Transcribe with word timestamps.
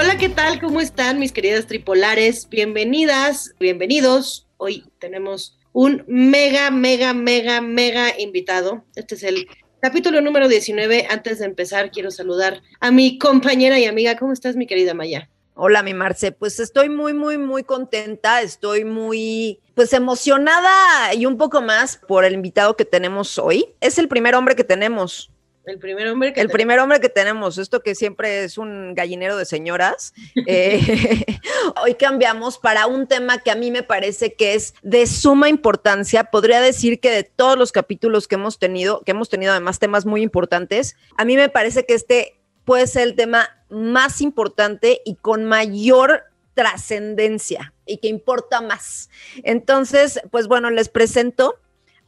Hola, 0.00 0.16
¿qué 0.16 0.28
tal? 0.28 0.60
¿Cómo 0.60 0.80
están 0.80 1.18
mis 1.18 1.32
queridas 1.32 1.66
tripolares? 1.66 2.48
Bienvenidas, 2.48 3.56
bienvenidos. 3.58 4.46
Hoy 4.56 4.84
tenemos 5.00 5.58
un 5.72 6.04
mega, 6.06 6.70
mega, 6.70 7.12
mega, 7.14 7.60
mega 7.60 8.16
invitado. 8.16 8.84
Este 8.94 9.16
es 9.16 9.24
el 9.24 9.48
capítulo 9.80 10.20
número 10.20 10.46
19. 10.46 11.08
Antes 11.10 11.40
de 11.40 11.46
empezar, 11.46 11.90
quiero 11.90 12.12
saludar 12.12 12.62
a 12.78 12.92
mi 12.92 13.18
compañera 13.18 13.80
y 13.80 13.86
amiga. 13.86 14.16
¿Cómo 14.16 14.32
estás, 14.32 14.54
mi 14.54 14.68
querida 14.68 14.94
Maya? 14.94 15.28
Hola, 15.54 15.82
mi 15.82 15.94
Marce. 15.94 16.30
Pues 16.30 16.60
estoy 16.60 16.88
muy, 16.88 17.12
muy, 17.12 17.36
muy 17.36 17.64
contenta. 17.64 18.40
Estoy 18.40 18.84
muy, 18.84 19.58
pues 19.74 19.92
emocionada 19.92 21.12
y 21.12 21.26
un 21.26 21.36
poco 21.36 21.60
más 21.60 21.96
por 22.06 22.24
el 22.24 22.34
invitado 22.34 22.76
que 22.76 22.84
tenemos 22.84 23.36
hoy. 23.36 23.74
Es 23.80 23.98
el 23.98 24.06
primer 24.06 24.36
hombre 24.36 24.54
que 24.54 24.62
tenemos. 24.62 25.32
El 25.68 25.78
primer 25.78 26.08
hombre 26.08 26.32
que 26.32 26.40
El 26.40 26.48
primer 26.48 26.78
hombre 26.78 26.98
que 26.98 27.10
tenemos, 27.10 27.58
esto 27.58 27.82
que 27.82 27.94
siempre 27.94 28.44
es 28.44 28.56
un 28.56 28.94
gallinero 28.94 29.36
de 29.36 29.44
señoras. 29.44 30.14
Eh, 30.46 30.80
hoy 31.82 31.94
cambiamos 31.94 32.56
para 32.56 32.86
un 32.86 33.06
tema 33.06 33.38
que 33.38 33.50
a 33.50 33.54
mí 33.54 33.70
me 33.70 33.82
parece 33.82 34.32
que 34.32 34.54
es 34.54 34.72
de 34.80 35.06
suma 35.06 35.50
importancia. 35.50 36.24
Podría 36.24 36.62
decir 36.62 37.00
que 37.00 37.10
de 37.10 37.22
todos 37.22 37.58
los 37.58 37.70
capítulos 37.70 38.26
que 38.26 38.36
hemos 38.36 38.58
tenido, 38.58 39.02
que 39.02 39.10
hemos 39.10 39.28
tenido 39.28 39.52
además 39.52 39.78
temas 39.78 40.06
muy 40.06 40.22
importantes, 40.22 40.96
a 41.18 41.26
mí 41.26 41.36
me 41.36 41.50
parece 41.50 41.84
que 41.84 41.92
este 41.92 42.40
puede 42.64 42.86
ser 42.86 43.02
el 43.02 43.14
tema 43.14 43.50
más 43.68 44.22
importante 44.22 45.02
y 45.04 45.16
con 45.16 45.44
mayor 45.44 46.22
trascendencia 46.54 47.74
y 47.84 47.98
que 47.98 48.08
importa 48.08 48.62
más. 48.62 49.10
Entonces, 49.42 50.18
pues 50.30 50.48
bueno, 50.48 50.70
les 50.70 50.88
presento 50.88 51.56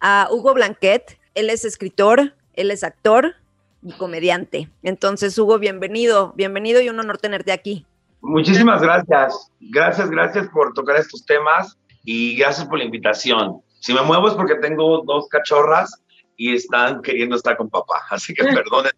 a 0.00 0.28
Hugo 0.30 0.54
Blanquet. 0.54 1.18
Él 1.34 1.50
es 1.50 1.66
escritor, 1.66 2.34
él 2.54 2.70
es 2.70 2.84
actor 2.84 3.34
y 3.82 3.92
comediante. 3.92 4.70
Entonces, 4.82 5.36
Hugo, 5.38 5.58
bienvenido, 5.58 6.32
bienvenido 6.36 6.80
y 6.80 6.88
un 6.88 6.98
honor 6.98 7.18
tenerte 7.18 7.52
aquí. 7.52 7.86
Muchísimas 8.20 8.82
gracias. 8.82 9.50
Gracias, 9.60 10.10
gracias 10.10 10.48
por 10.48 10.74
tocar 10.74 10.96
estos 10.96 11.24
temas 11.24 11.78
y 12.04 12.36
gracias 12.36 12.66
por 12.66 12.78
la 12.78 12.84
invitación. 12.84 13.60
Si 13.80 13.94
me 13.94 14.02
muevo 14.02 14.28
es 14.28 14.34
porque 14.34 14.56
tengo 14.56 15.02
dos 15.06 15.28
cachorras 15.28 16.02
y 16.36 16.54
están 16.54 17.02
queriendo 17.02 17.36
estar 17.36 17.56
con 17.56 17.70
papá. 17.70 18.02
Así 18.10 18.34
que 18.34 18.44
perdonen. 18.54 18.92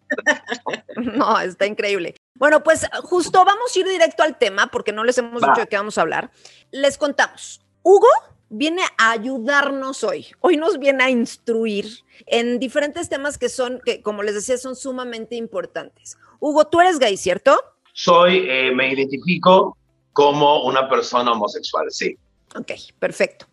no, 0.97 1.39
está 1.39 1.65
increíble. 1.65 2.15
Bueno, 2.35 2.63
pues 2.63 2.87
justo 3.03 3.43
vamos 3.45 3.75
a 3.75 3.79
ir 3.79 3.87
directo 3.87 4.23
al 4.23 4.37
tema 4.37 4.67
porque 4.67 4.91
no 4.91 5.03
les 5.03 5.17
hemos 5.17 5.41
dicho 5.41 5.61
de 5.61 5.67
qué 5.67 5.77
vamos 5.77 5.97
a 5.97 6.01
hablar. 6.01 6.31
Les 6.71 6.97
contamos. 6.97 7.61
Hugo 7.81 8.07
viene 8.53 8.83
a 8.97 9.11
ayudarnos 9.11 10.03
hoy. 10.03 10.27
Hoy 10.39 10.57
nos 10.57 10.77
viene 10.77 11.03
a 11.03 11.09
instruir 11.09 11.87
en 12.27 12.59
diferentes 12.59 13.09
temas 13.09 13.37
que 13.39 13.49
son, 13.49 13.81
que 13.83 14.01
como 14.01 14.21
les 14.21 14.35
decía, 14.35 14.57
son 14.57 14.75
sumamente 14.75 15.35
importantes. 15.35 16.17
Hugo, 16.39 16.65
tú 16.67 16.79
eres 16.79 16.99
gay, 16.99 17.17
¿cierto? 17.17 17.59
Soy, 17.93 18.45
eh, 18.47 18.71
me 18.73 18.93
identifico 18.93 19.75
como 20.13 20.65
una 20.65 20.87
persona 20.87 21.31
homosexual, 21.31 21.87
sí. 21.89 22.15
Ok, 22.55 22.71
perfecto. 22.99 23.47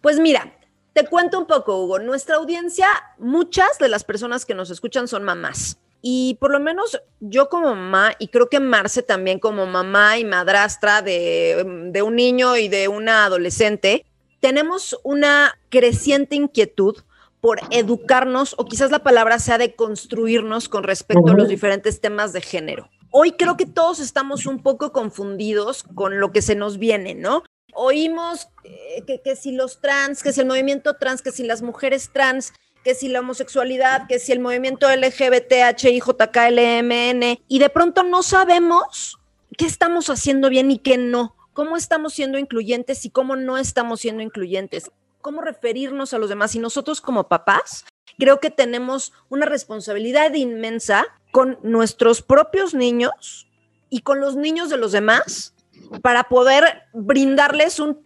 Pues 0.00 0.18
mira, 0.18 0.58
te 0.94 1.06
cuento 1.06 1.38
un 1.38 1.46
poco, 1.46 1.84
Hugo. 1.84 1.98
Nuestra 1.98 2.36
audiencia, 2.36 2.86
muchas 3.18 3.78
de 3.78 3.90
las 3.90 4.04
personas 4.04 4.46
que 4.46 4.54
nos 4.54 4.70
escuchan 4.70 5.06
son 5.06 5.22
mamás. 5.22 5.78
Y 6.00 6.38
por 6.40 6.50
lo 6.50 6.60
menos 6.60 6.98
yo 7.20 7.50
como 7.50 7.74
mamá, 7.74 8.14
y 8.18 8.28
creo 8.28 8.48
que 8.48 8.60
Marce 8.60 9.02
también 9.02 9.38
como 9.38 9.66
mamá 9.66 10.18
y 10.18 10.24
madrastra 10.24 11.02
de, 11.02 11.62
de 11.90 12.02
un 12.02 12.16
niño 12.16 12.56
y 12.56 12.68
de 12.68 12.88
una 12.88 13.26
adolescente, 13.26 14.06
tenemos 14.40 14.98
una 15.02 15.58
creciente 15.68 16.36
inquietud 16.36 16.96
por 17.40 17.60
educarnos, 17.70 18.54
o 18.58 18.64
quizás 18.64 18.90
la 18.90 19.02
palabra 19.02 19.38
sea 19.38 19.58
de 19.58 19.74
construirnos 19.74 20.68
con 20.68 20.82
respecto 20.82 21.30
a 21.30 21.34
los 21.34 21.48
diferentes 21.48 22.00
temas 22.00 22.32
de 22.32 22.40
género. 22.40 22.88
Hoy 23.10 23.32
creo 23.32 23.56
que 23.56 23.66
todos 23.66 24.00
estamos 24.00 24.46
un 24.46 24.62
poco 24.62 24.92
confundidos 24.92 25.82
con 25.82 26.18
lo 26.18 26.32
que 26.32 26.42
se 26.42 26.54
nos 26.54 26.78
viene, 26.78 27.14
¿no? 27.14 27.44
oímos 27.76 28.48
eh, 28.64 29.20
que, 29.22 29.36
si 29.36 29.52
los 29.52 29.80
trans, 29.80 30.22
que 30.22 30.32
si 30.32 30.40
el 30.40 30.46
movimiento 30.46 30.94
trans, 30.94 31.20
que 31.22 31.30
si 31.30 31.44
las 31.44 31.62
mujeres 31.62 32.10
trans, 32.12 32.52
que 32.82 32.94
si 32.94 33.08
la 33.08 33.20
homosexualidad, 33.20 34.08
que 34.08 34.18
si 34.18 34.32
el 34.32 34.40
movimiento 34.40 34.88
LGBTHIJKLMN, 34.88 37.38
y 37.46 37.58
de 37.58 37.68
pronto 37.68 38.02
no 38.02 38.22
sabemos 38.22 39.18
qué 39.56 39.66
estamos 39.66 40.10
haciendo 40.10 40.48
bien 40.48 40.70
y 40.70 40.78
qué 40.78 40.98
no, 40.98 41.35
cómo 41.56 41.78
estamos 41.78 42.12
siendo 42.12 42.36
incluyentes 42.36 43.06
y 43.06 43.10
cómo 43.10 43.34
no 43.34 43.56
estamos 43.56 44.02
siendo 44.02 44.22
incluyentes, 44.22 44.90
cómo 45.22 45.40
referirnos 45.40 46.12
a 46.12 46.18
los 46.18 46.28
demás. 46.28 46.54
Y 46.54 46.58
nosotros 46.58 47.00
como 47.00 47.28
papás, 47.28 47.86
creo 48.18 48.40
que 48.40 48.50
tenemos 48.50 49.14
una 49.30 49.46
responsabilidad 49.46 50.34
inmensa 50.34 51.06
con 51.32 51.58
nuestros 51.62 52.20
propios 52.20 52.74
niños 52.74 53.48
y 53.88 54.02
con 54.02 54.20
los 54.20 54.36
niños 54.36 54.68
de 54.68 54.76
los 54.76 54.92
demás 54.92 55.54
para 56.02 56.24
poder 56.24 56.82
brindarles 56.92 57.80
un, 57.80 58.04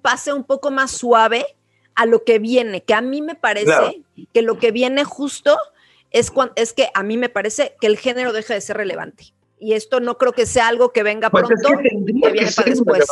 pase 0.00 0.32
un 0.32 0.44
poco 0.44 0.70
más 0.70 0.92
suave 0.92 1.46
a 1.96 2.06
lo 2.06 2.22
que 2.22 2.38
viene, 2.38 2.84
que 2.84 2.94
a 2.94 3.00
mí 3.00 3.22
me 3.22 3.34
parece 3.34 4.04
que 4.32 4.42
lo 4.42 4.60
que 4.60 4.70
viene 4.70 5.02
justo 5.02 5.58
es, 6.12 6.30
es 6.54 6.72
que 6.72 6.90
a 6.94 7.02
mí 7.02 7.16
me 7.16 7.28
parece 7.28 7.74
que 7.80 7.88
el 7.88 7.98
género 7.98 8.32
deja 8.32 8.54
de 8.54 8.60
ser 8.60 8.76
relevante. 8.76 9.33
Y 9.64 9.72
esto 9.72 9.98
no 9.98 10.18
creo 10.18 10.32
que 10.32 10.44
sea 10.44 10.68
algo 10.68 10.92
que 10.92 11.02
venga 11.02 11.30
pues 11.30 11.44
pronto, 11.46 11.82
que, 11.82 11.88
tendría 11.88 12.32
que, 12.34 12.46
ser 12.48 12.66
después. 12.66 13.06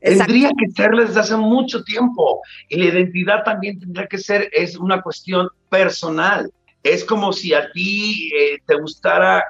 Tendría 0.00 0.50
que 0.50 0.70
ser 0.70 0.90
desde 0.90 1.18
hace 1.18 1.34
mucho 1.34 1.82
tiempo. 1.82 2.42
Y 2.68 2.76
la 2.76 2.84
identidad 2.90 3.42
también 3.42 3.80
tendría 3.80 4.06
que 4.06 4.18
ser, 4.18 4.50
es 4.52 4.76
una 4.76 5.00
cuestión 5.00 5.48
personal. 5.70 6.52
Es 6.82 7.06
como 7.06 7.32
si 7.32 7.54
a 7.54 7.72
ti 7.72 8.30
eh, 8.38 8.58
te 8.66 8.78
gustara 8.78 9.42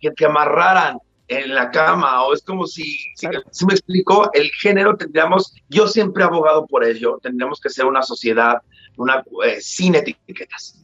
que 0.00 0.10
te 0.12 0.24
amarraran 0.24 0.96
en 1.28 1.54
la 1.54 1.70
cama, 1.70 2.24
o 2.24 2.32
es 2.32 2.42
como 2.42 2.66
si, 2.66 2.98
si, 3.14 3.66
me 3.66 3.74
explico, 3.74 4.30
el 4.32 4.50
género 4.62 4.96
tendríamos, 4.96 5.54
yo 5.68 5.86
siempre 5.88 6.22
he 6.22 6.26
abogado 6.26 6.66
por 6.66 6.84
ello, 6.84 7.18
tendríamos 7.22 7.60
que 7.60 7.68
ser 7.68 7.84
una 7.84 8.02
sociedad 8.02 8.62
una, 8.96 9.22
eh, 9.46 9.60
sin 9.60 9.94
etiquetas. 9.94 10.81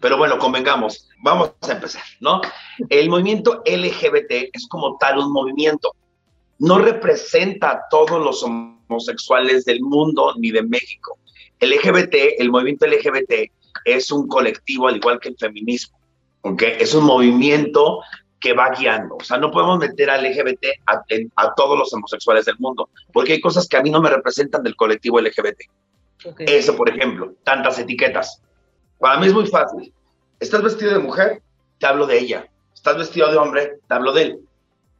Pero 0.00 0.16
bueno, 0.16 0.38
convengamos, 0.38 1.08
vamos 1.22 1.52
a 1.62 1.72
empezar, 1.72 2.02
¿no? 2.20 2.40
El 2.88 3.08
movimiento 3.08 3.62
LGBT 3.66 4.50
es 4.52 4.66
como 4.68 4.96
tal 4.98 5.18
un 5.18 5.32
movimiento, 5.32 5.94
no 6.58 6.78
representa 6.78 7.70
a 7.70 7.80
todos 7.90 8.22
los 8.22 8.42
homosexuales 8.42 9.64
del 9.64 9.80
mundo 9.80 10.34
ni 10.38 10.50
de 10.50 10.62
México. 10.62 11.18
El 11.58 11.70
LGBT, 11.70 12.14
el 12.38 12.50
movimiento 12.50 12.86
LGBT 12.86 13.50
es 13.84 14.12
un 14.12 14.28
colectivo 14.28 14.88
al 14.88 14.96
igual 14.96 15.18
que 15.20 15.30
el 15.30 15.36
feminismo, 15.36 15.98
¿ok? 16.42 16.62
Es 16.78 16.94
un 16.94 17.04
movimiento 17.04 18.00
que 18.40 18.52
va 18.52 18.70
guiando. 18.70 19.16
O 19.16 19.24
sea, 19.24 19.38
no 19.38 19.50
podemos 19.50 19.78
meter 19.78 20.10
al 20.10 20.24
LGBT 20.24 20.64
a, 20.86 21.54
todos 21.54 21.78
los 21.78 21.92
homosexuales 21.92 22.44
del 22.44 22.56
mundo, 22.58 22.88
porque 23.12 23.34
hay 23.34 23.40
cosas 23.40 23.66
que 23.68 23.76
a 23.76 23.82
mí 23.82 23.90
no 23.90 24.00
me 24.00 24.10
representan 24.10 24.62
del 24.62 24.76
colectivo 24.76 25.20
LGBT. 25.20 25.60
Eso, 26.40 26.76
por 26.76 26.88
ejemplo, 26.88 27.34
tantas 27.44 27.78
etiquetas. 27.78 28.42
Para 28.98 29.18
mí 29.20 29.26
es 29.26 29.34
muy 29.34 29.46
fácil. 29.46 29.92
¿Estás 30.40 30.62
vestido 30.62 30.92
de 30.92 30.98
mujer? 30.98 31.42
Te 31.78 31.86
hablo 31.86 32.06
de 32.06 32.18
ella. 32.18 32.48
¿Estás 32.74 32.96
vestido 32.96 33.30
de 33.30 33.36
hombre? 33.36 33.78
Te 33.86 33.94
hablo 33.94 34.12
de 34.12 34.22
él. 34.22 34.38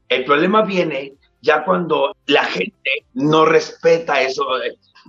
El 0.09 0.25
problema 0.25 0.63
viene 0.63 1.15
ya 1.41 1.65
cuando 1.65 2.17
la 2.27 2.45
gente 2.45 3.07
no 3.15 3.45
respeta 3.45 4.21
eso. 4.23 4.47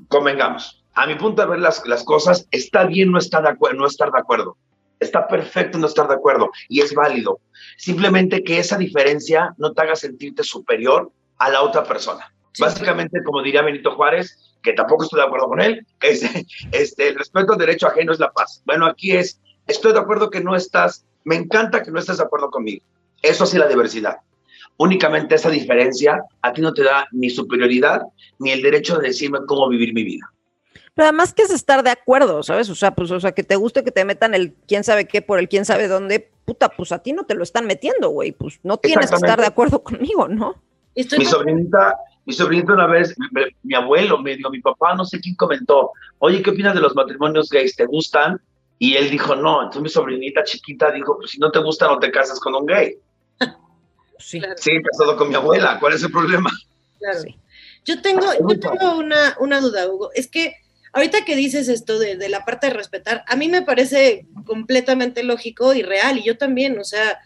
Convengamos. 0.08 0.84
A 0.94 1.08
mi 1.08 1.16
punto 1.16 1.42
de 1.42 1.48
ver 1.48 1.60
las, 1.60 1.86
las 1.88 2.04
cosas, 2.04 2.48
está 2.52 2.86
bien 2.86 3.12
no 3.12 3.20
estar 3.20 3.44
de 3.44 3.50
acuerdo, 3.50 3.78
no 3.78 3.88
estar 3.88 4.12
de 4.12 4.20
acuerdo. 4.20 4.58
Está 5.00 5.28
perfecto 5.28 5.78
no 5.78 5.88
estar 5.88 6.08
de 6.08 6.16
acuerdo 6.16 6.50
y 6.68 6.82
es 6.82 6.94
válido. 6.94 7.40
Simplemente 7.78 8.44
que 8.44 8.60
esa 8.60 8.78
diferencia 8.78 9.54
no 9.58 9.72
te 9.72 9.82
haga 9.82 9.96
sentirte 9.96 10.44
superior 10.44 11.12
a 11.38 11.50
la 11.50 11.62
otra 11.62 11.84
persona. 11.84 12.34
Básicamente, 12.60 13.24
como 13.24 13.42
diría 13.42 13.62
Benito 13.62 13.96
Juárez, 13.96 14.49
que 14.62 14.74
tampoco 14.74 15.04
estoy 15.04 15.20
de 15.20 15.26
acuerdo 15.26 15.48
con 15.48 15.62
él, 15.62 15.86
es, 16.02 16.24
este, 16.72 17.10
el 17.10 17.16
respeto 17.16 17.54
al 17.54 17.60
derecho 17.60 17.88
ajeno 17.88 18.12
es 18.12 18.20
la 18.20 18.32
paz. 18.32 18.62
Bueno, 18.66 18.86
aquí 18.86 19.12
es, 19.12 19.40
estoy 19.68 19.94
de 19.94 20.00
acuerdo 20.00 20.30
que 20.30 20.42
no 20.42 20.56
estás, 20.56 21.06
me 21.24 21.36
encanta 21.36 21.84
que 21.84 21.92
no 21.92 22.00
estés 22.00 22.18
de 22.18 22.24
acuerdo 22.24 22.50
conmigo. 22.50 22.84
Eso 23.22 23.46
sí 23.46 23.58
la 23.58 23.68
diversidad. 23.68 24.18
Únicamente 24.78 25.36
esa 25.36 25.50
diferencia 25.50 26.24
a 26.42 26.54
ti 26.54 26.62
no 26.62 26.74
te 26.74 26.84
da 26.84 27.08
ni 27.12 27.30
superioridad 27.30 28.02
ni 28.40 28.52
el 28.52 28.62
derecho 28.62 28.98
de 28.98 29.10
decirme 29.10 29.40
cómo 29.46 29.68
vivir 29.68 29.94
mi 29.94 30.04
vida. 30.04 30.32
Pero 30.96 31.08
además 31.10 31.34
que 31.34 31.44
es 31.44 31.52
estar 31.52 31.84
de 31.84 31.92
acuerdo, 31.92 32.44
¿sabes? 32.44 32.70
O 32.70 32.76
sea, 32.76 32.96
pues, 32.96 33.12
o 33.12 33.20
sea, 33.20 33.34
que 33.34 33.44
te 33.44 33.56
guste 33.56 33.84
que 33.84 33.92
te 33.92 34.06
metan 34.06 34.34
el 34.34 34.54
quién 34.68 34.84
sabe 34.84 35.06
qué 35.06 35.22
por 35.22 35.40
el 35.40 35.48
quién 35.48 35.66
sabe 35.66 35.88
dónde, 35.88 36.32
puta, 36.46 36.70
pues 36.70 36.92
a 36.92 37.00
ti 37.00 37.14
no 37.14 37.26
te 37.26 37.36
lo 37.36 37.44
están 37.44 37.66
metiendo, 37.68 38.10
güey. 38.10 38.32
Pues 38.32 38.60
no 38.64 38.78
tienes 38.78 39.10
que 39.10 39.16
estar 39.16 39.40
de 39.40 39.48
acuerdo 39.48 39.84
conmigo, 39.84 40.28
¿no? 40.28 40.56
mi 40.96 41.26
sobrinita, 41.26 41.96
mi 42.30 42.36
sobrinita 42.36 42.74
una 42.74 42.86
vez, 42.86 43.16
mi, 43.64 43.74
abuelo 43.74 44.20
me 44.20 44.36
dijo, 44.36 44.52
mi 44.52 44.62
papá, 44.62 44.94
no 44.94 45.04
sé 45.04 45.20
quién 45.20 45.34
comentó, 45.34 45.94
oye, 46.20 46.44
¿qué 46.44 46.52
opinas 46.52 46.76
de 46.76 46.80
los 46.80 46.94
matrimonios 46.94 47.50
gays? 47.50 47.76
¿Te 47.76 47.88
gustan? 47.88 48.40
Y 48.78 48.94
él 48.94 49.10
dijo, 49.10 49.36
no. 49.36 49.64
Entonces 49.64 49.82
mi 49.82 49.90
sobrinita 49.90 50.44
chiquita 50.44 50.92
dijo, 50.92 51.18
pues 51.18 51.32
si 51.32 51.40
no 51.40 51.50
te 51.50 51.58
gusta, 51.58 51.88
no 51.88 51.98
te 51.98 52.12
casas 52.12 52.40
con 52.40 52.54
un 52.54 52.68
gay. 52.68 52.96
Sí. 54.20 54.42
Sí, 54.58 54.72
casado 54.84 55.16
con 55.16 55.30
mi 55.30 55.36
abuela. 55.36 55.80
¿Cuál 55.80 55.94
es 55.94 56.04
el 56.04 56.12
problema? 56.12 56.52
Claro. 57.00 57.22
Yo 57.86 58.02
tengo, 58.02 58.28
yo 58.50 58.60
tengo 58.60 58.98
una, 58.98 59.38
una 59.40 59.62
duda, 59.62 59.88
Hugo. 59.88 60.12
Es 60.14 60.28
que 60.28 60.56
ahorita 60.92 61.24
que 61.24 61.38
dices 61.38 61.70
esto 61.70 61.98
de, 61.98 62.28
la 62.28 62.44
parte 62.44 62.68
de 62.68 62.74
respetar, 62.74 63.24
a 63.28 63.36
mí 63.38 63.48
me 63.48 63.62
parece 63.62 64.28
completamente 64.46 65.24
lógico 65.24 65.74
y 65.74 65.84
real, 65.84 66.18
y 66.18 66.24
yo 66.24 66.38
también, 66.38 66.78
o 66.78 66.84
sea, 66.84 67.18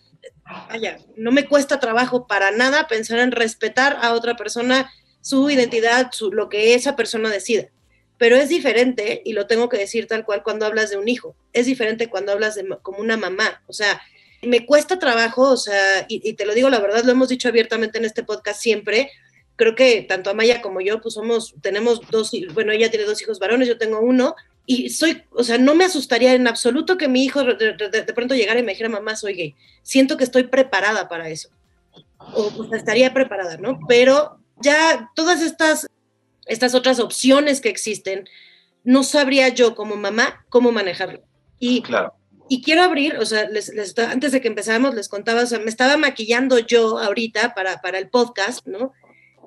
vaya, 0.46 0.98
no 1.16 1.32
me 1.32 1.48
cuesta 1.48 1.80
trabajo 1.80 2.28
para 2.28 2.52
nada 2.52 2.88
pensar 2.88 3.20
en 3.20 3.32
respetar 3.32 3.98
a 4.02 4.14
otra 4.14 4.36
persona, 4.36 4.92
su 5.22 5.50
identidad, 5.50 6.10
su, 6.12 6.32
lo 6.32 6.50
que 6.50 6.74
esa 6.74 6.96
persona 6.96 7.30
decida. 7.30 7.70
Pero 8.18 8.36
es 8.36 8.50
diferente, 8.50 9.22
y 9.26 9.34
lo 9.34 9.48
tengo 9.48 9.70
que 9.70 9.78
decir 9.78 10.08
tal 10.08 10.26
cual 10.26 10.44
cuando 10.44 10.66
hablas 10.66 10.90
de 10.90 10.98
un 10.98 11.08
hijo, 11.08 11.36
es 11.52 11.66
diferente 11.66 12.10
cuando 12.10 12.32
hablas 12.32 12.56
de 12.56 12.68
como 12.82 13.00
una 13.00 13.18
mamá. 13.18 13.64
O 13.68 13.74
sea, 13.74 14.02
me 14.42 14.66
cuesta 14.66 15.00
trabajo, 15.00 15.50
o 15.50 15.58
sea, 15.58 16.06
y, 16.08 16.34
te 16.34 16.46
lo 16.46 16.54
digo 16.54 16.70
la 16.70 16.80
verdad, 16.80 17.04
lo 17.04 17.12
hemos 17.12 17.30
dicho 17.30 17.48
abiertamente 17.48 17.98
en 17.98 18.06
este 18.06 18.24
podcast 18.24 18.62
siempre, 18.62 19.10
creo 19.56 19.76
que 19.76 20.02
tanto 20.02 20.30
Amaya 20.30 20.62
como 20.62 20.82
yo, 20.82 21.02
pues 21.02 21.14
somos, 21.14 21.56
tenemos 21.62 22.02
dos, 22.10 22.32
bueno, 22.54 22.72
ella 22.72 22.90
tiene 22.90 23.06
dos 23.06 23.22
hijos 23.22 23.40
varones, 23.40 23.68
yo 23.68 23.78
tengo 23.78 24.00
uno, 24.00 24.36
y 24.66 24.90
soy, 24.90 25.24
o 25.32 25.44
sea, 25.44 25.58
no 25.58 25.76
me 25.76 25.86
asustaría 25.86 26.34
en 26.34 26.48
absoluto 26.48 26.98
que 26.98 27.10
mi 27.10 27.24
hijo 27.24 27.44
de, 27.44 28.14
pronto 28.16 28.34
llegara 28.34 28.60
y 28.60 28.64
me 28.64 28.72
dijera, 28.72 28.90
mamá, 28.90 29.16
soy 29.16 29.34
gay. 29.34 29.56
Siento 29.82 30.16
que 30.16 30.24
estoy 30.24 30.44
preparada 30.44 31.10
para 31.10 31.30
eso. 31.30 31.50
O 32.18 32.50
pues, 32.52 32.72
estaría 32.72 33.14
preparada, 33.14 33.58
¿no? 33.58 33.80
Pero 33.88 34.40
ya 34.62 35.12
todas 35.16 35.42
estas, 35.42 35.88
estas 36.46 36.76
otras 36.76 37.00
opciones 37.00 37.60
que 37.60 37.70
existen, 37.70 38.30
no 38.86 39.04
sabría 39.04 39.50
yo 39.50 39.76
como 39.76 39.98
mamá 39.98 40.46
cómo 40.50 40.72
manejarlo. 40.72 41.22
Y, 41.60 41.82
claro. 41.82 42.14
y 42.48 42.62
quiero 42.62 42.84
abrir, 42.84 43.18
o 43.18 43.26
sea, 43.26 43.50
les, 43.50 43.98
antes 43.98 44.32
de 44.32 44.40
que 44.40 44.48
empezáramos 44.48 44.96
les 44.96 45.10
contaba, 45.10 45.42
o 45.42 45.46
sea, 45.46 45.60
me 45.60 45.70
estaba 45.70 45.98
maquillando 45.98 46.60
yo 46.60 47.00
ahorita 47.00 47.54
para, 47.54 47.82
para 47.82 47.98
el 47.98 48.10
podcast, 48.10 48.66
¿no? 48.66 48.94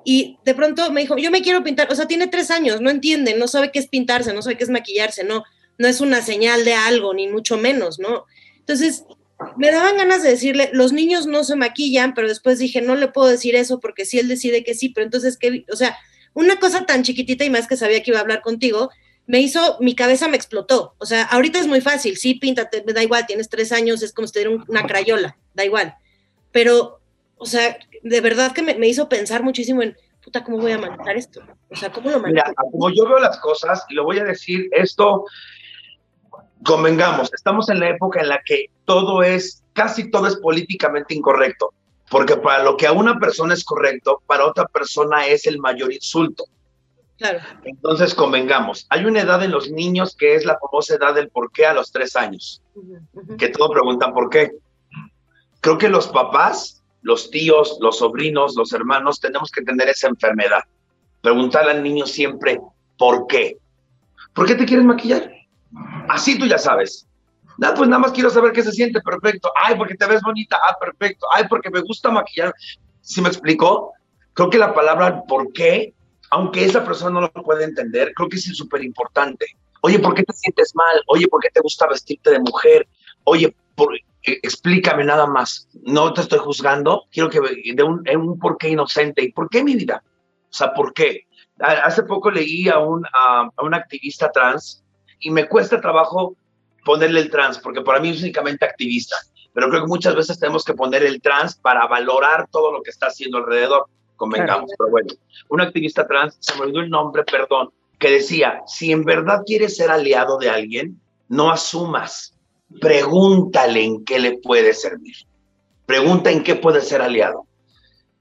Y 0.09 0.39
de 0.45 0.55
pronto 0.55 0.89
me 0.89 1.01
dijo, 1.01 1.17
yo 1.17 1.31
me 1.31 1.41
quiero 1.41 1.65
pintar, 1.65 1.91
o 1.91 1.95
sea, 1.95 2.07
tiene 2.07 2.27
tres 2.27 2.49
años, 2.49 2.79
no 2.79 2.89
entiende, 2.89 3.35
no 3.35 3.45
sabe 3.49 3.73
qué 3.73 3.79
es 3.79 3.87
pintarse, 3.87 4.33
no 4.33 4.41
sabe 4.41 4.57
qué 4.57 4.63
es 4.63 4.69
maquillarse, 4.69 5.25
no, 5.25 5.43
no 5.77 5.85
es 5.85 5.99
una 5.99 6.21
señal 6.21 6.63
de 6.63 6.75
algo, 6.75 7.13
ni 7.13 7.27
mucho 7.27 7.57
menos, 7.57 7.99
¿no? 7.99 8.23
Entonces, 8.59 9.03
me 9.57 9.69
daban 9.69 9.97
ganas 9.97 10.23
de 10.23 10.29
decirle, 10.29 10.69
los 10.71 10.93
niños 10.93 11.27
no 11.27 11.43
se 11.43 11.57
maquillan, 11.57 12.13
pero 12.13 12.29
después 12.29 12.57
dije, 12.57 12.81
no 12.81 12.95
le 12.95 13.09
puedo 13.09 13.27
decir 13.27 13.57
eso 13.57 13.81
porque 13.81 14.05
si 14.05 14.17
él 14.17 14.29
decide 14.29 14.63
que 14.63 14.75
sí, 14.75 14.87
pero 14.87 15.03
entonces, 15.03 15.35
¿qué? 15.35 15.65
O 15.73 15.75
sea, 15.75 15.97
una 16.33 16.57
cosa 16.57 16.85
tan 16.85 17.03
chiquitita 17.03 17.43
y 17.43 17.49
más 17.49 17.67
que 17.67 17.75
sabía 17.75 18.01
que 18.01 18.11
iba 18.11 18.19
a 18.19 18.21
hablar 18.21 18.41
contigo, 18.41 18.89
me 19.25 19.41
hizo, 19.41 19.75
mi 19.81 19.93
cabeza 19.93 20.29
me 20.29 20.37
explotó. 20.37 20.95
O 20.99 21.05
sea, 21.05 21.23
ahorita 21.23 21.59
es 21.59 21.67
muy 21.67 21.81
fácil, 21.81 22.15
sí, 22.15 22.35
píntate, 22.35 22.81
me 22.87 22.93
da 22.93 23.03
igual, 23.03 23.27
tienes 23.27 23.49
tres 23.49 23.73
años, 23.73 24.01
es 24.03 24.13
como 24.13 24.25
si 24.25 24.35
te 24.35 24.39
diera 24.39 24.63
una 24.69 24.87
crayola, 24.87 25.37
da 25.53 25.65
igual. 25.65 25.95
Pero 26.53 26.96
o 27.37 27.45
sea, 27.45 27.77
de 28.03 28.21
verdad 28.21 28.51
que 28.51 28.61
me, 28.61 28.87
hizo 28.87 29.07
pensar 29.07 29.43
muchísimo 29.43 29.81
en, 29.81 29.95
puta, 30.23 30.43
¿cómo 30.43 30.57
voy 30.57 30.71
a 30.71 30.77
manejar 30.77 31.15
esto? 31.15 31.41
O 31.69 31.75
sea, 31.75 31.91
¿cómo 31.91 32.09
lo 32.09 32.19
manejo? 32.19 32.47
Mira, 32.47 32.53
como 32.71 32.89
yo 32.89 33.07
veo 33.07 33.19
las 33.19 33.39
cosas, 33.39 33.85
y 33.89 33.93
lo 33.93 34.03
voy 34.03 34.19
a 34.19 34.23
decir, 34.23 34.67
esto, 34.71 35.25
convengamos, 36.63 37.31
estamos 37.33 37.69
en 37.69 37.79
la 37.79 37.89
época 37.89 38.21
en 38.21 38.29
la 38.29 38.41
que 38.43 38.67
todo 38.85 39.23
es, 39.23 39.63
casi 39.73 40.09
todo 40.09 40.27
es 40.27 40.35
políticamente 40.37 41.13
incorrecto, 41.13 41.73
porque 42.09 42.37
para 42.37 42.63
lo 42.63 42.77
que 42.77 42.87
a 42.87 42.91
una 42.91 43.19
persona 43.19 43.53
es 43.53 43.63
correcto, 43.63 44.21
para 44.25 44.45
otra 44.45 44.65
persona 44.65 45.27
es 45.27 45.45
el 45.45 45.59
mayor 45.59 45.93
insulto. 45.93 46.45
Claro. 47.17 47.39
Entonces, 47.63 48.13
convengamos, 48.13 48.85
hay 48.89 49.05
una 49.05 49.21
edad 49.21 49.43
en 49.43 49.51
los 49.51 49.71
niños 49.71 50.15
que 50.15 50.35
es 50.35 50.45
la 50.45 50.59
famosa 50.59 50.95
edad 50.95 51.15
del 51.15 51.29
por 51.29 51.51
qué 51.51 51.65
a 51.65 51.73
los 51.73 51.91
tres 51.91 52.15
años, 52.15 52.61
que 53.37 53.49
todos 53.49 53.71
preguntan 53.71 54.13
por 54.13 54.29
qué. 54.29 54.51
Creo 55.61 55.79
que 55.79 55.89
los 55.89 56.07
papás 56.07 56.76
los 57.07 57.31
tíos, 57.31 57.77
los 57.79 57.99
sobrinos, 57.99 58.55
los 58.57 58.73
hermanos, 58.73 59.21
tenemos 59.21 59.49
que 59.49 59.61
tener 59.61 59.87
esa 59.87 60.09
enfermedad. 60.09 60.59
Preguntarle 61.21 61.71
al 61.71 61.81
niño 61.81 62.05
siempre, 62.05 62.59
¿por 62.97 63.27
qué? 63.27 63.57
¿Por 64.33 64.45
qué 64.45 64.55
te 64.55 64.65
quieres 64.65 64.85
maquillar? 64.85 65.31
Así 66.09 66.37
tú 66.37 66.45
ya 66.45 66.57
sabes. 66.57 67.07
No, 67.57 67.73
pues 67.73 67.87
nada 67.87 67.99
más 67.99 68.11
quiero 68.11 68.29
saber 68.29 68.51
qué 68.51 68.61
se 68.61 68.73
siente, 68.73 68.99
perfecto. 68.99 69.49
Ay, 69.55 69.75
porque 69.75 69.95
te 69.95 70.05
ves 70.05 70.21
bonita, 70.21 70.59
ah, 70.61 70.75
perfecto. 70.77 71.25
Ay, 71.33 71.45
porque 71.49 71.69
me 71.69 71.79
gusta 71.79 72.11
maquillar. 72.11 72.53
¿Sí 72.99 73.21
me 73.21 73.29
explicó? 73.29 73.93
Creo 74.33 74.49
que 74.49 74.57
la 74.57 74.73
palabra 74.73 75.23
¿por 75.29 75.53
qué? 75.53 75.93
Aunque 76.29 76.65
esa 76.65 76.83
persona 76.83 77.21
no 77.21 77.31
lo 77.33 77.41
puede 77.41 77.63
entender, 77.63 78.11
creo 78.13 78.27
que 78.27 78.35
es 78.35 78.43
súper 78.43 78.83
importante. 78.83 79.45
Oye, 79.79 79.97
¿por 79.99 80.13
qué 80.13 80.23
te 80.23 80.33
sientes 80.33 80.75
mal? 80.75 81.01
Oye, 81.07 81.25
¿por 81.29 81.39
qué 81.39 81.49
te 81.53 81.61
gusta 81.61 81.87
vestirte 81.87 82.31
de 82.31 82.39
mujer? 82.39 82.85
Oye, 83.23 83.55
por, 83.75 83.97
explícame 84.27 85.03
nada 85.03 85.25
más. 85.25 85.67
No 85.83 86.13
te 86.13 86.21
estoy 86.21 86.39
juzgando, 86.39 87.05
quiero 87.11 87.29
que 87.29 87.39
de 87.73 87.83
un, 87.83 88.03
un 88.07 88.39
porqué 88.39 88.69
inocente. 88.69 89.23
¿Y 89.23 89.31
por 89.31 89.49
qué 89.49 89.63
mi 89.63 89.75
vida? 89.75 90.03
O 90.49 90.53
sea, 90.53 90.73
¿por 90.73 90.93
qué? 90.93 91.27
Hace 91.59 92.03
poco 92.03 92.29
leí 92.29 92.69
a 92.69 92.79
un, 92.79 93.05
a, 93.13 93.49
un 93.61 93.73
activista 93.73 94.31
trans 94.31 94.83
y 95.19 95.31
me 95.31 95.47
cuesta 95.47 95.81
trabajo 95.81 96.35
ponerle 96.85 97.21
el 97.21 97.31
trans, 97.31 97.57
porque 97.59 97.81
para 97.81 97.99
mí 97.99 98.09
es 98.09 98.21
únicamente 98.21 98.65
activista. 98.65 99.15
Pero 99.53 99.69
creo 99.69 99.81
que 99.81 99.87
muchas 99.87 100.15
veces 100.15 100.39
tenemos 100.39 100.63
que 100.63 100.73
poner 100.73 101.03
el 101.03 101.21
trans 101.21 101.55
para 101.55 101.87
valorar 101.87 102.47
todo 102.51 102.71
lo 102.71 102.81
que 102.81 102.91
está 102.91 103.07
haciendo 103.07 103.39
alrededor. 103.39 103.87
Convengamos, 104.15 104.71
pero 104.77 104.91
bueno. 104.91 105.07
Un 105.49 105.61
activista 105.61 106.07
trans, 106.07 106.37
se 106.39 106.55
me 106.55 106.61
olvidó 106.61 106.81
el 106.81 106.89
nombre, 106.89 107.23
perdón, 107.23 107.71
que 107.99 108.11
decía, 108.11 108.61
si 108.67 108.91
en 108.91 109.03
verdad 109.03 109.41
quieres 109.45 109.77
ser 109.77 109.89
aliado 109.89 110.37
de 110.37 110.49
alguien, 110.49 110.99
no 111.27 111.51
asumas 111.51 112.36
pregúntale 112.79 113.83
en 113.83 114.05
qué 114.05 114.19
le 114.19 114.37
puede 114.39 114.73
servir. 114.73 115.15
Pregunta 115.85 116.31
en 116.31 116.43
qué 116.43 116.55
puede 116.55 116.81
ser 116.81 117.01
aliado. 117.01 117.45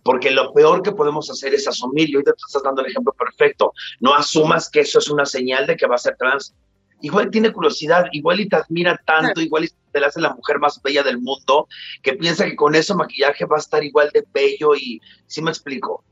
Porque 0.02 0.30
lo 0.30 0.52
peor 0.52 0.82
que 0.82 0.92
podemos 0.92 1.28
hacer 1.30 1.52
es 1.52 1.66
asumir, 1.66 2.08
y 2.08 2.16
hoy 2.16 2.22
te 2.22 2.30
estás 2.30 2.62
dando 2.62 2.82
el 2.82 2.90
ejemplo 2.90 3.12
perfecto, 3.12 3.72
no 4.00 4.14
asumas 4.14 4.70
que 4.70 4.80
eso 4.80 5.00
es 5.00 5.10
una 5.10 5.26
señal 5.26 5.66
de 5.66 5.76
que 5.76 5.86
va 5.86 5.96
a 5.96 5.98
ser 5.98 6.16
trans. 6.16 6.54
Igual 7.00 7.30
tiene 7.30 7.52
curiosidad, 7.52 8.06
igual 8.12 8.40
y 8.40 8.48
te 8.48 8.56
admira 8.56 9.00
tanto, 9.04 9.40
igual 9.40 9.64
y 9.64 9.68
te 9.92 10.00
la 10.00 10.06
hace 10.06 10.20
la 10.20 10.34
mujer 10.34 10.60
más 10.60 10.80
bella 10.80 11.02
del 11.02 11.18
mundo, 11.18 11.66
que 12.02 12.14
piensa 12.14 12.44
que 12.44 12.54
con 12.54 12.74
eso 12.74 12.94
maquillaje 12.94 13.44
va 13.46 13.56
a 13.56 13.60
estar 13.60 13.82
igual 13.82 14.10
de 14.14 14.24
bello 14.32 14.76
y, 14.76 15.00
¿sí 15.26 15.42
me 15.42 15.50
explico? 15.50 16.04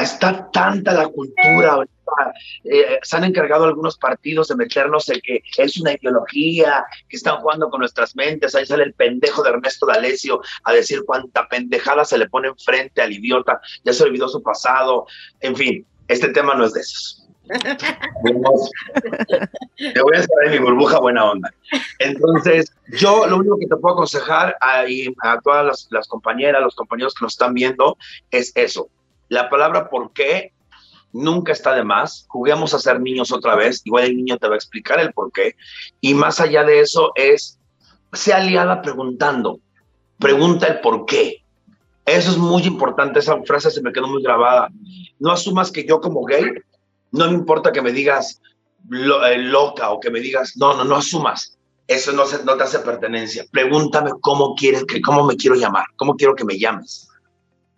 Está 0.00 0.50
tanta 0.50 0.92
la 0.92 1.08
cultura, 1.08 1.84
eh, 2.64 2.98
se 3.02 3.16
han 3.16 3.24
encargado 3.24 3.64
algunos 3.64 3.96
partidos 3.96 4.48
de 4.48 4.56
meternos 4.56 5.08
en 5.08 5.20
que 5.20 5.42
es 5.58 5.80
una 5.80 5.92
ideología, 5.92 6.84
que 7.08 7.16
están 7.16 7.38
jugando 7.38 7.70
con 7.70 7.80
nuestras 7.80 8.14
mentes, 8.16 8.54
ahí 8.54 8.66
sale 8.66 8.84
el 8.84 8.94
pendejo 8.94 9.42
de 9.42 9.50
Ernesto 9.50 9.86
D'Alessio 9.86 10.40
a 10.64 10.72
decir 10.72 11.04
cuánta 11.04 11.48
pendejada 11.48 12.04
se 12.04 12.18
le 12.18 12.28
pone 12.28 12.48
enfrente 12.48 13.02
al 13.02 13.12
idiota, 13.12 13.60
ya 13.84 13.92
se 13.92 14.04
olvidó 14.04 14.28
su 14.28 14.42
pasado, 14.42 15.06
en 15.40 15.56
fin, 15.56 15.86
este 16.08 16.28
tema 16.28 16.54
no 16.54 16.64
es 16.64 16.72
de 16.72 16.80
esos. 16.80 17.16
Te 19.76 20.02
voy 20.02 20.16
a 20.16 20.22
saber 20.22 20.50
mi 20.50 20.58
burbuja 20.58 21.00
buena 21.00 21.32
onda. 21.32 21.52
Entonces, 21.98 22.72
yo 23.00 23.26
lo 23.26 23.38
único 23.38 23.58
que 23.58 23.66
te 23.66 23.76
puedo 23.76 23.94
aconsejar 23.94 24.56
a, 24.60 24.84
a 25.22 25.40
todas 25.40 25.66
las, 25.66 25.88
las 25.90 26.06
compañeras, 26.06 26.62
los 26.62 26.76
compañeros 26.76 27.12
que 27.14 27.24
nos 27.24 27.32
están 27.32 27.54
viendo, 27.54 27.98
es 28.30 28.52
eso 28.54 28.88
la 29.30 29.48
palabra 29.48 29.88
por 29.88 30.12
qué 30.12 30.52
nunca 31.12 31.52
está 31.52 31.74
de 31.74 31.84
más. 31.84 32.26
Juguemos 32.28 32.74
a 32.74 32.78
ser 32.78 33.00
niños 33.00 33.32
otra 33.32 33.54
vez. 33.54 33.80
Igual 33.84 34.04
el 34.04 34.16
niño 34.16 34.36
te 34.36 34.48
va 34.48 34.54
a 34.54 34.58
explicar 34.58 35.00
el 35.00 35.12
por 35.12 35.32
qué. 35.32 35.56
Y 36.00 36.14
más 36.14 36.40
allá 36.40 36.64
de 36.64 36.80
eso 36.80 37.12
es, 37.14 37.58
sea 38.12 38.36
aliada 38.38 38.82
preguntando. 38.82 39.60
Pregunta 40.18 40.66
el 40.66 40.80
por 40.80 41.06
qué. 41.06 41.42
Eso 42.04 42.32
es 42.32 42.36
muy 42.36 42.64
importante. 42.64 43.20
Esa 43.20 43.40
frase 43.44 43.70
se 43.70 43.82
me 43.82 43.92
quedó 43.92 44.08
muy 44.08 44.22
grabada. 44.22 44.68
No 45.18 45.30
asumas 45.30 45.70
que 45.70 45.86
yo 45.86 46.00
como 46.00 46.24
gay, 46.24 46.44
no 47.12 47.26
me 47.28 47.34
importa 47.34 47.72
que 47.72 47.82
me 47.82 47.92
digas 47.92 48.40
eh, 48.90 49.38
loca 49.38 49.90
o 49.90 50.00
que 50.00 50.10
me 50.10 50.20
digas, 50.20 50.56
no, 50.56 50.76
no, 50.76 50.84
no 50.84 50.96
asumas. 50.96 51.56
Eso 51.86 52.12
no, 52.12 52.24
no 52.44 52.56
te 52.56 52.62
hace 52.64 52.80
pertenencia. 52.80 53.44
Pregúntame 53.50 54.10
cómo 54.20 54.54
quieres 54.54 54.84
que, 54.84 55.00
cómo 55.00 55.24
me 55.24 55.36
quiero 55.36 55.56
llamar, 55.56 55.84
cómo 55.96 56.16
quiero 56.16 56.34
que 56.34 56.44
me 56.44 56.58
llames. 56.58 57.08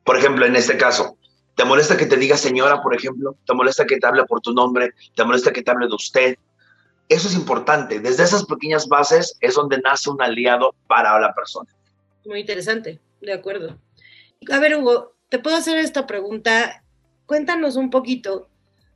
Por 0.04 0.16
ejemplo, 0.16 0.44
en 0.44 0.56
este 0.56 0.76
caso, 0.76 1.16
¿Te 1.54 1.64
molesta 1.64 1.96
que 1.96 2.06
te 2.06 2.16
diga 2.16 2.36
señora, 2.36 2.82
por 2.82 2.94
ejemplo? 2.94 3.36
¿Te 3.46 3.54
molesta 3.54 3.84
que 3.84 3.98
te 3.98 4.06
hable 4.06 4.24
por 4.24 4.40
tu 4.40 4.52
nombre? 4.52 4.92
¿Te 5.14 5.24
molesta 5.24 5.52
que 5.52 5.62
te 5.62 5.70
hable 5.70 5.86
de 5.86 5.94
usted? 5.94 6.36
Eso 7.08 7.28
es 7.28 7.34
importante. 7.34 8.00
Desde 8.00 8.24
esas 8.24 8.44
pequeñas 8.46 8.88
bases 8.88 9.36
es 9.40 9.54
donde 9.54 9.78
nace 9.78 10.08
un 10.08 10.22
aliado 10.22 10.74
para 10.86 11.18
la 11.20 11.34
persona. 11.34 11.70
Muy 12.24 12.40
interesante, 12.40 13.00
de 13.20 13.32
acuerdo. 13.32 13.76
A 14.50 14.58
ver, 14.58 14.76
Hugo, 14.76 15.14
te 15.28 15.38
puedo 15.38 15.56
hacer 15.56 15.78
esta 15.78 16.06
pregunta. 16.06 16.82
Cuéntanos 17.26 17.76
un 17.76 17.90
poquito 17.90 18.48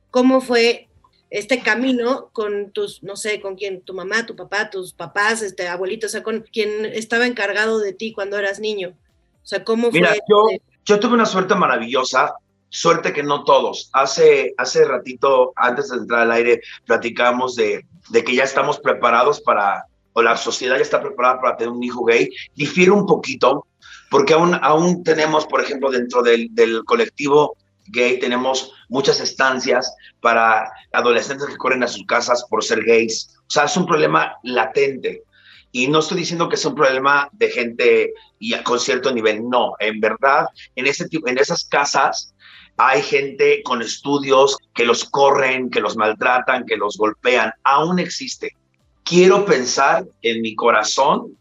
cómo 0.09 0.41
fue 0.41 0.87
este 1.29 1.61
camino 1.61 2.29
con 2.31 2.71
tus, 2.71 3.03
no 3.03 3.15
sé, 3.15 3.39
con 3.39 3.55
quién, 3.55 3.81
tu 3.81 3.93
mamá, 3.93 4.25
tu 4.25 4.35
papá, 4.35 4.69
tus 4.69 4.93
papás, 4.93 5.41
este 5.41 5.67
abuelito, 5.67 6.07
o 6.07 6.09
sea, 6.09 6.23
con 6.23 6.41
quien 6.41 6.85
estaba 6.85 7.27
encargado 7.27 7.79
de 7.79 7.93
ti 7.93 8.13
cuando 8.13 8.37
eras 8.37 8.59
niño. 8.59 8.97
O 9.43 9.45
sea, 9.45 9.63
¿cómo 9.63 9.91
Mira, 9.91 10.15
Yo, 10.27 10.47
yo 10.85 10.99
tuve 10.99 11.13
una 11.13 11.25
suerte 11.25 11.53
maravillosa 11.53 12.33
suerte 12.69 13.13
que 13.13 13.23
no 13.23 13.43
todos. 13.43 13.89
Hace, 13.93 14.53
hace 14.57 14.85
ratito, 14.85 15.53
antes 15.55 15.89
de 15.89 15.97
entrar 15.97 16.21
al 16.21 16.31
aire, 16.31 16.61
platicamos 16.85 17.55
de, 17.55 17.85
que 18.11 18.35
ya 18.35 18.43
estamos 18.43 18.79
preparados 18.79 19.41
para, 19.41 19.85
o 20.13 20.21
la 20.21 20.37
sociedad 20.37 20.75
ya 20.75 20.81
está 20.81 21.01
preparada 21.01 21.41
para 21.41 21.57
tener 21.57 21.71
un 21.71 21.83
hijo 21.83 22.03
gay. 22.05 22.29
Difiere 22.55 22.91
un 22.91 23.05
poquito, 23.05 23.67
porque 24.09 24.33
aún, 24.33 24.57
aún 24.61 25.03
tenemos, 25.03 25.45
por 25.45 25.61
ejemplo, 25.61 25.89
dentro 25.89 26.21
del, 26.21 26.47
del 26.51 26.83
colectivo 26.85 27.55
gay, 27.87 28.19
tenemos 28.19 28.73
muchas 28.89 29.19
estancias 29.19 29.93
para 30.19 30.69
adolescentes 30.91 31.47
que 31.47 31.57
corren 31.57 31.83
a 31.83 31.87
sus 31.87 32.05
casas 32.05 32.45
por 32.49 32.63
ser 32.63 32.83
gays. 32.83 33.37
O 33.41 33.49
sea, 33.49 33.63
es 33.63 33.77
un 33.77 33.85
problema 33.85 34.35
latente. 34.43 35.23
Y 35.71 35.87
no 35.87 35.99
estoy 35.99 36.17
diciendo 36.17 36.49
que 36.49 36.55
es 36.55 36.65
un 36.65 36.75
problema 36.75 37.29
de 37.33 37.49
gente 37.49 38.13
y 38.39 38.55
con 38.63 38.79
cierto 38.79 39.11
nivel, 39.11 39.47
no, 39.47 39.73
en 39.79 39.99
verdad, 39.99 40.47
en, 40.75 40.87
ese, 40.87 41.07
en 41.11 41.37
esas 41.37 41.65
casas 41.65 42.33
hay 42.77 43.01
gente 43.01 43.63
con 43.63 43.81
estudios 43.81 44.57
que 44.75 44.85
los 44.85 45.03
corren, 45.05 45.69
que 45.69 45.81
los 45.81 45.97
maltratan, 45.97 46.65
que 46.65 46.77
los 46.77 46.95
golpean, 46.97 47.51
aún 47.63 47.99
existe. 47.99 48.55
Quiero 49.03 49.45
pensar 49.45 50.05
en 50.21 50.41
mi 50.41 50.55
corazón 50.55 51.35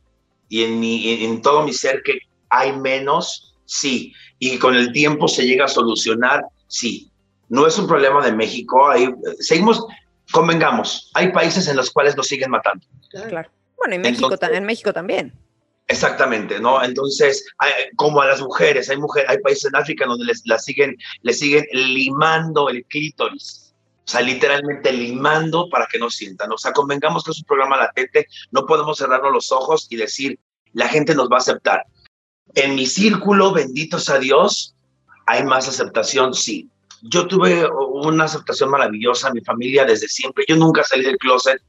y 0.49 0.65
en, 0.65 0.81
mi, 0.81 1.25
en 1.25 1.43
todo 1.43 1.63
mi 1.63 1.73
ser 1.73 2.03
que 2.03 2.19
hay 2.49 2.73
menos, 2.73 3.55
sí, 3.67 4.13
y 4.39 4.59
con 4.59 4.75
el 4.75 4.93
tiempo 4.93 5.29
se 5.29 5.47
llega 5.47 5.67
a 5.67 5.69
solucionar, 5.69 6.45
sí. 6.69 7.11
No 7.49 7.67
es 7.67 7.79
un 7.79 7.87
problema 7.87 8.25
de 8.25 8.33
México, 8.33 8.89
ahí 8.89 9.09
seguimos, 9.39 9.85
convengamos, 10.33 11.11
hay 11.15 11.33
países 11.33 11.69
en 11.69 11.77
los 11.77 11.91
cuales 11.91 12.17
nos 12.17 12.27
siguen 12.27 12.51
matando. 12.51 12.85
Claro. 13.11 13.51
Bueno, 13.77 13.95
en 13.95 14.01
México, 14.01 14.35
en 14.41 14.65
México 14.65 14.93
también. 14.93 15.33
Exactamente, 15.89 16.59
¿no? 16.59 16.83
Entonces, 16.83 17.47
como 17.95 18.21
a 18.21 18.27
las 18.27 18.41
mujeres, 18.41 18.91
hay 18.91 18.97
mujeres, 18.97 19.31
hay 19.31 19.39
países 19.39 19.67
en 19.67 19.77
África 19.77 20.05
donde 20.07 20.25
les, 20.25 20.43
la 20.45 20.59
siguen, 20.59 20.97
les 21.23 21.39
siguen 21.39 21.65
limando 21.73 22.69
el 22.69 22.85
clítoris. 22.87 23.75
O 24.05 24.09
sea, 24.09 24.21
literalmente 24.21 24.93
limando 24.93 25.69
para 25.69 25.87
que 25.87 25.99
no 25.99 26.11
sientan. 26.11 26.53
O 26.53 26.59
sea, 26.59 26.73
convengamos 26.73 27.25
que 27.25 27.33
es 27.33 27.39
un 27.39 27.45
programa 27.45 27.77
latente, 27.77 28.27
no 28.51 28.67
podemos 28.67 28.99
cerrarnos 28.99 29.33
los 29.33 29.53
ojos 29.53 29.87
y 29.91 29.97
decir, 29.97 30.39
la 30.73 30.89
gente 30.89 31.15
nos 31.15 31.29
va 31.29 31.37
a 31.37 31.39
aceptar. 31.39 31.85
En 32.55 32.75
mi 32.75 32.87
círculo, 32.87 33.53
benditos 33.53 34.09
a 34.09 34.19
Dios, 34.19 34.75
hay 35.27 35.45
más 35.45 35.69
aceptación, 35.69 36.35
sí. 36.35 36.69
Yo 37.03 37.27
tuve 37.27 37.69
una 37.69 38.25
aceptación 38.25 38.71
maravillosa, 38.71 39.33
mi 39.33 39.41
familia 39.41 39.85
desde 39.85 40.09
siempre. 40.09 40.45
Yo 40.49 40.57
nunca 40.57 40.83
salí 40.83 41.05
del 41.05 41.19
closet, 41.19 41.61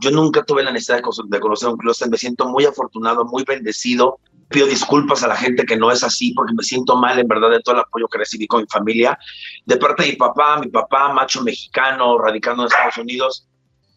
yo 0.00 0.10
nunca 0.10 0.42
tuve 0.44 0.62
la 0.62 0.72
necesidad 0.72 1.00
de 1.28 1.40
conocer 1.40 1.68
un 1.68 1.76
closet, 1.76 2.10
me 2.10 2.18
siento 2.18 2.46
muy 2.48 2.64
afortunado, 2.64 3.24
muy 3.24 3.44
bendecido. 3.44 4.18
Pido 4.48 4.66
disculpas 4.66 5.22
a 5.22 5.28
la 5.28 5.36
gente 5.36 5.64
que 5.64 5.76
no 5.76 5.90
es 5.90 6.04
así 6.04 6.32
porque 6.32 6.54
me 6.54 6.62
siento 6.62 6.96
mal 6.96 7.18
en 7.18 7.26
verdad 7.26 7.50
de 7.50 7.60
todo 7.60 7.76
el 7.76 7.80
apoyo 7.80 8.06
que 8.06 8.18
recibí 8.18 8.46
con 8.46 8.60
mi 8.60 8.66
familia. 8.68 9.18
De 9.64 9.76
parte 9.76 10.04
de 10.04 10.10
mi 10.10 10.16
papá, 10.16 10.58
mi 10.58 10.68
papá, 10.68 11.12
macho 11.12 11.42
mexicano, 11.42 12.18
radicando 12.18 12.62
en 12.62 12.68
Estados 12.68 12.98
Unidos, 12.98 13.48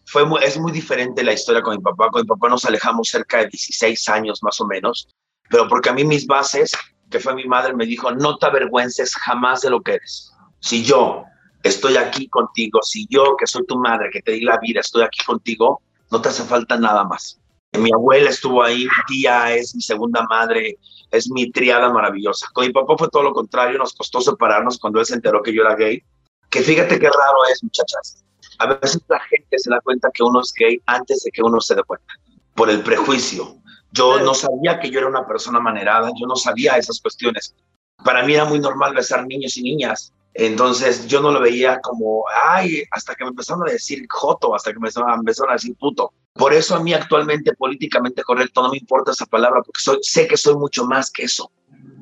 fue 0.05 0.23
es 0.41 0.57
muy 0.57 0.71
diferente 0.71 1.23
la 1.23 1.33
historia 1.33 1.61
con 1.61 1.75
mi 1.75 1.83
papá. 1.83 2.09
Con 2.09 2.21
mi 2.21 2.27
papá 2.27 2.49
nos 2.49 2.65
alejamos 2.65 3.09
cerca 3.09 3.37
de 3.39 3.47
16 3.47 4.09
años 4.09 4.41
más 4.41 4.59
o 4.59 4.65
menos, 4.65 5.07
pero 5.49 5.67
porque 5.67 5.89
a 5.89 5.93
mí 5.93 6.03
mis 6.03 6.25
bases, 6.25 6.71
que 7.11 7.19
fue 7.19 7.35
mi 7.35 7.45
madre, 7.45 7.75
me 7.75 7.85
dijo, 7.85 8.11
no 8.11 8.37
te 8.37 8.47
avergüences 8.47 9.13
jamás 9.15 9.61
de 9.61 9.69
lo 9.69 9.81
que 9.81 9.95
eres. 9.95 10.33
Si 10.61 10.83
yo 10.83 11.25
estoy 11.61 11.97
aquí 11.97 12.27
contigo, 12.29 12.81
si 12.81 13.05
yo 13.09 13.35
que 13.37 13.45
soy 13.45 13.65
tu 13.67 13.77
madre, 13.77 14.09
que 14.11 14.21
te 14.21 14.31
di 14.31 14.41
la 14.41 14.57
vida, 14.57 14.79
estoy 14.79 15.03
aquí 15.03 15.23
contigo, 15.25 15.81
no 16.11 16.21
te 16.21 16.29
hace 16.29 16.43
falta 16.43 16.77
nada 16.77 17.03
más. 17.03 17.39
Mi 17.73 17.91
abuela 17.93 18.29
estuvo 18.29 18.63
ahí, 18.63 18.85
mi 18.85 19.03
tía 19.07 19.53
es 19.53 19.75
mi 19.75 19.81
segunda 19.81 20.25
madre, 20.27 20.77
es 21.11 21.29
mi 21.29 21.51
triada 21.51 21.91
maravillosa. 21.91 22.47
Con 22.53 22.65
mi 22.65 22.73
papá 22.73 22.95
fue 22.97 23.09
todo 23.09 23.23
lo 23.23 23.33
contrario, 23.33 23.77
nos 23.77 23.93
costó 23.93 24.21
separarnos 24.21 24.79
cuando 24.79 24.99
él 24.99 25.05
se 25.05 25.15
enteró 25.15 25.43
que 25.43 25.53
yo 25.53 25.61
era 25.61 25.75
gay. 25.75 26.01
Que 26.49 26.61
fíjate 26.61 26.99
qué 26.99 27.07
raro 27.07 27.45
es, 27.51 27.63
muchachas. 27.63 28.23
A 28.57 28.65
veces 28.65 29.01
la 29.07 29.19
gente 29.19 29.57
se 29.57 29.69
da 29.69 29.79
cuenta 29.81 30.09
que 30.13 30.23
uno 30.23 30.41
es 30.41 30.51
gay 30.53 30.81
antes 30.87 31.23
de 31.23 31.31
que 31.31 31.43
uno 31.43 31.61
se 31.61 31.75
dé 31.75 31.83
cuenta, 31.83 32.13
por 32.55 32.69
el 32.69 32.81
prejuicio. 32.81 33.55
Yo 33.91 34.19
no 34.19 34.33
sabía 34.33 34.79
que 34.79 34.89
yo 34.89 34.99
era 34.99 35.07
una 35.07 35.27
persona 35.27 35.59
manerada, 35.59 36.09
yo 36.19 36.27
no 36.27 36.35
sabía 36.35 36.77
esas 36.77 36.99
cuestiones. 36.99 37.55
Para 38.03 38.23
mí 38.23 38.33
era 38.33 38.45
muy 38.45 38.59
normal 38.59 38.93
besar 38.93 39.25
niños 39.25 39.57
y 39.57 39.63
niñas, 39.63 40.13
entonces 40.33 41.07
yo 41.07 41.21
no 41.21 41.31
lo 41.31 41.41
veía 41.41 41.79
como, 41.81 42.23
ay, 42.45 42.83
hasta 42.91 43.15
que 43.15 43.23
me 43.23 43.31
empezaron 43.31 43.67
a 43.67 43.71
decir 43.71 44.05
joto, 44.09 44.55
hasta 44.55 44.71
que 44.71 44.79
me 44.79 44.87
empezaron 44.87 45.49
a 45.49 45.53
decir 45.53 45.75
puto. 45.75 46.13
Por 46.33 46.53
eso 46.53 46.75
a 46.75 46.79
mí 46.83 46.93
actualmente 46.93 47.53
políticamente 47.55 48.23
correcto 48.23 48.61
no 48.61 48.69
me 48.69 48.77
importa 48.77 49.11
esa 49.11 49.25
palabra, 49.25 49.61
porque 49.61 49.81
soy, 49.81 49.97
sé 50.01 50.27
que 50.27 50.37
soy 50.37 50.55
mucho 50.55 50.85
más 50.85 51.11
que 51.11 51.23
eso. 51.23 51.51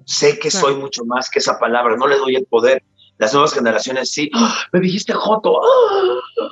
Sé 0.05 0.39
que 0.39 0.51
soy 0.51 0.75
mucho 0.75 1.03
más 1.05 1.29
que 1.29 1.39
esa 1.39 1.59
palabra, 1.59 1.95
no 1.97 2.07
le 2.07 2.17
doy 2.17 2.35
el 2.35 2.45
poder. 2.45 2.83
Las 3.17 3.33
nuevas 3.33 3.53
generaciones 3.53 4.11
sí, 4.11 4.29
¡Ah! 4.33 4.55
me 4.71 4.79
dijiste 4.79 5.13
joto. 5.13 5.61
¡Ah! 5.61 6.49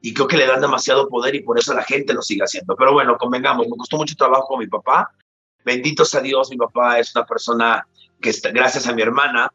Y 0.00 0.14
creo 0.14 0.26
que 0.26 0.36
le 0.36 0.46
dan 0.46 0.60
demasiado 0.60 1.08
poder 1.08 1.34
y 1.34 1.42
por 1.42 1.58
eso 1.58 1.74
la 1.74 1.82
gente 1.82 2.12
lo 2.14 2.22
sigue 2.22 2.42
haciendo. 2.42 2.76
Pero 2.76 2.92
bueno, 2.92 3.16
convengamos, 3.16 3.66
me 3.66 3.76
costó 3.76 3.96
mucho 3.96 4.14
trabajo 4.14 4.46
con 4.48 4.58
mi 4.60 4.66
papá. 4.66 5.10
Bendito 5.64 6.04
sea 6.04 6.20
Dios, 6.20 6.50
mi 6.50 6.56
papá 6.56 6.98
es 6.98 7.14
una 7.14 7.26
persona 7.26 7.86
que, 8.20 8.30
está, 8.30 8.50
gracias 8.50 8.86
a 8.86 8.92
mi 8.92 9.02
hermana, 9.02 9.50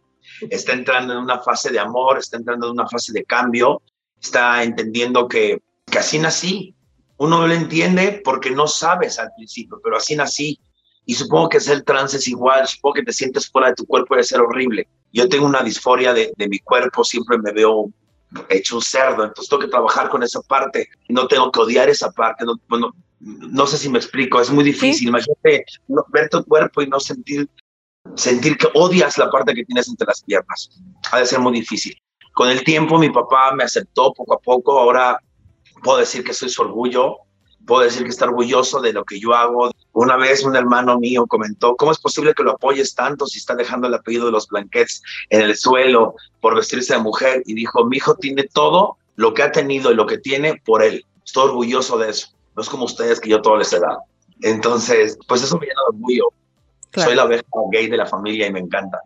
está 0.49 0.73
entrando 0.73 1.13
en 1.13 1.19
una 1.19 1.39
fase 1.39 1.71
de 1.71 1.79
amor, 1.79 2.17
está 2.17 2.37
entrando 2.37 2.67
en 2.67 2.73
una 2.73 2.87
fase 2.87 3.13
de 3.13 3.23
cambio, 3.23 3.81
está 4.21 4.63
entendiendo 4.63 5.27
que, 5.27 5.61
que 5.85 5.99
así 5.99 6.19
nací. 6.19 6.75
Uno 7.17 7.39
no 7.39 7.47
lo 7.47 7.53
entiende 7.53 8.21
porque 8.23 8.51
no 8.51 8.67
sabes 8.67 9.19
al 9.19 9.31
principio, 9.35 9.79
pero 9.83 9.97
así 9.97 10.15
nací. 10.15 10.59
Y 11.05 11.13
supongo 11.15 11.49
que 11.49 11.59
ser 11.59 11.83
trans 11.83 12.13
es 12.13 12.27
igual, 12.27 12.67
supongo 12.67 12.95
que 12.95 13.03
te 13.03 13.13
sientes 13.13 13.49
fuera 13.49 13.69
de 13.69 13.75
tu 13.75 13.85
cuerpo 13.85 14.15
debe 14.15 14.23
ser 14.23 14.41
horrible. 14.41 14.87
Yo 15.11 15.27
tengo 15.27 15.45
una 15.45 15.61
disforia 15.61 16.13
de, 16.13 16.31
de 16.37 16.47
mi 16.47 16.59
cuerpo, 16.59 17.03
siempre 17.03 17.37
me 17.37 17.51
veo 17.51 17.91
hecho 18.49 18.75
un 18.75 18.81
cerdo, 18.81 19.23
entonces 19.23 19.49
tengo 19.49 19.61
que 19.61 19.67
trabajar 19.67 20.09
con 20.09 20.23
esa 20.23 20.41
parte, 20.41 20.87
no 21.09 21.27
tengo 21.27 21.51
que 21.51 21.59
odiar 21.59 21.89
esa 21.89 22.11
parte, 22.11 22.45
no, 22.45 22.55
bueno, 22.67 22.93
no 23.19 23.67
sé 23.67 23.77
si 23.77 23.89
me 23.89 23.99
explico, 23.99 24.41
es 24.41 24.49
muy 24.49 24.63
difícil, 24.63 25.09
imagínate 25.09 25.65
ver 26.09 26.29
tu 26.29 26.43
cuerpo 26.45 26.81
y 26.81 26.87
no 26.87 26.99
sentir 26.99 27.49
sentir 28.15 28.57
que 28.57 28.67
odias 28.73 29.17
la 29.17 29.29
parte 29.29 29.53
que 29.53 29.65
tienes 29.65 29.87
entre 29.87 30.07
las 30.07 30.21
piernas. 30.23 30.69
Ha 31.11 31.19
de 31.19 31.25
ser 31.25 31.39
muy 31.39 31.53
difícil. 31.53 31.95
Con 32.33 32.49
el 32.49 32.63
tiempo 32.63 32.97
mi 32.97 33.09
papá 33.09 33.53
me 33.53 33.63
aceptó 33.63 34.13
poco 34.13 34.35
a 34.35 34.39
poco, 34.39 34.79
ahora 34.79 35.19
puedo 35.83 35.97
decir 35.97 36.23
que 36.23 36.33
soy 36.33 36.49
su 36.49 36.61
orgullo, 36.61 37.17
puedo 37.65 37.83
decir 37.83 38.03
que 38.03 38.09
está 38.09 38.25
orgulloso 38.25 38.79
de 38.81 38.93
lo 38.93 39.03
que 39.03 39.19
yo 39.19 39.33
hago. 39.33 39.71
Una 39.93 40.15
vez 40.17 40.43
un 40.43 40.55
hermano 40.55 40.97
mío 40.97 41.25
comentó, 41.27 41.75
¿cómo 41.75 41.91
es 41.91 41.99
posible 41.99 42.33
que 42.33 42.43
lo 42.43 42.51
apoyes 42.51 42.95
tanto 42.95 43.25
si 43.25 43.39
está 43.39 43.55
dejando 43.55 43.87
el 43.87 43.93
apellido 43.93 44.27
de 44.27 44.31
los 44.31 44.47
Blanquets 44.47 45.01
en 45.29 45.41
el 45.41 45.55
suelo 45.57 46.15
por 46.39 46.55
vestirse 46.55 46.93
de 46.93 46.99
mujer? 46.99 47.43
Y 47.45 47.53
dijo, 47.53 47.85
mi 47.85 47.97
hijo 47.97 48.15
tiene 48.15 48.43
todo 48.43 48.97
lo 49.15 49.33
que 49.33 49.43
ha 49.43 49.51
tenido 49.51 49.91
y 49.91 49.95
lo 49.95 50.05
que 50.05 50.17
tiene 50.17 50.61
por 50.65 50.81
él. 50.81 51.05
Estoy 51.25 51.49
orgulloso 51.49 51.97
de 51.97 52.09
eso. 52.09 52.29
No 52.55 52.61
es 52.61 52.69
como 52.69 52.85
ustedes 52.85 53.19
que 53.19 53.29
yo 53.29 53.41
todo 53.41 53.57
les 53.57 53.71
he 53.73 53.79
dado. 53.79 53.99
Entonces, 54.41 55.17
pues 55.27 55.43
eso 55.43 55.57
me 55.57 55.67
llena 55.67 55.81
de 55.89 55.97
orgullo. 55.97 56.33
Soy 56.93 57.15
la 57.15 57.25
oveja 57.25 57.43
gay 57.71 57.87
de 57.87 57.97
la 57.97 58.05
familia 58.05 58.47
y 58.47 58.51
me 58.51 58.59
encanta. 58.59 58.99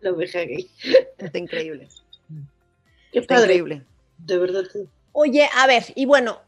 La 0.00 0.12
oveja 0.12 0.40
gay. 0.40 0.70
Está 1.18 1.38
increíble. 1.38 1.88
Qué 3.12 3.18
Está 3.18 3.40
increíble. 3.40 3.84
De 4.18 4.38
verdad. 4.38 4.64
Oye, 5.12 5.48
a 5.56 5.66
ver, 5.66 5.84
y 5.94 6.06
bueno, 6.06 6.40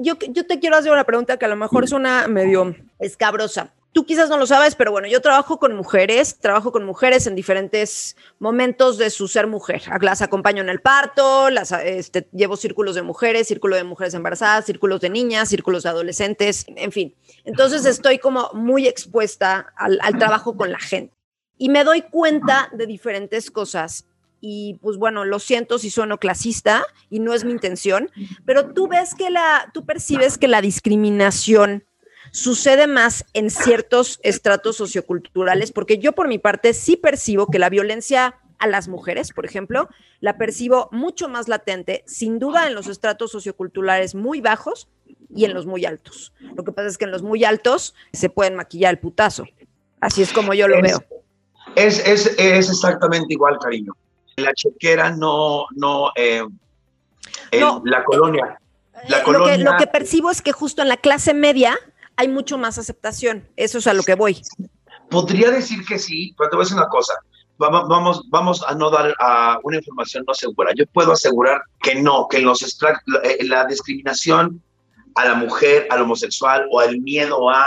yo, 0.00 0.14
yo 0.28 0.46
te 0.46 0.60
quiero 0.60 0.76
hacer 0.76 0.92
una 0.92 1.04
pregunta 1.04 1.36
que 1.36 1.44
a 1.44 1.48
lo 1.48 1.56
mejor 1.56 1.84
es 1.84 1.92
una 1.92 2.28
medio 2.28 2.74
escabrosa. 2.98 3.72
Tú 3.94 4.04
quizás 4.04 4.28
no 4.28 4.38
lo 4.38 4.46
sabes, 4.46 4.74
pero 4.74 4.90
bueno, 4.90 5.06
yo 5.06 5.20
trabajo 5.20 5.60
con 5.60 5.76
mujeres, 5.76 6.36
trabajo 6.40 6.72
con 6.72 6.84
mujeres 6.84 7.28
en 7.28 7.36
diferentes 7.36 8.16
momentos 8.40 8.98
de 8.98 9.08
su 9.08 9.28
ser 9.28 9.46
mujer. 9.46 9.82
Las 10.00 10.20
acompaño 10.20 10.62
en 10.62 10.68
el 10.68 10.80
parto, 10.80 11.48
las 11.48 11.70
este, 11.70 12.26
llevo 12.32 12.56
círculos 12.56 12.96
de 12.96 13.02
mujeres, 13.02 13.46
círculo 13.46 13.76
de 13.76 13.84
mujeres 13.84 14.12
embarazadas, 14.14 14.64
círculos 14.64 15.00
de 15.00 15.10
niñas, 15.10 15.48
círculos 15.48 15.84
de 15.84 15.90
adolescentes, 15.90 16.66
en 16.66 16.90
fin. 16.90 17.14
Entonces 17.44 17.86
estoy 17.86 18.18
como 18.18 18.50
muy 18.52 18.88
expuesta 18.88 19.72
al, 19.76 20.00
al 20.02 20.18
trabajo 20.18 20.56
con 20.56 20.72
la 20.72 20.80
gente 20.80 21.14
y 21.56 21.68
me 21.68 21.84
doy 21.84 22.02
cuenta 22.02 22.70
de 22.72 22.86
diferentes 22.86 23.48
cosas 23.48 24.06
y 24.40 24.74
pues 24.82 24.96
bueno, 24.96 25.24
lo 25.24 25.38
siento 25.38 25.78
si 25.78 25.88
sueno 25.88 26.18
clasista 26.18 26.84
y 27.10 27.20
no 27.20 27.32
es 27.32 27.44
mi 27.44 27.52
intención, 27.52 28.10
pero 28.44 28.74
tú 28.74 28.88
ves 28.88 29.14
que 29.14 29.30
la, 29.30 29.70
tú 29.72 29.86
percibes 29.86 30.36
que 30.36 30.48
la 30.48 30.60
discriminación 30.60 31.84
sucede 32.34 32.88
más 32.88 33.24
en 33.32 33.48
ciertos 33.48 34.18
estratos 34.24 34.76
socioculturales, 34.76 35.70
porque 35.70 35.98
yo 35.98 36.12
por 36.12 36.26
mi 36.26 36.38
parte 36.38 36.74
sí 36.74 36.96
percibo 36.96 37.46
que 37.46 37.60
la 37.60 37.68
violencia 37.68 38.40
a 38.58 38.66
las 38.66 38.88
mujeres, 38.88 39.32
por 39.32 39.46
ejemplo, 39.46 39.88
la 40.18 40.36
percibo 40.36 40.88
mucho 40.90 41.28
más 41.28 41.46
latente, 41.46 42.02
sin 42.08 42.40
duda 42.40 42.66
en 42.66 42.74
los 42.74 42.88
estratos 42.88 43.30
socioculturales 43.30 44.16
muy 44.16 44.40
bajos 44.40 44.88
y 45.32 45.44
en 45.44 45.54
los 45.54 45.64
muy 45.64 45.86
altos. 45.86 46.32
Lo 46.56 46.64
que 46.64 46.72
pasa 46.72 46.88
es 46.88 46.98
que 46.98 47.04
en 47.04 47.12
los 47.12 47.22
muy 47.22 47.44
altos 47.44 47.94
se 48.12 48.28
pueden 48.30 48.56
maquillar 48.56 48.94
el 48.94 48.98
putazo. 48.98 49.44
Así 50.00 50.20
es 50.20 50.32
como 50.32 50.54
yo 50.54 50.66
lo 50.66 50.82
veo. 50.82 51.04
Es, 51.76 52.04
es, 52.04 52.26
es, 52.36 52.68
exactamente 52.68 53.32
igual, 53.32 53.58
cariño. 53.60 53.92
La 54.36 54.52
chequera 54.54 55.12
no, 55.12 55.66
no, 55.76 56.10
eh, 56.16 56.42
la 57.52 58.02
colonia. 58.02 58.58
La 59.08 59.22
colonia. 59.22 59.56
lo 59.56 59.76
que 59.76 59.86
percibo 59.86 60.32
es 60.32 60.42
que 60.42 60.50
justo 60.50 60.82
en 60.82 60.88
la 60.88 60.96
clase 60.96 61.32
media 61.32 61.78
hay 62.16 62.28
mucho 62.28 62.58
más 62.58 62.78
aceptación. 62.78 63.48
Eso 63.56 63.78
es 63.78 63.86
a 63.86 63.94
lo 63.94 64.02
que 64.02 64.14
voy. 64.14 64.42
Podría 65.10 65.50
decir 65.50 65.84
que 65.84 65.98
sí, 65.98 66.34
pero 66.36 66.50
te 66.50 66.56
voy 66.56 66.62
a 66.62 66.66
decir 66.66 66.78
una 66.78 66.88
cosa. 66.88 67.14
Vamos, 67.56 68.28
vamos 68.30 68.64
a 68.66 68.74
no 68.74 68.90
dar 68.90 69.14
a 69.20 69.58
una 69.62 69.76
información 69.76 70.24
no 70.26 70.34
segura. 70.34 70.72
Yo 70.76 70.86
puedo 70.86 71.12
asegurar 71.12 71.62
que 71.80 71.94
no, 71.94 72.26
que 72.28 72.40
los 72.40 72.62
eh, 72.62 73.44
la 73.44 73.64
discriminación 73.66 74.60
a 75.14 75.24
la 75.24 75.34
mujer, 75.34 75.86
al 75.90 76.02
homosexual 76.02 76.66
o 76.72 76.80
al 76.80 77.00
miedo 77.00 77.48
a 77.48 77.64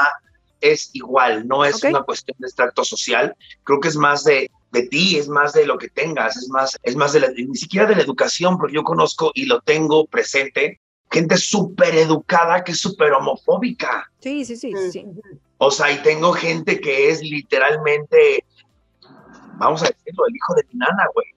es 0.60 0.89
igual, 0.94 1.48
no 1.48 1.63
es 1.63 1.84
una 1.84 2.01
cuestión 2.01 2.36
de 2.39 2.48
extracto 2.48 2.84
social. 2.84 3.36
Creo 3.63 3.80
que 3.80 3.88
es 3.88 3.96
más 3.96 4.24
de, 4.24 4.50
de 4.72 4.84
ti, 4.88 5.18
es 5.18 5.30
más 5.30 5.54
de 5.54 5.66
lo 5.66 5.77
que 5.77 5.89
tengas, 5.89 6.36
es 6.38 6.50
más, 6.50 6.77
es 6.84 6.96
más 6.96 7.13
de 7.13 7.34
ni 7.36 7.56
siquiera 7.56 7.86
de 7.86 7.96
la 7.96 8.01
educación, 8.01 8.58
porque 8.58 8.75
yo 8.75 8.84
conozco 8.84 9.32
y 9.36 9.46
lo 9.46 9.62
tengo 9.62 10.06
presente 10.08 10.82
gente 11.10 11.38
súper 11.38 11.96
educada 11.96 12.64
que 12.64 12.74
es 12.74 12.80
súper 12.80 13.14
homofóbica. 13.14 14.12
Sí, 14.20 14.46
sí, 14.46 14.56
sí, 14.56 14.74
sí. 14.92 15.06
O 15.58 15.72
sea, 15.72 15.92
y 15.92 15.98
tengo 16.04 16.34
gente 16.34 16.80
que 16.80 17.10
es 17.10 17.22
literalmente, 17.22 18.46
vamos 19.56 19.82
a 19.84 19.88
decirlo, 19.88 20.26
el 20.28 20.36
hijo 20.36 20.54
de 20.56 20.64
mi 20.72 20.80
nana, 20.80 21.06
güey. 21.14 21.28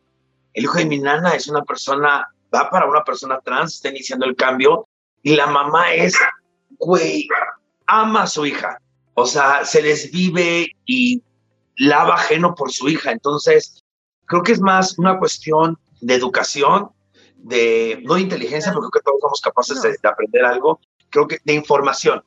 El 0.53 0.65
hijo 0.65 0.79
de 0.79 0.87
mi 0.87 0.99
nana 0.99 1.35
es 1.35 1.49
una 1.49 1.63
persona, 1.63 2.27
va 2.55 2.71
para 2.71 2.87
una 2.87 3.05
persona 3.05 3.41
trans, 3.45 3.75
está 3.75 3.89
iniciando 3.89 4.27
el 4.27 4.37
cambio, 4.37 4.87
y 5.23 5.37
la 5.37 5.47
mamá 5.47 5.93
es, 5.95 6.19
güey, 6.79 7.29
ama 7.87 8.23
a 8.23 8.27
su 8.27 8.45
hija. 8.47 8.81
O 9.15 9.27
sea, 9.27 9.65
se 9.65 9.83
desvive 9.83 10.73
y 10.87 11.23
lava 11.77 12.15
ajeno 12.15 12.55
por 12.55 12.73
su 12.73 12.89
hija. 12.89 13.13
Entonces, 13.13 13.83
creo 14.27 14.43
que 14.43 14.53
es 14.53 14.61
más 14.61 14.99
una 14.99 15.19
cuestión 15.19 15.79
de 16.01 16.15
educación, 16.15 16.91
de, 17.43 18.01
no 18.05 18.15
de 18.15 18.23
inteligencia, 18.23 18.73
porque 18.73 18.89
creo 18.91 19.01
que 19.01 19.05
todos 19.05 19.21
somos 19.21 19.41
capaces 19.41 19.83
de, 19.83 20.09
aprender 20.09 20.45
algo, 20.45 20.81
creo 21.11 21.27
que 21.27 21.39
de 21.45 21.55
información. 21.55 22.23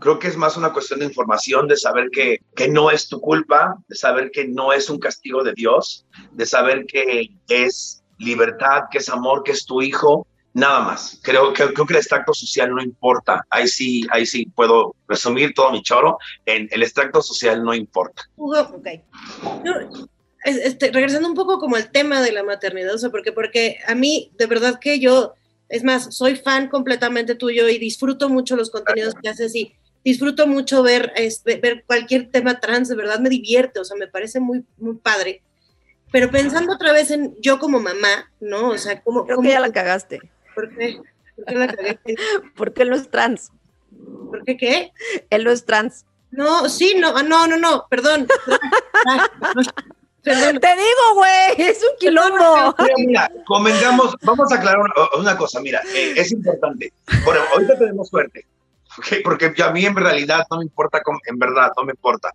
Creo 0.00 0.18
que 0.18 0.28
es 0.28 0.36
más 0.36 0.56
una 0.56 0.72
cuestión 0.72 1.00
de 1.00 1.06
información, 1.06 1.66
de 1.66 1.76
saber 1.76 2.10
que, 2.10 2.40
que 2.54 2.68
no 2.68 2.90
es 2.90 3.08
tu 3.08 3.20
culpa, 3.20 3.76
de 3.88 3.96
saber 3.96 4.30
que 4.30 4.46
no 4.46 4.72
es 4.72 4.90
un 4.90 4.98
castigo 4.98 5.42
de 5.42 5.54
Dios, 5.54 6.06
de 6.32 6.44
saber 6.44 6.84
que 6.86 7.30
es 7.48 8.02
libertad, 8.18 8.82
que 8.90 8.98
es 8.98 9.08
amor, 9.08 9.42
que 9.42 9.52
es 9.52 9.64
tu 9.64 9.80
hijo, 9.80 10.26
nada 10.54 10.80
más. 10.80 11.20
Creo, 11.22 11.52
que 11.52 11.72
creo 11.72 11.86
que 11.86 11.94
el 11.94 11.98
extracto 11.98 12.34
social 12.34 12.74
no 12.74 12.82
importa. 12.82 13.44
Ahí 13.50 13.68
sí, 13.68 14.06
ahí 14.10 14.26
sí 14.26 14.46
puedo 14.54 14.94
resumir 15.08 15.54
todo 15.54 15.72
mi 15.72 15.82
choro. 15.82 16.18
En 16.46 16.68
el 16.70 16.82
extracto 16.82 17.22
social 17.22 17.62
no 17.62 17.74
importa. 17.74 18.22
ok. 18.36 20.08
Este, 20.44 20.90
regresando 20.90 21.28
un 21.28 21.34
poco 21.34 21.58
como 21.58 21.76
al 21.76 21.90
tema 21.90 22.20
de 22.20 22.32
la 22.32 22.42
maternidad, 22.42 22.94
o 22.94 22.98
sea, 22.98 23.10
porque, 23.10 23.32
porque 23.32 23.78
a 23.86 23.94
mí, 23.94 24.32
de 24.36 24.46
verdad 24.46 24.80
que 24.80 24.98
yo, 24.98 25.34
es 25.68 25.84
más, 25.84 26.14
soy 26.14 26.36
fan 26.36 26.68
completamente 26.68 27.34
tuyo 27.34 27.68
y 27.68 27.78
disfruto 27.78 28.28
mucho 28.28 28.56
los 28.56 28.70
contenidos 28.70 29.14
que 29.14 29.28
haces 29.28 29.54
y 29.54 29.74
disfruto 30.04 30.48
mucho 30.48 30.82
ver, 30.82 31.12
este, 31.14 31.56
ver 31.56 31.84
cualquier 31.86 32.30
tema 32.30 32.58
trans, 32.58 32.88
de 32.88 32.96
verdad 32.96 33.20
me 33.20 33.28
divierte, 33.28 33.78
o 33.78 33.84
sea, 33.84 33.96
me 33.96 34.08
parece 34.08 34.40
muy, 34.40 34.64
muy 34.78 34.96
padre. 34.96 35.42
Pero 36.10 36.30
pensando 36.30 36.74
otra 36.74 36.92
vez 36.92 37.10
en 37.10 37.34
yo 37.40 37.58
como 37.58 37.80
mamá, 37.80 38.30
¿no? 38.40 38.70
O 38.70 38.78
sea, 38.78 39.00
como... 39.00 39.24
Creo 39.24 39.40
que 39.40 39.48
ya 39.48 39.60
la 39.60 39.72
cagaste. 39.72 40.20
¿Por 40.54 40.76
qué? 40.76 41.00
¿Por 41.36 41.44
qué 41.46 41.54
la 41.54 41.66
cagué? 41.68 41.98
Porque 42.56 42.82
él 42.82 42.90
no 42.90 42.96
es 42.96 43.08
trans. 43.08 43.50
¿Por 44.28 44.44
qué 44.44 44.56
qué? 44.56 44.92
Él 45.30 45.44
no 45.44 45.50
es 45.50 45.64
trans. 45.64 46.04
No, 46.30 46.68
sí, 46.68 46.94
no, 46.96 47.16
ah, 47.16 47.22
no, 47.22 47.46
no, 47.46 47.56
no, 47.56 47.86
perdón. 47.88 48.26
Te 50.22 50.30
digo, 50.34 51.14
güey, 51.14 51.52
es 51.58 51.82
un 51.82 51.98
quilombo. 51.98 52.74
Mira, 52.96 53.30
convengamos, 53.46 54.14
vamos 54.22 54.52
a 54.52 54.56
aclarar 54.56 54.80
una, 55.18 55.36
cosa, 55.36 55.60
mira, 55.60 55.82
eh, 55.94 56.14
es 56.16 56.32
importante. 56.32 56.92
Bueno, 57.24 57.40
ahorita 57.52 57.78
tenemos 57.78 58.08
suerte, 58.08 58.46
porque 59.24 59.52
a 59.62 59.70
mí 59.70 59.84
en 59.84 59.96
realidad 59.96 60.44
no 60.50 60.58
me 60.58 60.64
importa, 60.64 61.02
en 61.26 61.38
verdad, 61.38 61.72
no 61.76 61.84
me 61.84 61.92
importa. 61.92 62.30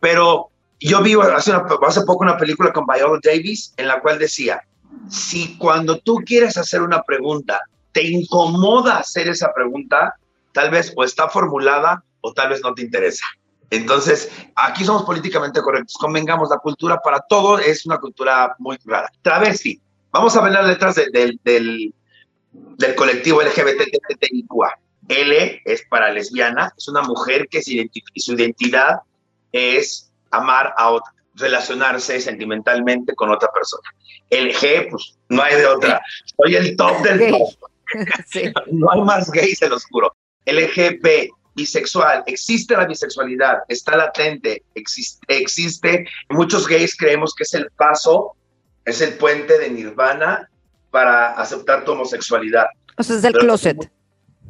Pero 0.00 0.50
yo 0.80 1.02
vi 1.02 1.14
hace, 1.14 1.52
hace 1.52 2.00
poco 2.02 2.24
una 2.24 2.36
película 2.36 2.72
con 2.72 2.84
Viola 2.86 3.20
Davis 3.22 3.72
en 3.76 3.86
la 3.86 4.00
cual 4.00 4.18
decía, 4.18 4.62
si 5.08 5.56
cuando 5.56 5.98
tú 5.98 6.16
quieres 6.24 6.56
hacer 6.56 6.82
una 6.82 7.02
pregunta 7.02 7.60
te 7.92 8.04
incomoda 8.04 8.98
hacer 8.98 9.28
esa 9.28 9.52
pregunta, 9.52 10.14
tal 10.52 10.70
vez 10.70 10.92
o 10.96 11.04
está 11.04 11.28
formulada 11.28 12.02
o 12.20 12.32
tal 12.32 12.50
vez 12.50 12.60
no 12.62 12.74
te 12.74 12.82
interesa. 12.82 13.24
Entonces, 13.70 14.30
aquí 14.56 14.84
somos 14.84 15.04
políticamente 15.04 15.62
correctos. 15.62 15.96
Convengamos, 15.98 16.50
la 16.50 16.58
cultura 16.58 16.98
para 16.98 17.20
todo 17.20 17.58
es 17.58 17.86
una 17.86 17.98
cultura 17.98 18.54
muy 18.58 18.76
rara. 18.84 19.10
Travesti. 19.22 19.80
Vamos 20.10 20.36
a 20.36 20.42
ver 20.42 20.52
las 20.52 20.66
letras 20.66 20.96
del, 20.96 21.38
del, 21.44 21.94
colectivo 22.96 23.42
LGBTQIA. 23.42 24.78
L 25.08 25.62
es 25.64 25.82
para 25.88 26.10
lesbiana, 26.10 26.72
es 26.76 26.88
una 26.88 27.02
mujer 27.02 27.48
que 27.48 27.62
su 27.62 28.32
identidad 28.32 29.00
es 29.52 30.10
amar 30.30 30.72
a 30.76 30.90
otra, 30.90 31.12
relacionarse 31.34 32.20
sentimentalmente 32.20 33.14
con 33.14 33.30
otra 33.30 33.50
persona. 33.52 33.88
El 34.28 34.54
G, 34.54 34.88
pues 34.90 35.18
no 35.28 35.42
hay 35.42 35.56
de 35.56 35.66
otra. 35.66 36.00
Soy 36.36 36.54
el 36.54 36.76
top 36.76 37.02
del 37.02 37.30
top. 37.30 37.48
No 38.70 38.92
hay 38.92 39.02
más 39.02 39.30
gays, 39.32 39.60
en 39.62 39.70
lo 39.70 39.76
oscuro. 39.76 40.14
LGB, 40.46 41.28
bisexual, 41.60 42.22
existe 42.26 42.74
la 42.74 42.86
bisexualidad, 42.86 43.58
está 43.68 43.96
latente, 43.96 44.62
existe, 44.74 45.20
existe. 45.28 46.06
Muchos 46.30 46.66
gays 46.66 46.96
creemos 46.96 47.34
que 47.34 47.42
es 47.42 47.52
el 47.54 47.70
paso, 47.76 48.34
es 48.84 49.00
el 49.02 49.14
puente 49.14 49.58
de 49.58 49.70
nirvana 49.70 50.48
para 50.90 51.32
aceptar 51.32 51.84
tu 51.84 51.92
homosexualidad. 51.92 52.66
O 52.96 53.02
sea, 53.02 53.16
es 53.16 53.22
del 53.22 53.34
closet. 53.34 53.76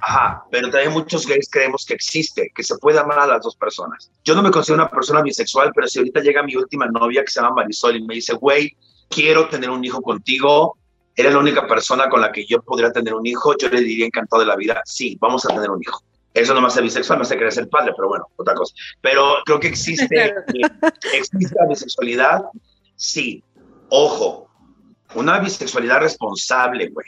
Ajá, 0.02 0.44
pero 0.50 0.70
también 0.70 0.92
muchos 0.92 1.26
gays 1.26 1.48
creemos 1.50 1.84
que 1.84 1.94
existe, 1.94 2.50
que 2.54 2.62
se 2.62 2.78
puede 2.78 2.98
amar 3.00 3.18
a 3.18 3.26
las 3.26 3.42
dos 3.42 3.56
personas. 3.56 4.10
Yo 4.24 4.34
no 4.34 4.42
me 4.42 4.50
considero 4.50 4.82
una 4.82 4.90
persona 4.90 5.20
bisexual, 5.20 5.72
pero 5.74 5.88
si 5.88 5.98
ahorita 5.98 6.20
llega 6.20 6.42
mi 6.42 6.54
última 6.54 6.86
novia 6.86 7.22
que 7.24 7.30
se 7.30 7.40
llama 7.40 7.56
Marisol 7.56 7.96
y 7.96 8.02
me 8.02 8.14
dice, 8.14 8.34
güey, 8.34 8.74
quiero 9.10 9.48
tener 9.48 9.68
un 9.68 9.84
hijo 9.84 10.00
contigo, 10.00 10.78
eres 11.16 11.32
la 11.32 11.40
única 11.40 11.66
persona 11.66 12.08
con 12.08 12.20
la 12.20 12.32
que 12.32 12.46
yo 12.46 12.62
podría 12.62 12.92
tener 12.92 13.14
un 13.14 13.26
hijo, 13.26 13.54
yo 13.58 13.68
le 13.68 13.80
diría 13.80 14.06
encantado 14.06 14.40
de 14.40 14.46
la 14.46 14.56
vida, 14.56 14.80
sí, 14.84 15.18
vamos 15.20 15.44
a 15.44 15.48
tener 15.48 15.70
un 15.70 15.82
hijo. 15.82 16.00
Eso 16.34 16.54
no 16.54 16.60
me 16.60 16.68
hace 16.68 16.80
bisexual, 16.80 17.18
me 17.18 17.24
hace 17.24 17.36
querer 17.36 17.52
ser 17.52 17.68
padre, 17.68 17.92
pero 17.96 18.08
bueno, 18.08 18.26
otra 18.36 18.54
cosa. 18.54 18.74
Pero 19.00 19.36
creo 19.44 19.58
que 19.58 19.68
existe, 19.68 20.34
existe 21.12 21.54
la 21.58 21.66
bisexualidad, 21.68 22.42
sí. 22.96 23.42
Ojo, 23.88 24.48
una 25.14 25.40
bisexualidad 25.40 26.00
responsable, 26.00 26.88
güey. 26.88 27.06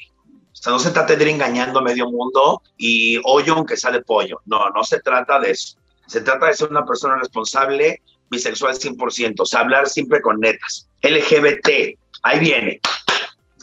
O 0.52 0.54
sea, 0.54 0.72
no 0.72 0.78
se 0.78 0.90
trata 0.90 1.14
de 1.14 1.22
ir 1.24 1.30
engañando 1.30 1.78
a 1.78 1.82
medio 1.82 2.10
mundo 2.10 2.62
y 2.76 3.20
hoyo 3.24 3.54
aunque 3.54 3.76
sale 3.76 4.02
pollo. 4.02 4.40
No, 4.44 4.70
no 4.70 4.82
se 4.84 5.00
trata 5.00 5.38
de 5.38 5.52
eso. 5.52 5.76
Se 6.06 6.20
trata 6.20 6.46
de 6.46 6.54
ser 6.54 6.70
una 6.70 6.84
persona 6.84 7.16
responsable, 7.16 8.02
bisexual 8.30 8.74
100%. 8.74 9.34
O 9.38 9.46
sea, 9.46 9.60
hablar 9.60 9.88
siempre 9.88 10.20
con 10.20 10.40
netas. 10.40 10.88
LGBT, 11.02 11.98
ahí 12.22 12.38
viene. 12.40 12.80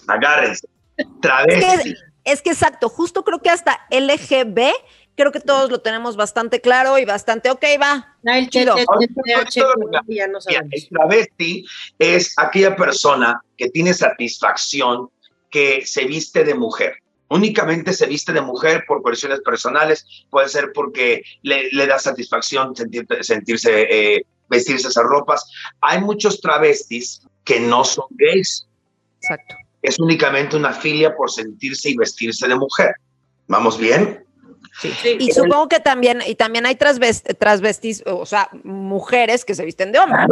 Agárrense. 0.07 0.67
Travesti. 1.21 1.95
Es 2.25 2.41
que, 2.41 2.51
exacto, 2.51 2.89
justo 2.89 3.23
creo 3.23 3.39
que 3.39 3.49
hasta 3.49 3.79
LGB 3.89 4.71
creo 5.19 5.33
que 5.33 5.41
todos 5.41 5.69
lo 5.69 5.81
tenemos 5.81 6.15
bastante 6.15 6.61
claro 6.61 6.97
y 6.97 7.03
bastante, 7.03 7.51
ok, 7.51 7.63
va. 7.81 8.15
el 8.23 8.49
chido. 8.49 8.77
El 8.77 8.87
travesti 10.89 11.65
es 11.99 12.33
aquella 12.37 12.73
persona 12.77 13.41
que 13.57 13.69
tiene 13.69 13.93
satisfacción 13.93 15.09
que 15.51 15.85
se 15.85 16.05
viste 16.05 16.45
de 16.45 16.55
mujer. 16.55 16.93
Únicamente 17.27 17.91
se 17.91 18.07
viste 18.07 18.31
de 18.31 18.39
mujer 18.39 18.85
por 18.87 19.01
cuestiones 19.01 19.41
personales, 19.41 20.05
puede 20.29 20.47
ser 20.47 20.71
porque 20.73 21.21
le, 21.41 21.69
da 21.85 21.99
satisfacción 21.99 22.73
sentirse, 22.75 23.87
eh, 23.89 24.25
vestirse 24.47 24.87
esas 24.87 25.03
ropas. 25.03 25.45
Hay 25.81 25.99
muchos 25.99 26.39
travestis 26.39 27.23
que 27.43 27.59
no 27.59 27.83
son 27.83 28.05
gays. 28.11 28.65
Exacto. 29.21 29.55
Es 29.81 29.99
únicamente 29.99 30.55
una 30.55 30.71
filia 30.71 31.13
por 31.13 31.29
sentirse 31.29 31.89
y 31.89 31.97
vestirse 31.97 32.47
de 32.47 32.55
mujer. 32.55 32.93
¿Vamos 33.47 33.77
bien? 33.77 34.23
Y 35.19 35.31
supongo 35.31 35.67
que 35.67 35.79
también, 35.79 36.21
y 36.25 36.35
también 36.35 36.65
hay 36.65 36.75
transvestis, 36.75 38.03
o 38.05 38.25
sea, 38.25 38.49
mujeres 38.63 39.45
que 39.45 39.55
se 39.55 39.65
visten 39.65 39.91
de 39.91 39.99
hombre. 39.99 40.23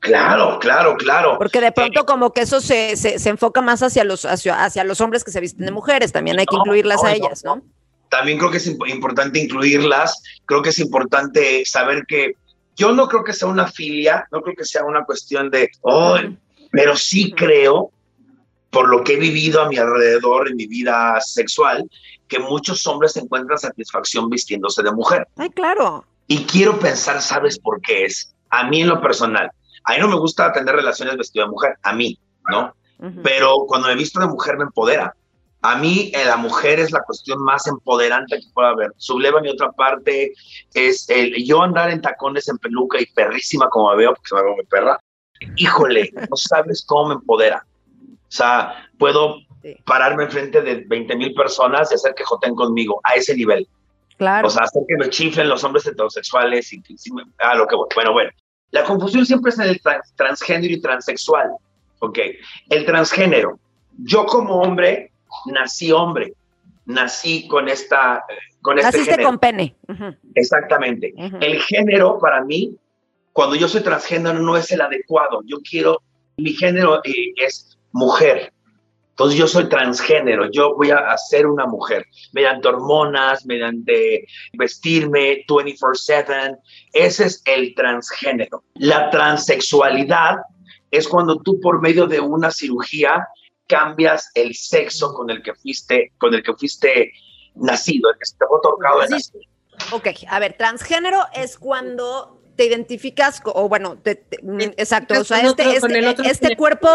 Claro, 0.00 0.58
claro, 0.58 0.96
claro. 0.96 1.36
Porque 1.38 1.60
de 1.62 1.72
pronto 1.72 2.00
eh, 2.00 2.04
como 2.04 2.32
que 2.32 2.42
eso 2.42 2.60
se, 2.60 2.94
se, 2.96 3.28
enfoca 3.28 3.62
más 3.62 3.82
hacia 3.82 4.04
los, 4.04 4.26
hacia, 4.26 4.84
los 4.84 5.00
hombres 5.00 5.24
que 5.24 5.30
se 5.30 5.40
visten 5.40 5.64
de 5.64 5.72
mujeres, 5.72 6.12
también 6.12 6.38
hay 6.38 6.44
que 6.44 6.56
incluirlas 6.56 7.02
a 7.02 7.14
ellas, 7.14 7.42
¿no? 7.42 7.62
También 8.10 8.38
creo 8.38 8.50
que 8.50 8.58
es 8.58 8.66
importante 8.66 9.38
incluirlas, 9.38 10.22
creo 10.44 10.60
que 10.60 10.68
es 10.68 10.78
importante 10.78 11.64
saber 11.64 12.04
que 12.06 12.36
yo 12.76 12.92
no 12.92 13.08
creo 13.08 13.24
que 13.24 13.32
sea 13.32 13.48
una 13.48 13.66
filia, 13.66 14.28
no 14.30 14.42
creo 14.42 14.54
que 14.54 14.64
sea 14.64 14.84
una 14.84 15.04
cuestión 15.04 15.50
de, 15.50 15.70
oh, 15.80 16.18
pero 16.70 16.96
sí 16.96 17.32
creo, 17.32 17.90
por 18.70 18.88
lo 18.88 19.02
que 19.04 19.14
he 19.14 19.18
vivido 19.18 19.62
a 19.62 19.68
mi 19.68 19.78
alrededor 19.78 20.48
en 20.48 20.56
mi 20.56 20.66
vida 20.66 21.18
sexual, 21.20 21.88
que 22.28 22.38
muchos 22.38 22.86
hombres 22.86 23.16
encuentran 23.16 23.58
satisfacción 23.58 24.28
vistiéndose 24.28 24.82
de 24.82 24.92
mujer. 24.92 25.26
Ay, 25.36 25.50
claro. 25.50 26.04
Y 26.26 26.44
quiero 26.44 26.78
pensar, 26.78 27.20
¿sabes 27.20 27.58
por 27.58 27.80
qué 27.80 28.06
es? 28.06 28.34
A 28.50 28.64
mí 28.64 28.82
en 28.82 28.88
lo 28.88 29.00
personal, 29.00 29.50
a 29.84 29.92
mí 29.92 29.98
no 29.98 30.08
me 30.08 30.16
gusta 30.16 30.52
tener 30.52 30.74
relaciones 30.74 31.16
vestido 31.16 31.44
de 31.44 31.50
mujer, 31.50 31.76
a 31.82 31.92
mí, 31.92 32.18
¿no? 32.50 32.74
Pero 33.22 33.66
cuando 33.66 33.88
me 33.88 33.96
visto 33.96 34.20
de 34.20 34.26
mujer 34.26 34.56
me 34.56 34.64
empodera. 34.64 35.14
A 35.60 35.76
mí 35.76 36.10
eh, 36.14 36.24
la 36.26 36.36
mujer 36.36 36.78
es 36.78 36.90
la 36.90 37.02
cuestión 37.02 37.42
más 37.42 37.66
empoderante 37.66 38.38
que 38.38 38.46
pueda 38.52 38.70
haber. 38.70 38.92
Subleva 38.96 39.40
mi 39.40 39.48
otra 39.48 39.72
parte 39.72 40.32
es 40.74 41.08
el 41.08 41.34
yo 41.44 41.62
andar 41.62 41.90
en 41.90 42.00
tacones, 42.00 42.48
en 42.48 42.58
peluca 42.58 43.00
y 43.00 43.06
perrísima 43.06 43.68
como 43.68 43.90
me 43.90 43.96
veo, 43.96 44.14
porque 44.14 44.28
se 44.28 44.34
me 44.34 44.42
veo 44.42 44.56
mi 44.56 44.64
perra. 44.64 45.00
Híjole, 45.56 46.12
no 46.14 46.36
sabes 46.36 46.84
cómo 46.86 47.08
me 47.08 47.14
empodera. 47.14 47.66
O 48.06 48.36
sea, 48.36 48.88
puedo 48.98 49.36
pararme 49.84 50.24
enfrente 50.24 50.62
de 50.62 50.84
20 50.86 51.16
mil 51.16 51.34
personas 51.34 51.90
y 51.90 51.94
hacer 51.94 52.14
que 52.14 52.24
joten 52.24 52.54
conmigo 52.54 53.00
a 53.04 53.14
ese 53.14 53.34
nivel. 53.36 53.66
Claro. 54.16 54.46
O 54.46 54.50
sea, 54.50 54.64
hacer 54.64 54.82
que 54.86 54.96
me 54.96 55.10
chiflen 55.10 55.48
los 55.48 55.64
hombres 55.64 55.86
heterosexuales 55.86 56.72
y, 56.72 56.76
y, 56.76 56.96
ah, 57.40 57.54
lo 57.54 57.66
que 57.66 57.76
bueno, 57.94 58.12
bueno. 58.12 58.30
La 58.70 58.84
confusión 58.84 59.24
siempre 59.24 59.50
es 59.50 59.58
en 59.58 59.68
el 59.68 59.80
transgénero 60.16 60.74
y 60.74 60.80
transexual. 60.80 61.50
Ok, 62.00 62.18
el 62.70 62.84
transgénero. 62.84 63.58
Yo 63.98 64.26
como 64.26 64.60
hombre 64.60 65.12
nací 65.46 65.92
hombre. 65.92 66.34
nací 66.86 67.46
con 67.48 67.68
esta... 67.68 68.24
Con 68.60 68.78
este 68.78 68.98
Naciste 68.98 69.22
con 69.22 69.38
pene. 69.38 69.76
Exactamente. 70.34 71.12
El 71.40 71.60
género 71.62 72.18
para 72.18 72.42
mí, 72.42 72.76
cuando 73.32 73.56
yo 73.56 73.68
soy 73.68 73.82
transgénero, 73.82 74.38
no 74.38 74.56
es 74.56 74.70
el 74.72 74.80
adecuado. 74.80 75.42
Yo 75.44 75.58
quiero, 75.58 76.02
mi 76.36 76.52
género 76.54 77.00
eh, 77.04 77.32
es 77.36 77.78
mujer. 77.92 78.53
Entonces 79.14 79.38
yo 79.38 79.46
soy 79.46 79.68
transgénero, 79.68 80.50
yo 80.50 80.74
voy 80.74 80.90
a 80.90 81.16
ser 81.16 81.46
una 81.46 81.66
mujer, 81.66 82.04
mediante 82.32 82.66
hormonas, 82.66 83.46
mediante 83.46 84.26
vestirme 84.54 85.44
24/7. 85.46 86.56
Ese 86.92 87.26
es 87.26 87.40
el 87.44 87.76
transgénero. 87.76 88.64
La 88.74 89.10
transexualidad 89.10 90.38
es 90.90 91.06
cuando 91.06 91.40
tú 91.40 91.60
por 91.60 91.80
medio 91.80 92.08
de 92.08 92.18
una 92.18 92.50
cirugía 92.50 93.28
cambias 93.68 94.32
el 94.34 94.52
sexo 94.56 95.14
con 95.14 95.30
el 95.30 95.44
que 95.44 95.54
fuiste, 95.54 96.12
con 96.18 96.34
el 96.34 96.42
que 96.42 96.52
fuiste 96.54 97.12
nacido, 97.54 98.10
el 98.10 98.18
que 98.18 98.26
se 98.26 98.36
te 98.36 98.46
fue 98.48 98.58
otorgado 98.58 99.00
de 99.02 99.10
nacer. 99.10 99.42
Ok, 99.92 100.08
a 100.28 100.40
ver, 100.40 100.56
transgénero 100.56 101.20
es 101.34 101.56
cuando 101.56 102.40
te 102.56 102.64
identificas, 102.66 103.40
o 103.44 103.68
bueno, 103.68 103.96
mm, 104.42 104.60
exacto, 104.76 105.20
o 105.20 105.24
sea, 105.24 105.40
este, 105.40 105.76
este, 105.76 106.30
este 106.30 106.56
cuerpo 106.56 106.88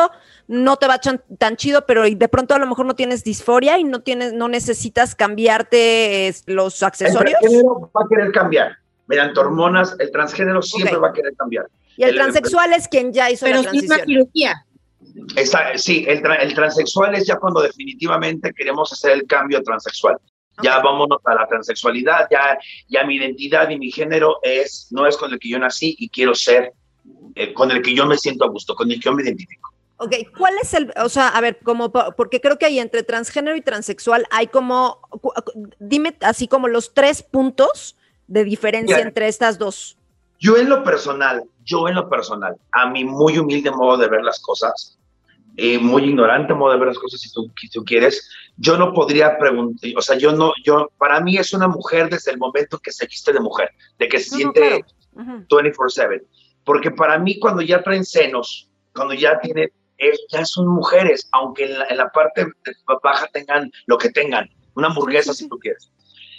no 0.48 0.78
te 0.78 0.88
va 0.88 1.00
tan 1.00 1.56
chido, 1.58 1.86
pero 1.86 2.04
de 2.04 2.28
pronto 2.28 2.56
a 2.56 2.60
lo 2.60 2.66
mejor 2.66 2.86
no 2.86 2.96
tienes 2.96 3.24
disforia 3.24 3.78
y 3.78 3.84
no 3.84 4.02
tienes, 4.02 4.34
no 4.34 4.48
necesitas 4.48 5.16
cambiarte 5.16 6.34
los 6.48 6.82
accesorios. 6.82 7.36
El 7.36 7.40
transgénero 7.40 7.92
va 7.96 8.02
a 8.04 8.08
querer 8.10 8.32
cambiar. 8.32 8.78
Mediante 9.08 9.40
hormonas, 9.40 9.96
el 10.00 10.12
transgénero 10.12 10.62
siempre 10.62 10.98
va 10.98 11.10
a 11.10 11.14
querer 11.14 11.34
cambiar. 11.36 11.68
Y 11.98 12.04
el, 12.04 12.16
transexual 12.16 12.74
es 12.74 12.88
quien 12.88 13.12
ya 13.12 13.30
hizo 13.30 13.48
la 13.48 13.62
transición. 13.62 14.00
Pero 14.06 14.06
cirugía. 14.06 14.66
sí, 15.76 16.06
el, 16.08 16.24
el 16.26 16.54
transexual 16.54 17.16
es 17.16 17.28
ya 17.28 17.36
cuando 17.36 17.62
definitivamente 17.62 18.54
queremos 18.54 18.94
hacer 18.94 19.12
el 19.12 19.26
cambio 19.26 19.62
transexual. 19.62 20.18
Ya 20.62 20.80
vámonos 20.80 21.22
a 21.26 21.36
la 21.36 21.48
transexualidad, 21.48 22.28
ya, 22.32 22.58
ya 22.88 23.04
mi 23.04 23.16
identidad 23.16 23.70
y 23.70 23.78
mi 23.78 23.92
género 23.92 24.40
es, 24.42 24.88
no 24.92 25.06
es 25.06 25.18
con 25.18 25.32
el 25.32 25.40
que 25.40 25.50
yo 25.50 25.60
nací 25.60 25.96
y 26.00 26.10
quiero 26.10 26.36
ser, 26.36 26.74
eh, 27.36 27.54
con 27.54 27.72
el 27.72 27.82
que 27.82 27.94
yo 27.94 28.06
me 28.06 28.18
siento 28.18 28.46
a 28.46 28.50
gusto, 28.50 28.76
con 28.76 28.92
el 28.92 28.96
que 28.96 29.06
yo 29.06 29.14
me 29.14 29.24
identifico. 29.24 29.70
Ok, 30.02 30.16
¿cuál 30.38 30.54
es 30.62 30.74
el, 30.74 30.94
o 31.04 31.10
sea, 31.10 31.28
a 31.28 31.42
ver, 31.42 31.60
como, 31.60 31.92
porque 31.92 32.40
creo 32.40 32.58
que 32.58 32.66
ahí 32.66 32.80
entre 32.80 33.04
transgénero 33.04 33.58
y 33.58 33.62
transexual 33.62 34.26
hay 34.32 34.48
como, 34.48 35.02
dime 35.78 36.16
así 36.22 36.48
como 36.48 36.70
los 36.70 36.94
tres 36.94 37.22
puntos 37.22 37.98
de 38.28 38.46
diferencia 38.46 39.00
entre 39.00 39.28
estas 39.28 39.58
dos. 39.58 39.98
Yo 40.40 40.56
en 40.56 40.70
lo 40.70 40.84
personal, 40.86 41.44
yo 41.66 41.90
en 41.90 41.96
lo 41.96 42.10
personal, 42.10 42.56
a 42.72 42.90
mi 42.90 43.04
muy 43.04 43.38
humilde 43.38 43.72
modo 43.72 43.98
de 43.98 44.08
ver 44.08 44.24
las 44.24 44.40
cosas, 44.40 44.99
eh, 45.60 45.78
muy 45.78 46.04
ignorante 46.04 46.54
modo 46.54 46.72
de 46.72 46.80
ver 46.80 46.88
las 46.88 47.00
cosas 47.00 47.20
si 47.20 47.32
tú, 47.32 47.52
si 47.60 47.70
tú 47.70 47.84
quieres, 47.84 48.30
yo 48.58 48.78
no 48.78 48.94
podría 48.94 49.38
preguntar, 49.38 49.92
o 49.98 50.02
sea, 50.02 50.18
yo 50.18 50.32
no, 50.32 50.54
yo, 50.64 50.90
para 50.98 51.20
mí 51.20 51.38
es 51.38 51.54
una 51.54 51.68
mujer 51.68 52.10
desde 52.10 52.32
el 52.32 52.38
momento 52.38 52.80
que 52.80 52.92
se 52.92 53.06
viste 53.06 53.34
de 53.34 53.40
mujer, 53.40 53.70
de 53.98 54.08
que 54.08 54.20
se 54.20 54.38
siente 54.38 54.86
24/7, 55.16 56.24
porque 56.64 56.92
para 56.92 57.20
mí 57.20 57.40
cuando 57.40 57.62
ya 57.62 57.84
traen 57.84 58.06
senos, 58.06 58.70
cuando 58.94 59.14
ya 59.14 59.40
tiene, 59.40 59.72
ya 60.30 60.46
son 60.46 60.68
mujeres, 60.68 61.28
aunque 61.34 61.66
en 61.66 61.98
la, 61.98 62.10
parte 62.10 62.48
baja 63.04 63.28
tengan 63.34 63.70
lo 63.86 63.98
que 63.98 64.10
tengan, 64.10 64.50
una 64.76 64.88
hamburguesa 64.88 65.34
si 65.34 65.50
tú 65.50 65.58
quieres. 65.60 65.92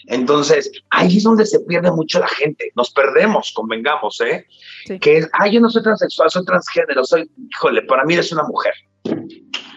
Entonces, 0.07 0.73
ahí 0.89 1.19
es 1.19 1.25
donde 1.25 1.45
se 1.45 1.61
pierde 1.61 1.91
mucho 1.91 2.21
la 2.21 2.29
gente. 2.29 2.73
Nos 2.75 2.91
perdemos, 2.91 3.53
convengamos, 3.55 4.21
¿eh? 4.23 4.47
Que 4.99 5.19
es, 5.19 5.29
ay, 5.35 5.53
yo 5.53 5.61
no 5.61 5.69
soy 5.69 5.83
transexual, 5.83 6.31
soy 6.31 6.45
transgénero, 6.47 7.05
soy, 7.05 7.31
híjole, 7.51 7.83
para 7.83 8.05
mí 8.05 8.15
eres 8.15 8.33
una 8.33 8.45
mujer. 8.45 8.73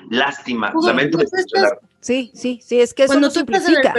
Lástima, 0.09 0.73
lamento 0.85 1.19
Sí, 1.99 2.31
sí, 2.35 2.59
sí, 2.61 2.81
es 2.81 2.93
que 2.93 3.03
eso 3.03 3.19
no 3.19 3.29
simplifica. 3.29 3.93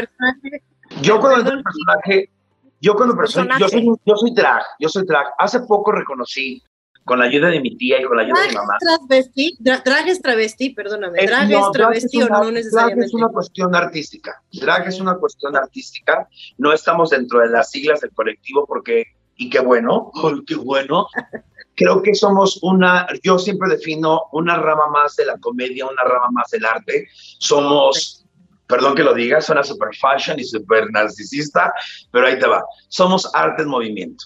yo 1.00 1.18
cuando 1.18 1.50
el 1.50 1.62
personaje, 1.62 2.30
yo 2.80 2.94
cuando 2.94 3.16
personaje. 3.16 3.60
Yo, 3.60 3.68
soy, 3.68 3.86
yo 4.04 4.16
soy 4.16 4.34
drag, 4.34 4.62
yo 4.78 4.88
soy 4.88 5.04
drag. 5.06 5.26
Hace 5.38 5.60
poco 5.60 5.90
reconocí 5.90 6.62
con 7.04 7.18
la 7.18 7.26
ayuda 7.26 7.48
de 7.48 7.60
mi 7.60 7.76
tía 7.76 8.00
y 8.00 8.04
con 8.04 8.16
la 8.16 8.24
ayuda 8.24 8.42
de 8.42 8.48
mi 8.48 8.54
mamá. 8.54 8.76
Travesti, 8.78 9.56
drag 9.58 10.08
es 10.08 10.20
travesti, 10.20 10.70
perdóname. 10.70 11.24
drag 11.26 11.50
es 11.50 11.70
travesti 11.72 12.22
o 12.22 12.28
no 12.28 12.50
necesariamente. 12.50 13.00
Drag 13.00 13.06
es 13.06 13.14
una 13.14 13.28
cuestión 13.28 13.74
artística. 13.74 14.42
Drag 14.52 14.88
es 14.88 15.00
una 15.00 15.16
cuestión 15.16 15.56
artística. 15.56 16.28
No 16.58 16.72
estamos 16.72 17.10
dentro 17.10 17.40
de 17.40 17.48
las 17.50 17.70
siglas 17.70 18.00
del 18.00 18.12
colectivo 18.12 18.66
porque, 18.66 19.04
y 19.36 19.50
qué 19.50 19.60
bueno, 19.60 20.10
qué 20.46 20.54
bueno, 20.56 21.08
creo 21.74 22.02
que 22.02 22.14
somos 22.14 22.58
una, 22.62 23.06
yo 23.22 23.38
siempre 23.38 23.70
defino 23.70 24.24
una 24.32 24.56
rama 24.56 24.88
más 24.88 25.16
de 25.16 25.26
la 25.26 25.38
comedia, 25.38 25.86
una 25.86 26.02
rama 26.02 26.28
más 26.32 26.50
del 26.50 26.64
arte. 26.64 27.08
Somos, 27.12 28.24
perdón 28.66 28.94
que 28.94 29.02
lo 29.02 29.14
diga, 29.14 29.40
suena 29.40 29.62
super 29.62 29.94
fashion 29.96 30.38
y 30.38 30.44
super 30.44 30.90
narcisista, 30.90 31.72
pero 32.10 32.26
ahí 32.26 32.38
te 32.38 32.46
va. 32.46 32.64
Somos 32.88 33.30
arte 33.34 33.62
en 33.62 33.68
movimiento. 33.68 34.24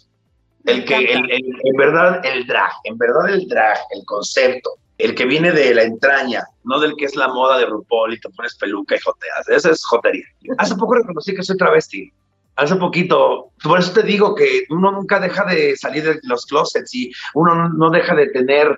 El 0.64 0.84
que, 0.84 0.96
el, 0.96 1.30
en 1.30 1.76
verdad, 1.76 2.20
el 2.24 2.46
drag, 2.46 2.72
en 2.84 2.98
verdad 2.98 3.30
el 3.30 3.48
drag, 3.48 3.78
el 3.90 4.04
concepto, 4.04 4.70
el 4.98 5.14
que 5.14 5.24
viene 5.24 5.52
de 5.52 5.74
la 5.74 5.84
entraña, 5.84 6.44
no 6.64 6.78
del 6.80 6.94
que 6.96 7.06
es 7.06 7.16
la 7.16 7.28
moda 7.28 7.56
de 7.56 7.64
RuPaul 7.64 8.12
y 8.12 8.20
te 8.20 8.28
pones 8.30 8.54
peluca 8.56 8.96
y 8.96 8.98
joteas. 8.98 9.48
Eso 9.48 9.70
es 9.70 9.82
jotería. 9.86 10.26
Hace 10.58 10.74
poco 10.74 10.96
reconocí 10.96 11.34
que 11.34 11.42
soy 11.42 11.56
travesti 11.56 12.12
hace 12.58 12.74
poquito, 12.76 13.52
por 13.62 13.78
eso 13.78 13.92
te 13.92 14.02
digo 14.02 14.34
que 14.34 14.64
uno 14.70 14.90
nunca 14.90 15.20
deja 15.20 15.44
de 15.44 15.76
salir 15.76 16.02
de 16.02 16.18
los 16.24 16.44
closets 16.44 16.92
y 16.92 17.12
uno 17.34 17.68
no 17.68 17.90
deja 17.90 18.14
de 18.14 18.26
tener. 18.28 18.76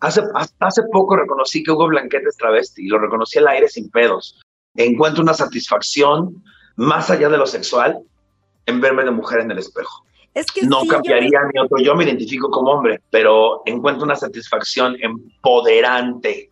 Hace, 0.00 0.22
hace 0.58 0.82
poco 0.90 1.16
reconocí 1.16 1.62
que 1.62 1.70
Hugo 1.70 1.88
Blanquete 1.88 2.28
es 2.28 2.36
travesti 2.36 2.84
y 2.84 2.88
lo 2.88 2.98
reconocí 2.98 3.38
al 3.38 3.48
aire 3.48 3.68
sin 3.68 3.90
pedos. 3.90 4.40
Encuentro 4.74 5.22
una 5.22 5.34
satisfacción 5.34 6.42
más 6.76 7.10
allá 7.10 7.28
de 7.28 7.36
lo 7.36 7.46
sexual 7.46 7.98
en 8.64 8.80
verme 8.80 9.04
de 9.04 9.10
mujer 9.10 9.40
en 9.40 9.50
el 9.50 9.58
espejo. 9.58 10.04
Es 10.32 10.50
que 10.50 10.62
no 10.62 10.86
cambiaría 10.86 11.40
mi 11.52 11.60
otro 11.60 11.78
yo, 11.78 11.94
me 11.94 12.04
identifico 12.04 12.50
como 12.50 12.70
hombre, 12.70 13.02
pero 13.10 13.62
encuentro 13.66 14.04
una 14.04 14.16
satisfacción 14.16 14.96
empoderante. 14.98 16.50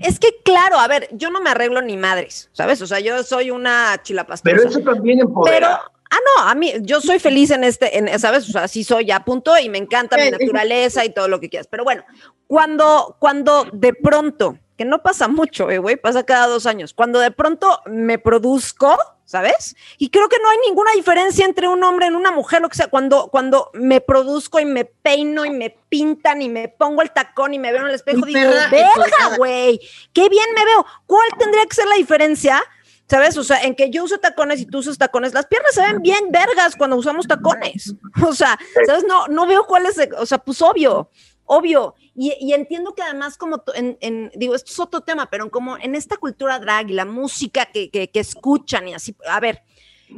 Es 0.00 0.20
que, 0.20 0.28
claro, 0.44 0.78
a 0.78 0.86
ver, 0.86 1.08
yo 1.10 1.30
no 1.30 1.40
me 1.40 1.50
arreglo 1.50 1.82
ni 1.82 1.96
madres, 1.96 2.48
¿sabes? 2.52 2.80
O 2.82 2.86
sea, 2.86 3.00
yo 3.00 3.24
soy 3.24 3.50
una 3.50 4.00
chilapastrosa. 4.02 4.56
Pero 4.56 4.68
eso 4.68 4.80
también 4.80 5.20
empodera. 5.20 5.80
Ah, 6.10 6.18
no, 6.24 6.48
a 6.48 6.54
mí, 6.54 6.72
yo 6.82 7.00
soy 7.00 7.18
feliz 7.18 7.50
en 7.50 7.64
este, 7.64 7.98
en, 7.98 8.18
¿sabes? 8.18 8.48
O 8.48 8.52
sea, 8.52 8.64
así 8.64 8.84
soy 8.84 9.10
a 9.10 9.20
punto 9.20 9.58
y 9.58 9.68
me 9.68 9.78
encanta 9.78 10.16
mi 10.16 10.30
naturaleza 10.30 11.04
y 11.04 11.10
todo 11.10 11.28
lo 11.28 11.40
que 11.40 11.48
quieras. 11.48 11.66
Pero 11.68 11.84
bueno, 11.84 12.04
cuando, 12.46 13.16
cuando 13.18 13.66
de 13.72 13.92
pronto, 13.92 14.58
que 14.76 14.84
no 14.84 15.02
pasa 15.02 15.26
mucho, 15.28 15.70
eh, 15.70 15.78
güey, 15.78 15.96
pasa 15.96 16.24
cada 16.24 16.46
dos 16.46 16.66
años, 16.66 16.94
cuando 16.94 17.18
de 17.18 17.30
pronto 17.30 17.80
me 17.86 18.18
produzco, 18.18 18.96
¿sabes? 19.24 19.74
Y 19.98 20.10
creo 20.10 20.28
que 20.28 20.38
no 20.40 20.48
hay 20.48 20.58
ninguna 20.68 20.92
diferencia 20.92 21.44
entre 21.44 21.66
un 21.66 21.82
hombre 21.82 22.06
y 22.06 22.10
una 22.10 22.30
mujer, 22.30 22.62
lo 22.62 22.68
que 22.68 22.76
sea, 22.76 22.86
cuando, 22.86 23.28
cuando 23.28 23.70
me 23.74 24.00
produzco 24.00 24.60
y 24.60 24.64
me 24.64 24.84
peino 24.84 25.44
y 25.44 25.50
me 25.50 25.76
pintan 25.88 26.40
y 26.40 26.48
me 26.48 26.68
pongo 26.68 27.02
el 27.02 27.10
tacón 27.10 27.52
y 27.52 27.58
me 27.58 27.72
veo 27.72 27.82
en 27.82 27.88
el 27.88 27.94
espejo, 27.94 28.24
digo, 28.24 28.40
verga, 28.70 29.36
güey, 29.36 29.80
qué 30.12 30.28
bien 30.28 30.46
me 30.54 30.64
veo. 30.64 30.86
¿Cuál 31.06 31.28
tendría 31.38 31.66
que 31.66 31.74
ser 31.74 31.86
la 31.86 31.96
diferencia? 31.96 32.62
¿Sabes? 33.08 33.36
O 33.36 33.44
sea, 33.44 33.62
en 33.62 33.76
que 33.76 33.90
yo 33.90 34.02
uso 34.04 34.18
tacones 34.18 34.60
y 34.60 34.66
tú 34.66 34.78
usas 34.78 34.98
tacones, 34.98 35.32
las 35.32 35.46
piernas 35.46 35.74
se 35.74 35.80
ven 35.80 36.02
bien 36.02 36.30
vergas 36.30 36.74
cuando 36.76 36.96
usamos 36.96 37.26
tacones. 37.26 37.94
O 38.26 38.34
sea, 38.34 38.58
¿sabes? 38.86 39.04
No, 39.06 39.28
no 39.28 39.46
veo 39.46 39.64
cuál 39.66 39.86
es, 39.86 39.96
o 40.18 40.26
sea, 40.26 40.38
pues 40.38 40.60
obvio, 40.62 41.10
obvio. 41.44 41.94
Y, 42.14 42.52
entiendo 42.54 42.94
que 42.94 43.02
además 43.02 43.36
como, 43.36 43.62
en, 43.74 44.30
digo, 44.34 44.54
esto 44.54 44.72
es 44.72 44.80
otro 44.80 45.02
tema, 45.02 45.28
pero 45.30 45.50
como 45.50 45.76
en 45.76 45.94
esta 45.94 46.16
cultura 46.16 46.58
drag 46.58 46.90
y 46.90 46.94
la 46.94 47.04
música 47.04 47.66
que, 47.66 47.90
que, 47.90 48.10
que 48.10 48.20
escuchan 48.20 48.88
y 48.88 48.94
así, 48.94 49.14
a 49.28 49.38
ver, 49.38 49.62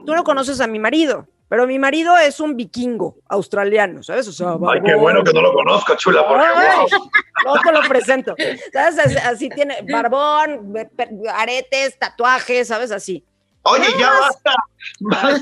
tú 0.07 0.15
no 0.15 0.23
conoces 0.23 0.61
a 0.61 0.69
mi 0.69 0.79
marido, 0.79 1.27
pero 1.49 1.67
mi 1.67 1.79
marido 1.79 2.17
es 2.19 2.41
un 2.41 2.57
vikingo 2.57 3.17
australiano, 3.27 4.03
¿sabes? 4.03 4.29
O 4.29 4.33
sea, 4.33 4.57
Ay, 4.71 4.81
qué 4.85 4.95
bueno 4.95 5.25
que 5.25 5.33
no 5.33 5.41
lo 5.41 5.53
conozca, 5.55 5.97
chula, 5.97 6.27
porque 6.29 6.45
No 7.45 7.55
te 7.63 7.73
lo 7.73 7.81
presento. 7.89 8.35
¿Sabes? 8.73 9.17
Así 9.25 9.49
tiene 9.49 9.79
barbón, 9.91 10.75
aretes, 11.33 11.99
tatuajes, 11.99 12.69
¿sabes? 12.69 12.91
Así. 12.91 13.25
Oye, 13.63 13.87
ya 13.99 14.11
basta. 14.21 14.55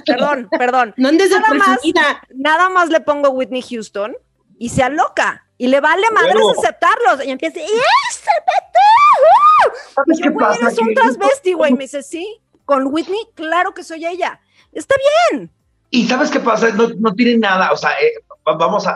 Perdón, 0.07 0.49
perdón. 0.51 0.95
No 0.97 1.09
andes 1.09 1.31
de 1.31 1.41
nada 1.41 1.55
más, 1.55 1.79
nada 2.31 2.69
más 2.69 2.89
le 2.89 3.01
pongo 3.01 3.31
Whitney 3.31 3.63
Houston 3.63 4.17
y 4.59 4.69
se 4.69 4.83
aloca. 4.83 5.45
Y 5.59 5.69
le 5.69 5.81
vale 5.81 6.09
madres 6.11 6.37
aceptarlos. 6.59 7.25
Y 7.25 7.31
empieza, 7.31 7.61
¡y 7.61 7.67
¿Sabes 9.95 10.21
qué 10.23 10.31
pasa? 10.31 10.69
Es 10.69 10.79
un 10.79 10.95
transvesti, 10.95 11.55
güey. 11.55 11.73
Me 11.73 11.85
dice, 11.85 12.03
sí, 12.03 12.41
con 12.65 12.87
Whitney, 12.93 13.29
claro 13.35 13.75
que 13.75 13.83
soy 13.83 14.07
ella. 14.07 14.41
Está 14.73 14.95
bien. 15.31 15.51
Y 15.91 16.07
¿sabes 16.07 16.31
qué 16.31 16.41
pasa? 16.41 16.71
No, 16.71 16.89
no 16.99 17.15
tiene 17.15 17.39
nada, 17.39 17.73
o 17.73 17.77
sea, 17.77 17.93
eh, 17.93 18.13
vamos 18.45 18.87
a, 18.87 18.95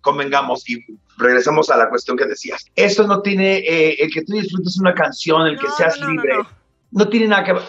convengamos 0.00 0.68
y 0.68 0.84
regresamos 1.18 1.70
a 1.70 1.76
la 1.76 1.88
cuestión 1.88 2.16
que 2.16 2.26
decías. 2.26 2.64
Esto 2.76 3.06
no 3.06 3.20
tiene, 3.22 3.58
eh, 3.58 3.96
el 3.98 4.10
que 4.12 4.22
tú 4.22 4.32
disfrutes 4.32 4.78
una 4.78 4.94
canción, 4.94 5.46
el 5.46 5.58
que 5.58 5.68
seas 5.76 5.98
libre, 6.00 6.34
no, 6.90 7.08
tiene 7.08 7.28
nada 7.28 7.44
que 7.44 7.52
ver, 7.52 7.62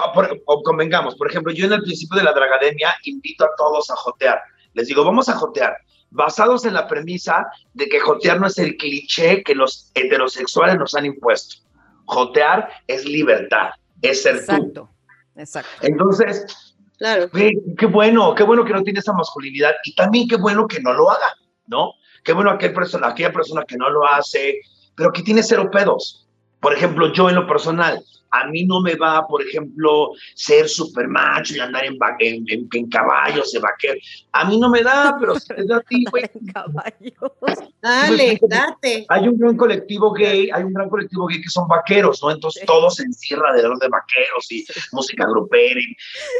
o 0.45 0.63
convengamos, 0.63 1.15
por 1.15 1.29
ejemplo, 1.29 1.53
yo 1.53 1.65
en 1.65 1.73
el 1.73 1.81
principio 1.81 2.17
de 2.17 2.23
la 2.23 2.33
Dragademia 2.33 2.95
invito 3.03 3.45
a 3.45 3.49
todos 3.57 3.89
a 3.89 3.95
jotear. 3.95 4.41
Les 4.73 4.87
digo, 4.87 5.03
vamos 5.03 5.27
a 5.29 5.33
jotear, 5.33 5.75
basados 6.09 6.65
en 6.65 6.73
la 6.73 6.87
premisa 6.87 7.45
de 7.73 7.87
que 7.87 7.99
jotear 7.99 8.39
no 8.39 8.47
es 8.47 8.57
el 8.57 8.77
cliché 8.77 9.43
que 9.43 9.55
los 9.55 9.91
heterosexuales 9.93 10.77
nos 10.77 10.95
han 10.95 11.05
impuesto. 11.05 11.57
Jotear 12.05 12.69
es 12.87 13.05
libertad, 13.05 13.69
es 14.01 14.23
ser 14.23 14.45
tú 14.45 14.87
Exacto. 15.35 15.69
Entonces, 15.81 16.70
claro. 17.01 17.29
Qué, 17.31 17.85
bueno, 17.87 18.35
qué 18.35 18.43
bueno 18.43 18.63
que 18.63 18.73
no 18.73 18.83
tiene 18.83 18.99
esa 18.99 19.13
masculinidad 19.13 19.71
y 19.83 19.95
también 19.95 20.27
qué 20.27 20.35
bueno 20.35 20.67
que 20.67 20.79
no 20.79 20.93
lo 20.93 21.09
haga, 21.09 21.35
¿no? 21.65 21.93
Qué 22.23 22.31
bueno 22.31 22.51
aquel 22.51 22.73
persona, 22.73 23.07
aquella 23.07 23.33
persona 23.33 23.63
que 23.65 23.75
no 23.75 23.89
lo 23.89 24.05
hace, 24.05 24.61
pero 24.95 25.11
que 25.11 25.23
tiene 25.23 25.41
cero 25.41 25.69
pedos. 25.71 26.27
Por 26.59 26.73
ejemplo, 26.73 27.11
yo 27.11 27.27
en 27.27 27.35
lo 27.35 27.47
personal, 27.47 28.03
a 28.31 28.47
mí 28.47 28.65
no 28.65 28.81
me 28.81 28.95
va, 28.95 29.27
por 29.27 29.41
ejemplo, 29.41 30.11
ser 30.35 30.67
super 30.67 31.07
macho 31.07 31.55
y 31.55 31.59
andar 31.59 31.85
en, 31.85 31.97
en, 32.19 32.67
en, 32.71 32.89
caballos 32.89 33.51
de 33.51 33.59
vaquero. 33.59 33.99
A 34.31 34.45
mí 34.45 34.57
no 34.57 34.69
me 34.69 34.81
da, 34.81 35.17
pero 35.19 35.39
si 35.39 35.47
te 35.47 35.65
da 35.65 35.77
a 35.77 35.81
ti, 35.81 36.05
güey. 36.11 36.23
En 36.33 36.47
caballos. 36.47 37.67
Dale, 37.81 38.39
date. 38.47 39.05
Hay 39.09 39.27
un 39.27 39.37
gran 39.37 39.57
colectivo 39.57 40.11
gay, 40.13 40.49
hay 40.51 40.63
un 40.63 40.73
gran 40.73 40.89
colectivo 40.89 41.27
gay 41.27 41.41
que 41.41 41.49
son 41.49 41.67
vaqueros, 41.67 42.21
¿no? 42.23 42.31
Entonces 42.31 42.65
todos 42.65 42.95
se 42.95 43.03
encierra 43.03 43.53
de 43.53 43.63
los 43.63 43.79
de 43.79 43.89
vaqueros 43.89 44.51
y 44.51 44.65
música 44.91 45.25
grupera. 45.27 45.81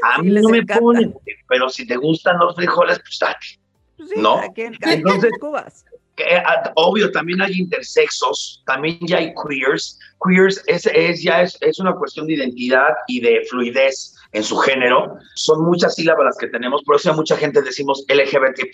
a 0.04 0.22
mí 0.22 0.30
no 0.32 0.50
me 0.50 0.66
ponen, 0.66 1.14
pero 1.48 1.70
si 1.70 1.86
te 1.86 1.98
gustan 1.98 2.38
los 2.40 2.56
frijoles, 2.56 3.00
pues 3.00 3.18
date. 3.20 3.62
Sí, 4.08 4.16
¿no? 4.18 4.42
Entonces, 4.56 5.32
Cubas. 5.40 5.86
Ah, 6.46 6.72
obvio, 6.76 7.12
también 7.12 7.42
hay 7.42 7.54
intersexos, 7.54 8.62
también 8.66 9.00
ya 9.02 9.18
hay 9.18 9.34
queers. 9.34 9.98
Queers 10.24 10.62
es, 10.68 10.86
es 10.86 11.24
ya 11.24 11.42
es, 11.42 11.58
es, 11.62 11.80
una 11.80 11.96
cuestión 11.96 12.28
de 12.28 12.34
identidad 12.34 12.90
y 13.08 13.22
de 13.22 13.44
fluidez 13.50 14.16
en 14.34 14.44
su 14.44 14.58
género. 14.58 15.18
Son 15.36 15.64
muchas 15.64 15.96
sílabas 15.96 16.26
las 16.26 16.38
que 16.38 16.48
tenemos, 16.48 16.84
por 16.84 16.98
eso 16.98 17.14
mucha 17.14 17.38
gente 17.38 17.62
decimos 17.62 18.06
LGBT+, 18.08 18.70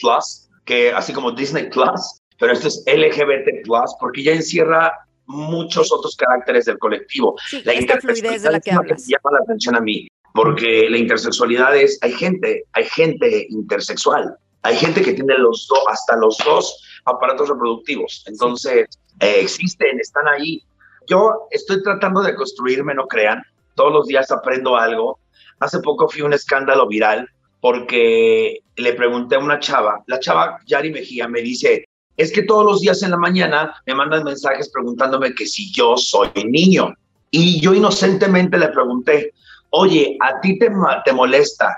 que 0.66 0.92
así 0.92 1.14
como 1.14 1.32
Disney+, 1.32 1.70
Plus, 1.70 2.22
pero 2.40 2.54
esto 2.54 2.68
es 2.68 2.84
LGBT+, 2.86 3.68
porque 4.00 4.24
ya 4.24 4.34
encierra 4.34 4.92
muchos 5.26 5.92
otros 5.92 6.16
caracteres 6.16 6.66
del 6.66 6.78
colectivo. 6.80 7.36
la 7.64 7.74
intersexualidad 7.76 8.42
de 8.42 8.52
la 8.52 8.60
que 8.60 8.72
hablas. 8.72 9.08
llama 9.08 9.32
la 9.32 9.40
atención 9.44 9.76
a 9.76 9.82
mí, 9.82 10.08
porque 10.34 10.90
la 10.90 10.98
intersexualidad 10.98 11.76
es, 11.76 11.98
hay 12.02 12.14
gente, 12.14 12.64
hay 12.74 12.86
gente 12.86 13.48
intersexual, 13.50 14.36
hay 14.64 14.76
gente 14.76 15.02
que 15.02 15.14
tiene 15.14 15.38
los 15.38 15.68
dos, 15.68 15.80
hasta 15.90 16.16
los 16.18 16.38
dos 16.40 16.84
aparatos 17.08 17.50
reproductivos. 17.50 18.24
Entonces, 18.28 18.88
eh, 19.20 19.40
existen, 19.42 20.00
están 20.00 20.28
ahí. 20.28 20.64
Yo 21.08 21.48
estoy 21.52 21.82
tratando 21.82 22.22
de 22.22 22.36
construirme, 22.36 22.94
no 22.94 23.08
crean. 23.08 23.42
Todos 23.76 23.94
los 23.94 24.08
días 24.08 24.32
aprendo 24.32 24.76
algo. 24.76 25.20
Hace 25.60 25.80
poco 25.80 26.08
fui 26.10 26.22
un 26.22 26.34
escándalo 26.34 26.88
viral 26.88 27.30
porque 27.62 28.60
le 28.76 28.94
pregunté 28.94 29.36
a 29.36 29.40
una 29.40 29.60
chava, 29.60 30.04
la 30.06 30.20
chava 30.20 30.60
Yari 30.68 30.92
Mejía 30.92 31.28
me 31.28 31.42
dice, 31.42 31.86
es 32.16 32.32
que 32.32 32.44
todos 32.44 32.66
los 32.66 32.82
días 32.82 33.02
en 33.04 33.12
la 33.12 33.18
mañana 33.18 33.74
me 33.86 33.96
mandan 33.96 34.24
mensajes 34.24 34.70
preguntándome 34.70 35.34
que 35.34 35.46
si 35.46 35.72
yo 35.72 35.98
soy 35.98 36.30
niño. 36.46 36.94
Y 37.32 37.60
yo 37.60 37.74
inocentemente 37.74 38.58
le 38.58 38.70
pregunté, 38.70 39.34
oye, 39.72 40.18
¿a 40.22 40.40
ti 40.40 40.58
te, 40.60 40.72
te 41.06 41.14
molesta 41.14 41.78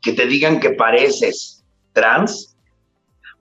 que 0.00 0.12
te 0.12 0.26
digan 0.26 0.58
que 0.58 0.70
pareces 0.70 1.64
trans? 1.92 2.55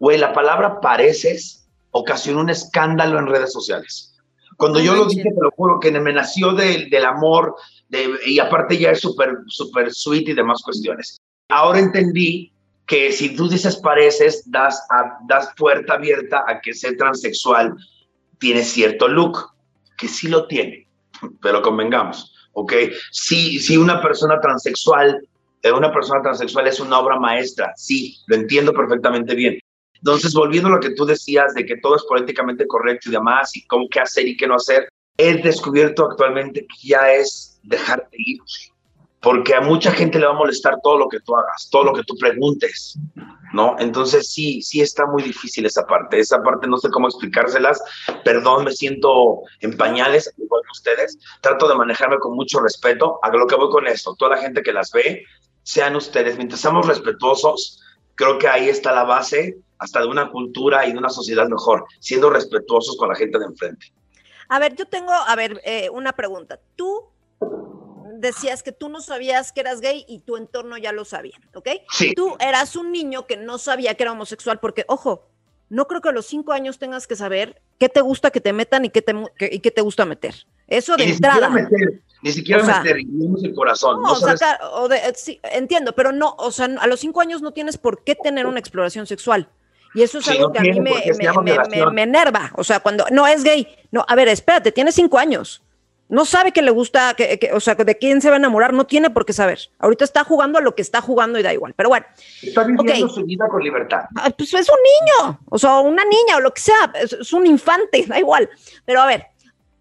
Güey, 0.06 0.20
la 0.20 0.34
palabra 0.34 0.82
pareces 0.82 1.68
ocasionó 1.90 2.42
un 2.42 2.52
escándalo 2.52 3.18
en 3.18 3.26
redes 3.26 3.52
sociales. 3.52 4.16
Cuando 4.56 4.80
yo 4.80 4.94
lo 4.94 5.08
dije, 5.08 5.24
te 5.24 5.42
lo 5.42 5.50
juro, 5.50 5.80
que 5.80 5.90
me 6.00 6.14
nació 6.14 6.52
del, 6.52 6.92
del 6.92 7.06
amor 7.06 7.56
y 8.24 8.38
aparte 8.38 8.78
ya 8.78 8.92
es 8.92 9.00
súper, 9.00 9.36
súper 9.48 9.92
sweet 9.92 10.30
y 10.30 10.34
demás 10.34 10.62
cuestiones. 10.62 11.20
Ahora 11.50 11.80
entendí 11.80 12.54
que 12.86 13.12
si 13.12 13.36
tú 13.36 13.50
dices 13.50 13.78
pareces, 13.78 14.44
das, 14.46 14.80
das 15.28 15.50
puerta 15.58 15.96
abierta 15.96 16.44
a 16.48 16.62
que 16.62 16.76
ser 16.76 16.98
transexual 16.98 17.76
tiene 18.38 18.64
cierto 18.64 19.08
look, 19.08 19.56
que 19.98 20.08
sí 20.08 20.28
lo 20.28 20.46
tiene, 20.46 20.88
pero 21.42 21.64
convengamos, 21.64 22.32
¿ok? 22.54 22.74
Si, 23.10 23.58
si 23.58 23.76
una 23.76 24.04
persona 24.04 24.40
transexual, 24.40 25.28
eh, 25.64 25.72
una 25.72 25.92
persona 25.92 26.22
transexual 26.22 26.68
es 26.68 26.80
una 26.80 27.00
obra 27.00 27.20
maestra, 27.20 27.74
sí, 27.76 28.20
lo 28.28 28.36
entiendo 28.36 28.72
perfectamente 28.72 29.34
bien, 29.34 29.58
entonces, 30.06 30.36
volviendo 30.36 30.70
a 30.70 30.74
lo 30.74 30.80
que 30.80 30.92
tú 30.92 31.04
decías 31.04 31.56
de 31.56 31.66
que 31.66 31.78
todo 31.78 31.96
es 31.96 32.04
políticamente 32.04 32.68
correcto 32.68 33.10
y 33.10 33.14
demás, 33.14 33.58
y 33.58 33.66
cómo 33.66 33.88
qué 33.90 34.02
hacer 34.02 34.28
y 34.28 34.38
qué 34.38 34.46
no 34.46 34.54
hacer, 34.54 34.88
he 35.18 35.42
descubierto 35.42 36.06
actualmente 36.06 36.62
que 36.62 36.90
ya 36.90 37.12
es 37.12 37.60
dejarte 37.64 38.16
ir. 38.20 38.40
Porque 39.20 39.56
a 39.56 39.62
mucha 39.62 39.92
gente 39.92 40.20
le 40.20 40.28
va 40.28 40.34
a 40.34 40.38
molestar 40.38 40.78
todo 40.84 41.00
lo 41.00 41.08
que 41.10 41.22
tú 41.22 41.36
hagas, 41.36 41.70
todo 41.72 41.86
lo 41.86 41.94
que 41.94 42.04
tú 42.04 42.16
preguntes, 42.20 43.00
¿no? 43.52 43.78
Entonces 43.80 44.32
sí, 44.32 44.62
sí 44.62 44.80
está 44.80 45.08
muy 45.08 45.24
difícil 45.24 45.66
esa 45.66 45.88
parte. 45.88 46.20
Esa 46.20 46.44
parte 46.44 46.68
no 46.68 46.78
sé 46.78 46.92
cómo 46.92 47.08
explicárselas. 47.08 47.82
Perdón, 48.24 48.66
me 48.66 48.74
siento 48.74 49.42
en 49.62 49.76
pañales, 49.76 50.32
igual 50.38 50.62
que 50.62 50.72
ustedes. 50.72 51.18
Trato 51.42 51.68
de 51.68 51.74
manejarme 51.74 52.20
con 52.20 52.36
mucho 52.36 52.60
respeto. 52.60 53.18
A 53.24 53.30
lo 53.30 53.48
que 53.48 53.56
voy 53.56 53.72
con 53.72 53.88
esto, 53.88 54.16
toda 54.20 54.36
la 54.36 54.42
gente 54.44 54.62
que 54.62 54.72
las 54.72 54.92
ve, 54.92 55.24
sean 55.64 55.96
ustedes, 55.96 56.38
mientras 56.38 56.62
seamos 56.62 56.86
respetuosos, 56.86 57.82
creo 58.14 58.38
que 58.38 58.48
ahí 58.48 58.70
está 58.70 58.94
la 58.94 59.04
base 59.04 59.58
hasta 59.80 60.02
de 60.02 60.08
una 60.08 60.32
cultura 60.32 60.86
y 60.86 60.94
de 60.94 60.98
una 60.98 61.10
sociedad 61.10 61.48
mejor, 61.48 61.86
siendo 62.00 62.30
respetuosos 62.30 62.96
con 62.98 63.10
la 63.10 63.16
gente 63.16 63.40
de 63.40 63.46
enfrente. 63.46 63.88
A 64.50 64.60
ver, 64.60 64.76
yo 64.76 64.86
tengo, 64.86 65.12
a 65.12 65.36
ver, 65.36 65.62
eh, 65.66 65.90
una 65.92 66.14
pregunta. 66.14 66.60
Tú 66.76 67.10
decías 68.18 68.64
que 68.64 68.72
tú 68.72 68.90
no 68.90 69.02
sabías 69.02 69.52
que 69.52 69.62
eras 69.62 69.82
gay 69.82 70.06
y 70.08 70.20
tu 70.20 70.38
entorno 70.38 70.78
ya 70.78 70.92
lo 70.92 71.06
sabía, 71.06 71.40
¿ok? 71.54 71.70
Sí. 71.92 72.14
Tú 72.16 72.36
eras 72.40 72.76
un 72.76 72.92
niño 72.92 73.28
que 73.28 73.38
no 73.38 73.58
sabía 73.58 73.96
que 73.96 74.04
era 74.04 74.12
homosexual 74.12 74.60
porque, 74.60 74.86
ojo, 74.88 75.28
no 75.70 75.88
creo 75.88 76.02
que 76.02 76.10
a 76.10 76.12
los 76.12 76.26
cinco 76.26 76.54
años 76.54 76.78
tengas 76.78 77.08
que 77.08 77.16
saber 77.16 77.62
qué 77.80 77.90
te 77.90 78.02
gusta 78.02 78.32
que 78.32 78.42
te 78.42 78.54
metan 78.54 78.86
y 78.86 78.90
qué 78.90 79.02
te, 79.02 79.14
y 79.52 79.60
qué 79.60 79.72
te 79.72 79.82
gusta 79.82 80.06
meter. 80.06 80.36
Eso 80.68 80.96
de 80.96 81.06
entrada. 81.06 81.50
Ni 82.22 82.32
siquiera 82.32 82.64
meter, 82.64 82.98
el 82.98 83.54
corazón. 83.54 84.02
No, 84.02 84.14
o 84.14 84.90
sí, 85.14 85.40
entiendo, 85.44 85.94
pero 85.94 86.12
no, 86.12 86.36
o 86.38 86.52
sea, 86.52 86.66
a 86.66 86.88
los 86.88 87.00
cinco 87.00 87.22
años 87.22 87.42
no 87.42 87.52
tienes 87.52 87.78
por 87.78 88.04
qué 88.04 88.16
tener 88.16 88.46
una 88.48 88.60
exploración 88.60 89.06
sexual. 89.06 89.50
Y 89.96 90.04
eso 90.04 90.20
es 90.20 90.28
algo 90.28 90.52
que 90.52 90.60
a 90.60 90.62
mí 90.62 90.80
me, 90.80 90.92
me, 91.72 91.92
me, 91.92 92.02
enerva. 92.04 92.52
O 92.56 92.64
sea, 92.64 92.80
cuando 92.82 93.06
no 93.12 93.26
es 93.26 93.44
gay, 93.44 93.68
no, 93.92 94.06
a 94.08 94.16
ver, 94.16 94.28
espérate, 94.28 94.72
tiene 94.72 94.92
cinco 94.92 95.18
años. 95.18 95.64
No 96.08 96.26
sabe 96.26 96.52
que 96.52 96.62
le 96.62 96.70
gusta, 96.70 97.16
que, 97.16 97.50
o 97.52 97.60
sea, 97.60 97.74
de 97.74 97.98
quién 97.98 98.22
se 98.22 98.30
va 98.30 98.36
a 98.36 98.38
enamorar, 98.38 98.74
no 98.74 98.86
tiene 98.86 99.10
por 99.10 99.26
qué 99.26 99.34
saber. 99.34 99.60
Ahorita 99.80 100.04
está 100.04 100.24
jugando 100.24 100.60
a 100.60 100.62
lo 100.62 100.76
que 100.76 100.84
está 100.84 101.02
jugando 101.02 101.40
y 101.40 101.44
da 101.44 101.52
igual. 101.52 101.74
Pero 101.76 101.90
bueno. 101.90 102.06
Está 102.44 102.64
viviendo 102.64 103.10
su 103.10 103.24
vida 103.24 103.48
con 103.50 103.64
libertad. 103.64 104.02
Ah, 104.16 104.30
pues 104.30 104.54
es 104.54 104.70
un 104.70 104.76
niño, 104.76 105.40
o 105.50 105.58
sea, 105.58 105.80
una 105.80 106.04
niña 106.04 106.38
o 106.38 106.42
lo 106.42 106.54
que 106.54 106.62
sea, 106.62 106.94
es 107.02 107.34
un 107.34 107.48
infante, 107.48 108.06
da 108.06 108.20
igual. 108.20 108.50
Pero 108.86 109.02
a 109.02 109.08
ver, 109.08 109.26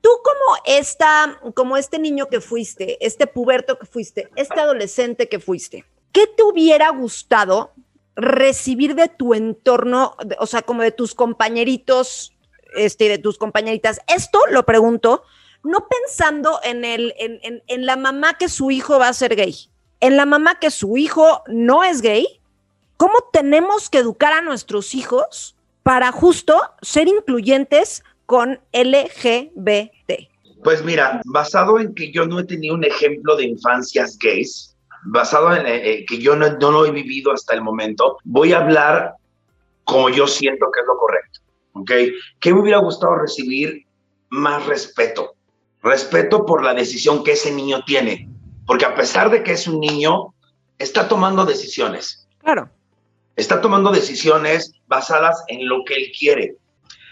Tú 0.04 0.10
como 0.22 0.58
esta, 0.66 1.40
como 1.54 1.78
este 1.78 1.98
niño 1.98 2.28
que 2.28 2.42
fuiste, 2.42 2.98
este 3.00 3.26
puberto 3.26 3.78
que 3.78 3.86
fuiste, 3.86 4.28
este 4.36 4.60
adolescente 4.60 5.30
que 5.30 5.40
fuiste, 5.40 5.86
¿qué 6.12 6.26
te 6.26 6.42
hubiera 6.42 6.90
gustado 6.90 7.72
recibir 8.16 8.94
de 8.94 9.08
tu 9.08 9.34
entorno, 9.34 10.16
o 10.38 10.46
sea, 10.46 10.62
como 10.62 10.82
de 10.82 10.92
tus 10.92 11.14
compañeritos, 11.14 12.34
este, 12.76 13.08
de 13.08 13.18
tus 13.18 13.38
compañeritas? 13.38 14.00
Esto 14.06 14.40
lo 14.50 14.64
pregunto, 14.64 15.22
no 15.62 15.88
pensando 15.88 16.60
en, 16.62 16.84
el, 16.84 17.14
en, 17.18 17.62
en 17.66 17.86
la 17.86 17.96
mamá 17.96 18.38
que 18.38 18.48
su 18.48 18.70
hijo 18.70 18.98
va 18.98 19.08
a 19.08 19.12
ser 19.12 19.36
gay, 19.36 19.68
en 20.00 20.16
la 20.16 20.26
mamá 20.26 20.58
que 20.58 20.70
su 20.70 20.96
hijo 20.96 21.42
no 21.46 21.82
es 21.82 22.02
gay, 22.02 22.40
¿cómo 22.96 23.14
tenemos 23.32 23.88
que 23.88 23.98
educar 23.98 24.32
a 24.32 24.42
nuestros 24.42 24.94
hijos 24.94 25.56
para 25.82 26.12
justo 26.12 26.60
ser 26.82 27.08
incluyentes 27.08 28.04
con 28.26 28.60
LGBT? 28.72 30.28
Pues 30.62 30.82
mira, 30.82 31.20
basado 31.26 31.78
en 31.78 31.94
que 31.94 32.10
yo 32.10 32.26
no 32.26 32.40
he 32.40 32.44
tenido 32.44 32.74
un 32.74 32.84
ejemplo 32.84 33.36
de 33.36 33.44
infancias 33.44 34.18
gays, 34.18 34.73
basado 35.04 35.54
en 35.54 35.66
eh, 35.66 35.90
eh, 35.90 36.06
que 36.06 36.18
yo 36.18 36.36
no, 36.36 36.48
no, 36.58 36.70
lo 36.70 36.86
he 36.86 36.90
vivido 36.90 37.32
hasta 37.32 37.54
el 37.54 37.62
momento, 37.62 38.18
voy 38.24 38.52
a 38.52 38.58
hablar 38.58 39.14
como 39.84 40.08
yo 40.08 40.26
siento 40.26 40.66
que 40.72 40.80
es 40.80 40.86
lo 40.86 40.96
correcto. 40.96 41.40
¿Ok? 41.72 41.90
¿Qué 42.40 42.54
me 42.54 42.60
hubiera 42.60 42.78
gustado 42.78 43.16
recibir? 43.16 43.86
Más 44.30 44.64
respeto. 44.66 45.34
Respeto 45.82 46.46
por 46.46 46.64
la 46.64 46.74
decisión 46.74 47.22
que 47.22 47.32
ese 47.32 47.52
niño 47.52 47.84
tiene. 47.84 48.28
Porque 48.66 48.86
a 48.86 48.94
pesar 48.94 49.30
de 49.30 49.42
que 49.42 49.52
es 49.52 49.68
un 49.68 49.80
niño, 49.80 50.34
está 50.78 51.08
tomando 51.08 51.44
decisiones. 51.44 52.26
Claro. 52.38 52.70
Está 53.36 53.60
tomando 53.60 53.90
decisiones 53.90 54.72
basadas 54.86 55.44
en 55.48 55.68
lo 55.68 55.84
que 55.84 55.94
él 55.94 56.12
quiere. 56.18 56.56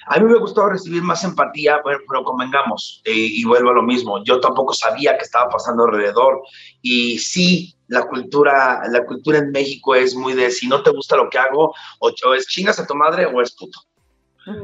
A 0.06 0.14
mí 0.14 0.20
me 0.20 0.26
hubiera 0.26 0.40
gustado 0.40 0.70
recibir 0.70 1.02
más 1.02 1.22
empatía, 1.24 1.80
bueno, 1.82 2.00
pero 2.08 2.24
convengamos, 2.24 3.02
eh, 3.04 3.12
y 3.14 3.44
vuelvo 3.44 3.70
a 3.70 3.74
lo 3.74 3.82
mismo, 3.82 4.22
yo 4.24 4.40
tampoco 4.40 4.74
sabía 4.74 5.16
qué 5.16 5.22
estaba 5.22 5.48
pasando 5.48 5.84
alrededor, 5.84 6.42
y 6.80 7.18
sí, 7.18 7.76
la 7.92 8.04
cultura, 8.04 8.82
la 8.90 9.04
cultura 9.04 9.38
en 9.38 9.50
México 9.50 9.94
es 9.94 10.14
muy 10.14 10.32
de, 10.32 10.50
si 10.50 10.66
no 10.66 10.82
te 10.82 10.90
gusta 10.90 11.14
lo 11.14 11.28
que 11.28 11.38
hago, 11.38 11.74
o, 11.98 12.34
es 12.34 12.46
chingas 12.46 12.80
a 12.80 12.86
tu 12.86 12.94
madre 12.94 13.26
o 13.26 13.42
es 13.42 13.52
puto. 13.52 13.80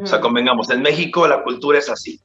O 0.03 0.07
sea, 0.07 0.19
convengamos, 0.19 0.71
en 0.71 0.81
México 0.81 1.29
la 1.29 1.43
cultura 1.43 1.79
es 1.79 1.91
así. 1.91 2.19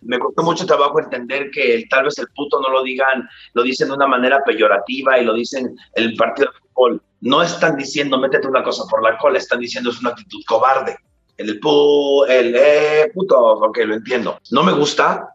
Me 0.00 0.18
costó 0.18 0.42
mucho 0.42 0.66
trabajo 0.66 0.98
entender 0.98 1.52
que 1.52 1.84
tal 1.88 2.06
vez 2.06 2.18
el 2.18 2.26
puto 2.34 2.60
no 2.60 2.70
lo 2.70 2.82
digan, 2.82 3.28
lo 3.54 3.62
dicen 3.62 3.86
de 3.86 3.94
una 3.94 4.08
manera 4.08 4.42
peyorativa 4.44 5.16
y 5.16 5.24
lo 5.24 5.32
dicen 5.32 5.76
el 5.94 6.16
partido 6.16 6.50
de 6.50 6.58
fútbol. 6.58 7.02
No 7.20 7.40
están 7.40 7.76
diciendo 7.76 8.18
métete 8.18 8.48
una 8.48 8.64
cosa 8.64 8.82
por 8.90 9.00
la 9.00 9.16
cola, 9.18 9.38
están 9.38 9.60
diciendo 9.60 9.90
es 9.90 10.00
una 10.00 10.10
actitud 10.10 10.42
cobarde 10.44 10.96
el 11.36 11.60
pu, 11.60 12.24
el 12.24 12.54
eh, 12.56 13.10
puto, 13.14 13.38
ok, 13.38 13.78
lo 13.86 13.94
entiendo. 13.94 14.40
No 14.50 14.62
me 14.64 14.72
gusta, 14.72 15.34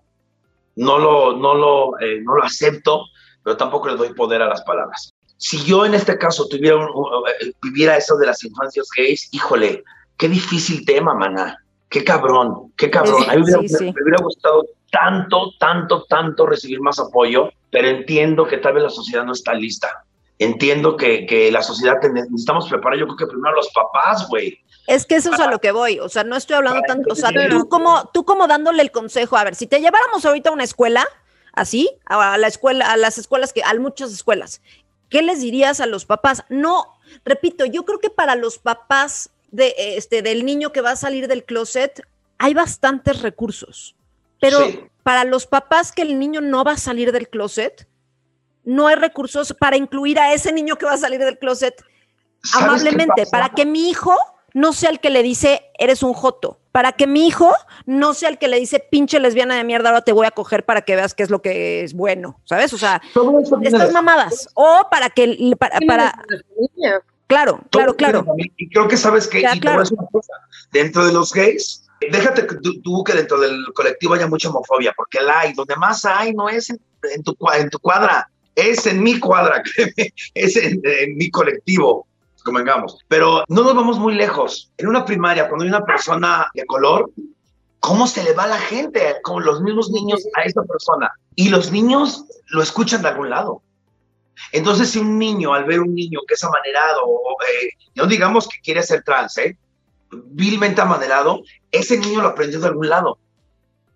no 0.75 0.99
lo, 0.99 1.37
no 1.37 1.53
lo, 1.55 1.99
eh, 1.99 2.21
no 2.21 2.35
lo 2.35 2.43
acepto, 2.43 3.05
pero 3.47 3.55
tampoco 3.55 3.87
le 3.87 3.95
doy 3.95 4.13
poder 4.13 4.41
a 4.41 4.47
las 4.49 4.61
palabras. 4.63 5.13
Si 5.37 5.63
yo 5.63 5.85
en 5.85 5.93
este 5.93 6.17
caso 6.17 6.49
tuviera 6.49 6.75
eh, 6.75 7.53
viviera 7.63 7.95
eso 7.95 8.17
de 8.17 8.25
las 8.25 8.43
infancias 8.43 8.89
gays, 8.93 9.29
híjole, 9.31 9.85
qué 10.17 10.27
difícil 10.27 10.85
tema, 10.85 11.13
maná. 11.13 11.57
Qué 11.87 12.03
cabrón, 12.03 12.73
qué 12.75 12.89
cabrón. 12.89 13.23
a 13.25 13.35
mí 13.35 13.43
me, 13.45 13.55
hubiera 13.55 14.21
gustado 14.21 14.65
tanto, 14.91 15.53
tanto, 15.61 16.03
tanto 16.09 16.45
recibir 16.45 16.81
más 16.81 16.99
apoyo, 16.99 17.49
pero 17.71 17.87
entiendo 17.87 18.45
que 18.45 18.57
tal 18.57 18.73
vez 18.73 18.83
la 18.83 18.89
sociedad 18.89 19.23
no 19.23 19.31
está 19.31 19.53
lista. 19.53 20.03
Entiendo 20.39 20.97
que, 20.97 21.25
que 21.25 21.49
la 21.49 21.63
sociedad 21.63 22.01
necesitamos 22.01 22.67
preparar, 22.67 22.99
yo 22.99 23.05
creo 23.05 23.15
que 23.15 23.27
primero 23.27 23.53
a 23.53 23.55
los 23.55 23.69
papás, 23.73 24.27
güey. 24.27 24.59
Es 24.87 25.05
que 25.05 25.15
eso 25.15 25.33
es 25.33 25.39
a 25.39 25.49
lo 25.49 25.59
que 25.59 25.71
voy, 25.71 26.01
o 26.01 26.09
sea, 26.09 26.25
no 26.25 26.35
estoy 26.35 26.57
hablando 26.57 26.81
tanto, 26.85 27.13
o 27.13 27.15
sea, 27.15 27.29
tú 27.49 27.69
como, 27.69 28.09
tú 28.13 28.25
como 28.25 28.45
dándole 28.45 28.81
el 28.81 28.91
consejo, 28.91 29.37
a 29.37 29.45
ver, 29.45 29.55
si 29.55 29.67
te 29.67 29.79
lleváramos 29.79 30.25
ahorita 30.25 30.49
a 30.49 30.53
una 30.53 30.65
escuela, 30.65 31.07
así, 31.53 31.89
a 32.05 32.37
la 32.37 32.47
escuela, 32.47 32.91
a 32.91 32.97
las 32.97 33.17
escuelas 33.17 33.53
que, 33.53 33.63
a 33.63 33.73
muchas 33.75 34.11
escuelas, 34.11 34.61
¿qué 35.09 35.21
les 35.21 35.41
dirías 35.41 35.79
a 35.79 35.85
los 35.85 36.05
papás? 36.05 36.43
No, 36.49 36.97
repito, 37.25 37.65
yo 37.65 37.85
creo 37.85 37.99
que 37.99 38.09
para 38.09 38.35
los 38.35 38.59
papás 38.59 39.29
de, 39.51 39.73
este, 39.77 40.21
del 40.21 40.45
niño 40.45 40.71
que 40.71 40.81
va 40.81 40.91
a 40.91 40.95
salir 40.95 41.27
del 41.27 41.43
closet, 41.43 42.01
hay 42.37 42.53
bastantes 42.53 43.21
recursos. 43.21 43.95
Pero 44.39 44.59
para 45.03 45.23
los 45.23 45.47
papás 45.47 45.91
que 45.91 46.03
el 46.03 46.19
niño 46.19 46.41
no 46.41 46.63
va 46.63 46.73
a 46.73 46.77
salir 46.77 47.11
del 47.11 47.29
closet, 47.29 47.87
no 48.63 48.87
hay 48.87 48.95
recursos 48.95 49.55
para 49.57 49.77
incluir 49.77 50.19
a 50.19 50.33
ese 50.33 50.51
niño 50.51 50.75
que 50.75 50.85
va 50.85 50.93
a 50.93 50.97
salir 50.97 51.19
del 51.19 51.39
closet 51.39 51.83
amablemente, 52.53 53.25
para 53.31 53.49
que 53.49 53.65
mi 53.65 53.89
hijo 53.89 54.15
no 54.53 54.73
sea 54.73 54.89
el 54.89 54.99
que 54.99 55.09
le 55.09 55.23
dice, 55.23 55.63
eres 55.77 56.03
un 56.03 56.13
joto, 56.13 56.59
para 56.77 56.91
que 56.91 57.07
mi 57.07 57.25
hijo 57.25 57.51
no 57.87 58.13
sea 58.13 58.29
el 58.29 58.37
que 58.37 58.47
le 58.47 58.59
dice, 58.59 58.79
pinche 58.79 59.19
lesbiana 59.19 59.55
de 59.55 59.63
mierda, 59.63 59.89
ahora 59.89 60.03
te 60.03 60.11
voy 60.11 60.27
a 60.27 60.29
coger 60.29 60.63
para 60.63 60.83
que 60.83 60.95
veas 60.95 61.15
qué 61.15 61.23
es 61.23 61.31
lo 61.31 61.41
que 61.41 61.83
es 61.83 61.95
bueno, 61.95 62.39
¿sabes? 62.43 62.71
O 62.71 62.77
sea, 62.77 63.01
estas 63.63 63.91
mamadas. 63.91 64.47
O 64.53 64.85
para 64.91 65.09
que, 65.09 65.55
para, 65.57 65.79
para 65.87 66.23
Claro, 67.25 67.61
claro, 67.71 67.95
claro. 67.95 68.25
Y 68.57 68.69
creo 68.69 68.87
que 68.87 68.95
sabes 68.95 69.27
que, 69.27 69.43
dentro 70.71 71.03
de 71.07 71.13
los 71.13 71.33
gays, 71.33 71.83
déjate 72.11 72.45
que 72.45 72.57
tú, 72.83 73.03
que 73.03 73.13
dentro 73.13 73.39
del 73.39 73.65
colectivo 73.73 74.13
haya 74.13 74.27
mucha 74.27 74.49
homofobia, 74.49 74.93
porque 74.95 75.19
la 75.19 75.39
hay, 75.39 75.53
donde 75.53 75.75
más 75.77 76.05
hay 76.05 76.31
no 76.35 76.47
es 76.47 76.69
en, 76.69 77.23
tu, 77.23 77.35
en 77.57 77.71
tu 77.71 77.79
cuadra, 77.79 78.29
es 78.53 78.85
en 78.85 79.01
mi 79.01 79.19
cuadra, 79.19 79.63
es 80.35 80.55
en, 80.57 80.79
mi 81.17 81.31
colectivo, 81.31 82.06
convengamos. 82.47 82.97
Pero 83.07 83.43
no 83.49 83.63
nos 83.63 83.75
vamos 83.75 83.99
muy 83.99 84.15
lejos. 84.15 84.71
En 84.77 84.87
una 84.87 85.05
primaria, 85.05 85.47
cuando 85.47 85.63
hay 85.63 85.69
una 85.69 85.85
persona 85.85 86.47
de 86.53 86.65
color, 86.65 87.11
¿cómo 87.79 88.07
se 88.07 88.23
le 88.23 88.33
va 88.33 88.47
la 88.47 88.57
gente 88.57 89.17
con 89.21 89.43
los 89.45 89.61
mismos 89.61 89.91
niños 89.91 90.25
a 90.35 90.43
esa 90.43 90.63
persona? 90.63 91.11
Y 91.35 91.49
los 91.49 91.71
niños 91.71 92.25
lo 92.47 92.61
escuchan 92.63 93.01
de 93.01 93.09
algún 93.09 93.29
lado. 93.29 93.61
Entonces, 94.51 94.91
si 94.91 94.99
un 94.99 95.19
niño, 95.19 95.53
al 95.53 95.65
ver 95.65 95.81
un 95.81 95.93
niño 95.93 96.19
que 96.27 96.35
es 96.35 96.43
amanerado, 96.43 97.03
eh, 97.03 97.69
no 97.95 98.05
digamos 98.05 98.47
que 98.47 98.57
quiere 98.63 98.81
ser 98.81 99.03
trans, 99.03 99.37
¿eh? 99.39 99.57
vilmente 100.11 100.79
amanerado, 100.79 101.41
ese 101.71 101.97
niño 101.97 102.21
lo 102.21 102.29
aprendió 102.29 102.59
de 102.59 102.67
algún 102.67 102.87
lado. 102.87 103.17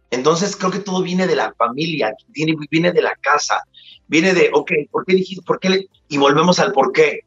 Entonces, 0.09 0.57
creo 0.57 0.71
que 0.71 0.79
todo 0.79 1.01
viene 1.01 1.25
de 1.25 1.37
la 1.37 1.53
familia, 1.53 2.13
viene, 2.27 2.55
viene 2.69 2.91
de 2.91 3.01
la 3.01 3.15
casa, 3.21 3.63
viene 4.07 4.33
de, 4.33 4.49
ok, 4.53 4.71
¿por 4.91 5.05
qué 5.05 5.15
dijiste, 5.15 5.41
por 5.43 5.59
qué 5.59 5.69
le, 5.69 5.89
y 6.09 6.17
volvemos 6.17 6.59
al 6.59 6.73
por 6.73 6.91
qué. 6.91 7.21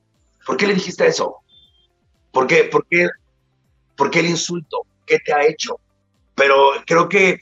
¿Por 0.47 0.57
qué 0.57 0.67
le 0.67 0.75
dijiste 0.75 1.07
eso? 1.07 1.37
¿Por 2.33 2.47
qué, 2.47 2.65
por 2.65 2.87
qué, 2.87 3.09
por 3.97 4.11
qué 4.11 4.21
el 4.21 4.27
insulto? 4.27 4.83
¿Qué 5.07 5.19
te 5.19 5.33
ha 5.33 5.45
hecho? 5.47 5.79
Pero 6.35 6.73
creo 6.87 7.09
que 7.09 7.39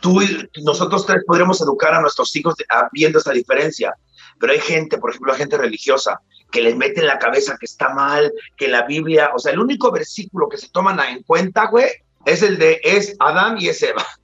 tú 0.00 0.20
y 0.22 0.48
nosotros 0.62 1.06
tres 1.06 1.22
podremos 1.26 1.60
educar 1.60 1.94
a 1.94 2.00
nuestros 2.00 2.34
hijos 2.36 2.54
viendo 2.92 3.18
esa 3.18 3.32
diferencia. 3.32 3.94
Pero 4.38 4.52
hay 4.52 4.60
gente, 4.60 4.98
por 4.98 5.10
ejemplo, 5.10 5.34
gente 5.34 5.58
religiosa, 5.58 6.20
que 6.50 6.62
les 6.62 6.76
mete 6.76 7.00
en 7.00 7.06
la 7.06 7.18
cabeza 7.18 7.56
que 7.58 7.66
está 7.66 7.90
mal, 7.90 8.32
que 8.56 8.68
la 8.68 8.82
Biblia, 8.82 9.30
o 9.34 9.38
sea, 9.38 9.52
el 9.52 9.60
único 9.60 9.92
versículo 9.92 10.48
que 10.48 10.56
se 10.56 10.70
toman 10.70 10.98
en 11.00 11.22
cuenta, 11.22 11.66
güey, 11.66 11.90
es 12.24 12.42
el 12.42 12.58
de 12.58 12.80
es 12.82 13.14
Adán 13.18 13.60
y 13.60 13.68
es 13.68 13.82
Eva. 13.82 14.04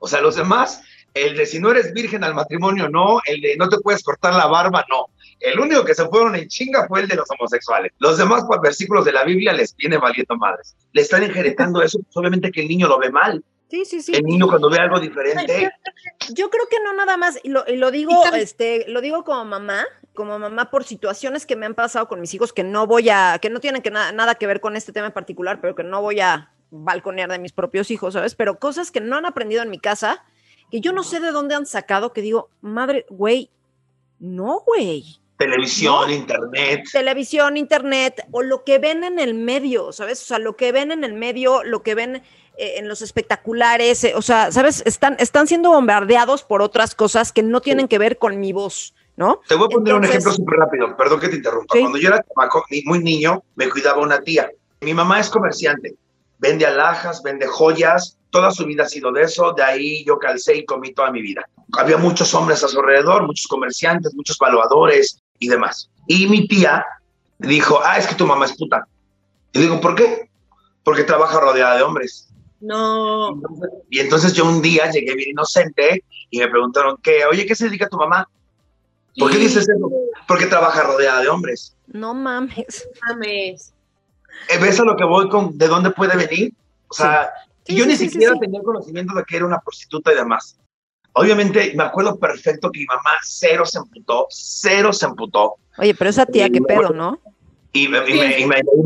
O 0.00 0.08
sea, 0.08 0.20
los 0.20 0.36
demás, 0.36 0.82
el 1.14 1.34
de 1.34 1.46
si 1.46 1.58
no 1.58 1.70
eres 1.70 1.94
virgen 1.94 2.24
al 2.24 2.34
matrimonio, 2.34 2.90
no, 2.90 3.22
el 3.24 3.40
de 3.40 3.56
no 3.56 3.70
te 3.70 3.78
puedes 3.78 4.02
cortar 4.02 4.34
la 4.34 4.46
barba, 4.46 4.84
no. 4.90 5.06
El 5.40 5.60
único 5.60 5.84
que 5.84 5.94
se 5.94 6.06
fueron 6.06 6.34
en 6.36 6.48
chinga 6.48 6.86
fue 6.88 7.00
el 7.00 7.08
de 7.08 7.16
los 7.16 7.26
homosexuales. 7.30 7.92
Los 7.98 8.18
demás 8.18 8.44
versículos 8.62 9.04
de 9.04 9.12
la 9.12 9.24
Biblia 9.24 9.52
les 9.52 9.74
viene 9.76 9.98
valiendo 9.98 10.36
madres. 10.36 10.76
Le 10.92 11.02
están 11.02 11.22
injerentando 11.22 11.82
eso, 11.82 11.98
pues, 11.98 12.16
obviamente 12.16 12.50
que 12.50 12.62
el 12.62 12.68
niño 12.68 12.88
lo 12.88 12.98
ve 12.98 13.10
mal. 13.10 13.44
Sí, 13.70 13.84
sí, 13.84 14.02
sí. 14.02 14.12
El 14.14 14.22
niño 14.24 14.46
cuando 14.46 14.70
ve 14.70 14.78
algo 14.78 15.00
diferente. 15.00 15.70
Yo 16.32 16.50
creo 16.50 16.66
que 16.68 16.76
no 16.84 16.92
nada 16.92 17.16
más, 17.16 17.38
y 17.42 17.48
lo, 17.48 17.64
lo 17.66 17.90
digo, 17.90 18.12
este, 18.34 18.84
lo 18.88 19.00
digo 19.00 19.24
como 19.24 19.44
mamá, 19.44 19.84
como 20.14 20.38
mamá 20.38 20.70
por 20.70 20.84
situaciones 20.84 21.44
que 21.46 21.56
me 21.56 21.66
han 21.66 21.74
pasado 21.74 22.06
con 22.06 22.20
mis 22.20 22.32
hijos 22.34 22.52
que 22.52 22.62
no 22.62 22.86
voy 22.86 23.08
a, 23.08 23.38
que 23.40 23.50
no 23.50 23.60
tienen 23.60 23.82
que 23.82 23.90
nada 23.90 24.34
que 24.36 24.46
ver 24.46 24.60
con 24.60 24.76
este 24.76 24.92
tema 24.92 25.08
en 25.08 25.12
particular, 25.12 25.60
pero 25.60 25.74
que 25.74 25.82
no 25.82 26.00
voy 26.02 26.20
a 26.20 26.52
balconear 26.70 27.30
de 27.30 27.38
mis 27.38 27.52
propios 27.52 27.90
hijos, 27.90 28.14
¿sabes? 28.14 28.34
Pero 28.34 28.58
cosas 28.58 28.90
que 28.90 29.00
no 29.00 29.16
han 29.16 29.26
aprendido 29.26 29.62
en 29.62 29.70
mi 29.70 29.78
casa, 29.78 30.24
que 30.70 30.80
yo 30.80 30.92
no 30.92 31.02
sé 31.02 31.20
de 31.20 31.30
dónde 31.30 31.54
han 31.54 31.66
sacado, 31.66 32.12
que 32.12 32.20
digo, 32.20 32.50
madre, 32.60 33.06
güey, 33.08 33.50
no, 34.18 34.60
güey. 34.60 35.20
Televisión, 35.44 36.10
internet. 36.10 36.84
Televisión, 36.90 37.56
internet, 37.58 38.26
o 38.30 38.42
lo 38.42 38.64
que 38.64 38.78
ven 38.78 39.04
en 39.04 39.18
el 39.18 39.34
medio, 39.34 39.92
¿sabes? 39.92 40.22
O 40.22 40.24
sea, 40.24 40.38
lo 40.38 40.56
que 40.56 40.72
ven 40.72 40.90
en 40.90 41.04
el 41.04 41.12
medio, 41.12 41.62
lo 41.64 41.82
que 41.82 41.94
ven 41.94 42.22
eh, 42.56 42.74
en 42.78 42.88
los 42.88 43.02
espectaculares, 43.02 44.04
eh, 44.04 44.14
o 44.16 44.22
sea, 44.22 44.50
¿sabes? 44.52 44.82
Están, 44.86 45.16
están 45.18 45.46
siendo 45.46 45.70
bombardeados 45.70 46.44
por 46.44 46.62
otras 46.62 46.94
cosas 46.94 47.30
que 47.30 47.42
no 47.42 47.60
tienen 47.60 47.88
que 47.88 47.98
ver 47.98 48.16
con 48.16 48.40
mi 48.40 48.52
voz. 48.52 48.94
¿No? 49.16 49.40
Te 49.46 49.54
voy 49.54 49.66
a 49.66 49.68
poner 49.68 49.94
un 49.94 50.02
ejemplo 50.02 50.32
súper 50.32 50.58
rápido, 50.58 50.96
perdón 50.96 51.20
que 51.20 51.28
te 51.28 51.36
interrumpa. 51.36 51.78
Cuando 51.78 51.98
yo 51.98 52.08
era 52.08 52.24
muy 52.84 52.98
niño, 52.98 53.44
me 53.54 53.70
cuidaba 53.70 54.02
una 54.02 54.20
tía. 54.20 54.50
Mi 54.80 54.92
mamá 54.92 55.20
es 55.20 55.30
comerciante, 55.30 55.94
vende 56.38 56.66
alhajas, 56.66 57.22
vende 57.22 57.46
joyas, 57.46 58.18
toda 58.30 58.50
su 58.50 58.66
vida 58.66 58.82
ha 58.82 58.88
sido 58.88 59.12
de 59.12 59.22
eso, 59.22 59.52
de 59.52 59.62
ahí 59.62 60.04
yo 60.04 60.18
calcé 60.18 60.56
y 60.56 60.64
comí 60.64 60.92
toda 60.92 61.12
mi 61.12 61.22
vida. 61.22 61.48
Había 61.78 61.96
muchos 61.96 62.34
hombres 62.34 62.64
a 62.64 62.68
su 62.68 62.80
alrededor, 62.80 63.24
muchos 63.24 63.46
comerciantes, 63.46 64.12
muchos 64.14 64.36
valuadores 64.36 65.22
y 65.38 65.48
demás. 65.48 65.90
Y 66.06 66.26
mi 66.26 66.46
tía 66.46 66.84
dijo, 67.38 67.80
ah, 67.84 67.98
es 67.98 68.06
que 68.06 68.14
tu 68.14 68.26
mamá 68.26 68.46
es 68.46 68.56
puta. 68.56 68.86
Y 69.52 69.60
digo, 69.60 69.80
¿por 69.80 69.94
qué? 69.94 70.28
Porque 70.82 71.04
trabaja 71.04 71.40
rodeada 71.40 71.76
de 71.76 71.82
hombres. 71.82 72.28
No. 72.60 73.40
Y 73.90 74.00
entonces 74.00 74.32
yo 74.32 74.46
un 74.46 74.62
día 74.62 74.90
llegué 74.90 75.14
bien 75.14 75.30
inocente 75.30 76.02
y 76.30 76.38
me 76.38 76.48
preguntaron, 76.48 76.96
¿qué? 77.02 77.24
Oye, 77.26 77.46
¿qué 77.46 77.54
se 77.54 77.66
dedica 77.66 77.88
tu 77.88 77.96
mamá? 77.96 78.28
¿Por 79.18 79.30
qué 79.30 79.38
dices 79.38 79.68
eso? 79.68 79.90
Porque 80.26 80.46
trabaja 80.46 80.82
rodeada 80.82 81.20
de 81.20 81.28
hombres. 81.28 81.76
No 81.86 82.14
mames. 82.14 82.88
mames. 83.08 83.72
Eh, 84.48 84.58
¿Ves 84.58 84.80
a 84.80 84.84
lo 84.84 84.96
que 84.96 85.04
voy 85.04 85.28
con 85.28 85.56
de 85.56 85.68
dónde 85.68 85.90
puede 85.90 86.16
venir? 86.16 86.52
O 86.88 86.94
sea, 86.94 87.30
yo 87.66 87.86
ni 87.86 87.96
siquiera 87.96 88.34
tenía 88.40 88.60
conocimiento 88.62 89.14
de 89.14 89.24
que 89.24 89.36
era 89.36 89.46
una 89.46 89.60
prostituta 89.60 90.12
y 90.12 90.16
demás. 90.16 90.56
Obviamente, 91.14 91.72
me 91.76 91.84
acuerdo 91.84 92.18
perfecto 92.18 92.70
que 92.70 92.80
mi 92.80 92.86
mamá 92.86 93.12
cero 93.22 93.64
se 93.64 93.78
emputó, 93.78 94.26
cero 94.30 94.92
se 94.92 95.06
emputó. 95.06 95.56
Oye, 95.78 95.94
pero 95.94 96.10
esa 96.10 96.26
tía, 96.26 96.50
qué 96.50 96.60
pedo, 96.60 96.90
¿no? 96.90 97.20
Y, 97.72 97.88
me, 97.88 97.98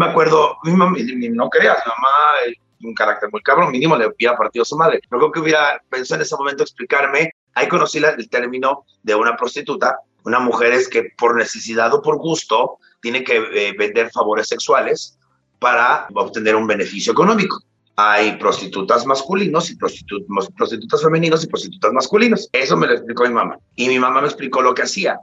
acuerdo, 0.04 0.56
mi 0.62 0.72
mamá, 0.72 0.96
no 0.98 1.50
creas, 1.50 1.78
mi 1.84 1.90
mamá 1.90 2.56
un 2.82 2.94
carácter 2.94 3.28
muy 3.32 3.42
cabrón, 3.42 3.70
mínimo 3.70 3.96
le 3.96 4.06
hubiera 4.06 4.36
partido 4.36 4.62
a 4.62 4.66
su 4.66 4.76
madre. 4.76 5.00
Pero 5.08 5.20
creo 5.20 5.32
que 5.32 5.40
hubiera 5.40 5.82
pensado 5.88 6.16
en 6.16 6.22
ese 6.22 6.36
momento 6.36 6.62
explicarme, 6.62 7.32
ahí 7.54 7.68
conocí 7.68 7.98
el 7.98 8.28
término 8.30 8.84
de 9.02 9.14
una 9.14 9.36
prostituta, 9.36 9.98
una 10.24 10.40
mujer 10.40 10.72
es 10.72 10.88
que 10.88 11.12
por 11.16 11.36
necesidad 11.36 11.92
o 11.94 12.02
por 12.02 12.18
gusto 12.18 12.78
tiene 13.00 13.24
que 13.24 13.36
eh, 13.36 13.74
vender 13.78 14.10
favores 14.10 14.48
sexuales 14.48 15.18
para 15.58 16.06
obtener 16.14 16.54
un 16.54 16.66
beneficio 16.66 17.12
económico. 17.12 17.62
Hay 18.00 18.38
prostitutas 18.38 19.04
masculinos 19.06 19.70
y 19.70 19.76
prostitutas 19.76 21.02
femeninos 21.02 21.42
y 21.42 21.48
prostitutas 21.48 21.92
masculinos. 21.92 22.48
Eso 22.52 22.76
me 22.76 22.86
lo 22.86 22.94
explicó 22.94 23.24
mi 23.24 23.34
mamá. 23.34 23.58
Y 23.74 23.88
mi 23.88 23.98
mamá 23.98 24.20
me 24.20 24.28
explicó 24.28 24.62
lo 24.62 24.72
que 24.72 24.82
hacía. 24.82 25.18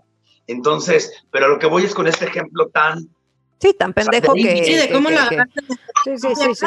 Entonces, 0.45 1.23
pero 1.31 1.47
lo 1.47 1.57
que 1.57 1.67
voy 1.67 1.85
es 1.85 1.95
con 1.95 2.05
este 2.05 2.25
ejemplo 2.25 2.67
tan... 2.67 3.07
Sí, 3.59 3.73
tan 3.73 3.93
pendejo 3.93 4.33
que... 4.33 4.65
Sí, 4.65 4.73
de 4.73 4.91
cómo 4.91 5.09
la... 5.09 5.47
Sí, 6.03 6.17
sí, 6.17 6.35
sí, 6.35 6.55
sí 6.55 6.65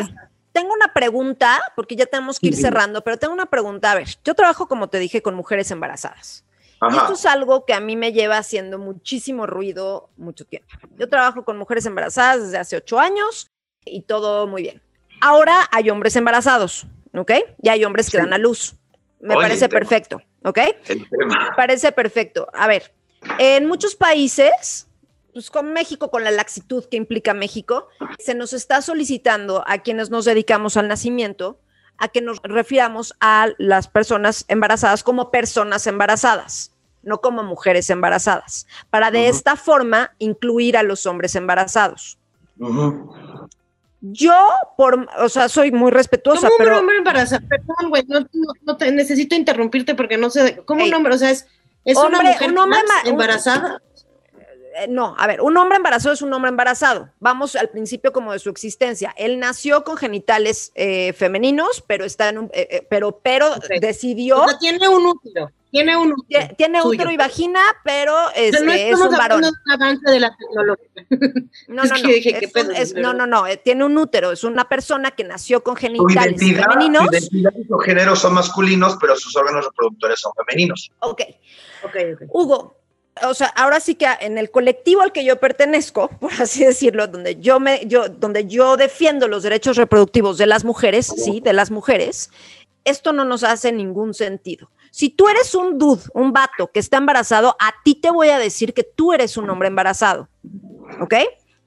tengo 0.59 0.73
una 0.73 0.93
pregunta, 0.93 1.61
porque 1.77 1.95
ya 1.95 2.07
tenemos 2.07 2.41
que 2.41 2.49
ir 2.49 2.57
cerrando, 2.57 3.05
pero 3.05 3.17
tengo 3.17 3.33
una 3.33 3.47
pregunta. 3.47 3.93
A 3.93 3.95
ver, 3.95 4.09
yo 4.25 4.35
trabajo, 4.35 4.67
como 4.67 4.89
te 4.89 4.99
dije, 4.99 5.23
con 5.23 5.37
mujeres 5.37 5.71
embarazadas. 5.71 6.45
Y 6.91 6.97
esto 6.97 7.13
es 7.13 7.27
algo 7.27 7.65
que 7.65 7.75
a 7.75 7.81
mí 7.81 7.95
me 7.95 8.13
lleva 8.13 8.39
haciendo 8.39 8.77
muchísimo 8.77 9.47
ruido 9.47 10.11
mucho 10.17 10.45
tiempo. 10.45 10.69
Yo 10.99 11.09
trabajo 11.09 11.45
con 11.45 11.59
mujeres 11.59 11.87
embarazadas 11.87 12.43
desde 12.43 12.59
hace 12.59 12.77
ocho 12.77 12.99
años 12.99 13.53
y 13.85 14.03
todo 14.03 14.49
muy 14.49 14.63
bien. 14.63 14.83
Ahora 15.21 15.69
hay 15.71 15.91
hombres 15.91 16.17
embarazados, 16.17 16.87
¿ok? 17.15 17.33
Y 17.63 17.69
hay 17.69 17.85
hombres 17.85 18.11
que 18.11 18.19
dan 18.19 18.33
a 18.33 18.39
luz. 18.39 18.77
Me 19.21 19.35
parece 19.35 19.69
perfecto, 19.69 20.23
¿ok? 20.45 20.59
Me 20.89 21.57
parece 21.57 21.93
perfecto. 21.93 22.49
A 22.53 22.67
ver, 22.67 22.93
en 23.39 23.67
muchos 23.67 23.97
países 23.97 24.89
pues 25.33 25.51
con 25.51 25.73
México, 25.73 26.11
con 26.11 26.25
la 26.25 26.33
laxitud 26.33 26.85
que 26.91 26.97
implica 26.97 27.33
México, 27.33 27.87
se 28.19 28.35
nos 28.35 28.53
está 28.53 28.83
solicitando 28.83 29.63
a 29.69 29.79
quienes 29.79 30.11
nos 30.11 30.25
dedicamos 30.25 30.77
al 30.77 30.89
nacimiento 30.89 31.61
a 31.99 32.09
que 32.09 32.21
nos 32.21 32.41
refiramos 32.43 33.15
a 33.21 33.49
las 33.59 33.89
personas 33.89 34.45
embarazadas 34.49 35.03
como 35.03 35.31
personas 35.31 35.87
embarazadas. 35.87 36.73
no 37.03 37.21
como 37.21 37.45
mujeres 37.45 37.89
embarazadas, 37.91 38.67
para 38.91 39.13
de 39.13 39.29
esta 39.29 39.55
forma 39.55 40.13
incluir 40.19 40.77
a 40.77 40.83
los 40.83 41.07
hombres 41.07 41.37
embarazados. 41.37 42.19
Yo, 44.01 44.37
por, 44.77 45.09
o 45.19 45.29
sea, 45.29 45.49
soy 45.49 45.73
muy 45.73 45.91
respetuosa, 45.91 46.49
¿Cómo 46.49 46.59
pero... 46.59 46.73
un 46.73 46.79
hombre 46.79 46.99
embarazado? 46.99 47.47
Perdón, 47.49 47.89
güey, 47.89 48.05
no, 48.07 48.77
te, 48.77 48.93
necesito 48.93 49.35
interrumpirte 49.35 49.95
porque 49.95 50.17
no 50.17 50.31
sé, 50.31 50.63
¿cómo 50.65 50.85
un 50.85 50.95
hombre? 50.95 51.15
O 51.15 51.19
sea, 51.19 51.31
es, 51.31 51.47
es 51.85 51.97
una 51.97 52.23
mujer 52.23 52.51
un 52.51 52.59
hombre 52.59 52.79
embarazada. 53.07 53.83
Eh, 54.77 54.87
no, 54.89 55.17
a 55.19 55.27
ver, 55.27 55.41
un 55.41 55.57
hombre 55.57 55.77
embarazado 55.77 56.15
es 56.15 56.23
un 56.23 56.33
hombre 56.33 56.51
embarazado. 56.51 57.11
Vamos 57.19 57.57
al 57.57 57.71
principio 57.71 58.13
como 58.13 58.33
de 58.33 58.39
su 58.39 58.51
existencia. 58.51 59.13
Él 59.17 59.41
nació 59.41 59.83
con 59.83 59.97
genitales 59.97 60.71
eh, 60.75 61.13
femeninos, 61.15 61.83
pero 61.87 62.05
está 62.05 62.29
en 62.29 62.39
un, 62.39 62.51
eh, 62.53 62.87
pero, 62.89 63.19
pero 63.19 63.55
decidió. 63.81 64.43
O 64.43 64.49
sea, 64.49 64.59
tiene 64.59 64.89
un 64.89 65.07
útero. 65.07 65.51
Tiene 65.71 65.97
un 65.97 66.13
útero. 66.13 66.55
Tiene 66.57 66.83
útero 66.83 67.11
y 67.11 67.17
vagina, 67.17 67.61
pero 67.85 68.15
este, 68.35 68.65
no 68.65 68.73
es 68.73 68.99
un 68.99 69.11
varón. 69.11 69.45
un 69.45 69.73
avance 69.73 70.11
de 70.11 70.21
la 70.21 70.37
tecnología. 70.37 70.87
No, 71.69 71.85
no, 71.85 71.97
no. 71.97 72.09
Dije, 72.09 72.51
es 72.77 72.95
no, 72.95 73.13
no, 73.13 73.27
no. 73.27 73.45
Tiene 73.63 73.85
un 73.85 73.97
útero. 73.99 74.33
Es 74.33 74.43
una 74.43 74.69
persona 74.69 75.11
que 75.11 75.25
nació 75.25 75.63
con 75.63 75.77
genitales 75.77 76.41
femeninos. 76.41 77.07
Su 77.07 77.13
identidad 77.13 77.53
y 77.57 77.65
su 77.67 77.79
género 77.79 78.17
son 78.17 78.35
masculinos, 78.35 78.97
pero 79.01 79.17
sus 79.17 79.37
órganos 79.37 79.65
reproductores 79.67 80.21
son 80.21 80.33
femeninos. 80.35 80.91
Ok. 81.01 81.23
okay, 81.85 82.13
okay. 82.15 82.27
Hugo, 82.31 82.79
o 83.25 83.35
sea, 83.35 83.49
ahora 83.49 83.81
sí 83.81 83.95
que 83.95 84.07
en 84.21 84.39
el 84.39 84.51
colectivo 84.51 85.03
al 85.03 85.13
que 85.13 85.25
yo 85.25 85.39
pertenezco, 85.39 86.09
por 86.21 86.33
así 86.35 86.65
decirlo, 86.65 87.07
donde 87.07 87.37
yo 87.37 87.61
me, 87.61 87.87
yo, 87.87 88.09
donde 88.09 88.47
yo 88.47 88.77
defiendo 88.77 89.29
los 89.29 89.43
derechos 89.43 89.77
reproductivos 89.77 90.39
de 90.39 90.47
las 90.47 90.65
mujeres, 90.65 91.07
sí, 91.07 91.41
de 91.41 91.53
las 91.53 91.71
mujeres, 91.71 92.31
esto 92.85 93.13
no 93.13 93.25
nos 93.25 93.45
hace 93.45 93.73
ningún 93.73 94.15
sentido. 94.15 94.71
Si 94.99 95.11
tú 95.11 95.29
eres 95.29 95.55
un 95.55 95.79
dude, 95.79 96.03
un 96.13 96.33
vato 96.33 96.73
que 96.73 96.81
está 96.81 96.97
embarazado, 96.97 97.55
a 97.61 97.73
ti 97.85 97.95
te 97.95 98.11
voy 98.11 98.31
a 98.31 98.39
decir 98.41 98.75
que 98.75 98.83
tú 98.83 99.13
eres 99.13 99.37
un 99.37 99.49
hombre 99.49 99.69
embarazado, 99.69 100.29
¿ok? 101.01 101.15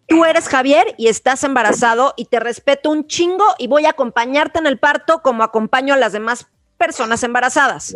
Tú 0.06 0.26
eres 0.26 0.50
Javier 0.50 0.94
y 0.98 1.08
estás 1.08 1.46
embarazado 1.46 2.14
y 2.18 2.26
te 2.26 2.42
respeto 2.42 2.90
un 2.90 3.08
chingo 3.08 3.46
y 3.58 3.68
voy 3.68 3.86
a 3.86 3.92
acompañarte 3.92 4.60
en 4.60 4.68
el 4.68 4.80
parto 4.80 5.22
como 5.22 5.44
acompaño 5.44 5.94
a 5.94 5.98
las 5.98 6.12
demás 6.12 6.48
personas 6.76 7.24
embarazadas. 7.24 7.96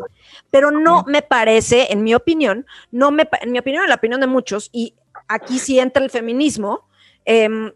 Pero 0.52 0.72
no 0.72 1.04
me 1.06 1.22
parece, 1.22 1.92
en 1.92 2.04
mi 2.04 2.16
opinión, 2.16 2.66
no 2.92 3.12
me, 3.12 3.28
en 3.42 3.52
mi 3.52 3.60
opinión, 3.60 3.84
en 3.84 3.90
la 3.90 3.96
opinión 3.96 4.22
de 4.22 4.28
muchos, 4.28 4.70
y 4.72 4.96
aquí 5.28 5.60
sí 5.60 5.80
entra 5.80 6.02
el 6.02 6.12
feminismo, 6.12 6.88
em, 7.26 7.74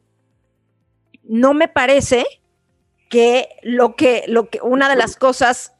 no 1.23 1.53
me 1.53 1.67
parece 1.67 2.25
que 3.09 3.49
lo 3.63 3.97
que, 3.97 4.23
lo 4.27 4.49
que, 4.49 4.61
una 4.61 4.87
de 4.87 4.95
las 4.95 5.17
cosas 5.17 5.73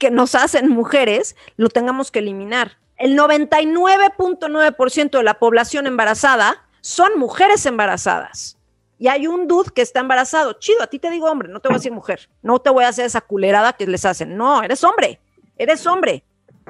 que 0.00 0.10
nos 0.10 0.34
hacen 0.34 0.68
mujeres 0.68 1.36
lo 1.56 1.68
tengamos 1.68 2.10
que 2.10 2.18
eliminar. 2.18 2.78
El 2.96 3.16
99.9% 3.16 5.10
de 5.10 5.22
la 5.22 5.38
población 5.38 5.86
embarazada 5.86 6.66
son 6.80 7.18
mujeres 7.18 7.64
embarazadas 7.66 8.56
y 8.98 9.08
hay 9.08 9.26
un 9.26 9.46
dude 9.46 9.70
que 9.74 9.82
está 9.82 10.00
embarazado. 10.00 10.54
Chido, 10.54 10.82
a 10.82 10.86
ti 10.86 10.98
te 10.98 11.10
digo 11.10 11.30
hombre, 11.30 11.48
no 11.48 11.60
te 11.60 11.68
voy 11.68 11.76
a 11.76 11.78
decir 11.78 11.92
mujer. 11.92 12.28
No 12.42 12.58
te 12.58 12.70
voy 12.70 12.84
a 12.84 12.88
hacer 12.88 13.06
esa 13.06 13.22
culerada 13.22 13.72
que 13.72 13.86
les 13.86 14.04
hacen. 14.04 14.36
No, 14.36 14.62
eres 14.62 14.84
hombre, 14.84 15.20
eres 15.56 15.86
hombre. 15.86 16.22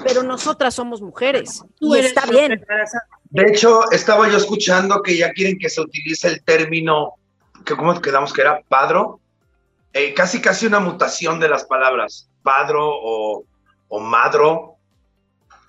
Pero 0.04 0.22
nosotras 0.22 0.74
somos 0.74 1.02
mujeres. 1.02 1.62
y 1.80 1.98
está 1.98 2.26
bien. 2.26 2.64
De 3.30 3.42
hecho, 3.44 3.90
estaba 3.90 4.28
yo 4.28 4.36
escuchando 4.36 5.02
que 5.02 5.16
ya 5.16 5.32
quieren 5.32 5.58
que 5.58 5.68
se 5.68 5.80
utilice 5.80 6.28
el 6.28 6.42
término, 6.42 7.14
que 7.64 7.76
¿cómo 7.76 8.00
quedamos 8.00 8.32
que 8.32 8.42
era? 8.42 8.60
Padro. 8.68 9.20
Eh, 9.92 10.14
casi, 10.14 10.40
casi 10.40 10.66
una 10.66 10.78
mutación 10.78 11.40
de 11.40 11.48
las 11.48 11.64
palabras. 11.64 12.29
Padro 12.42 12.88
o, 12.88 13.44
o 13.88 14.00
madro. 14.00 14.76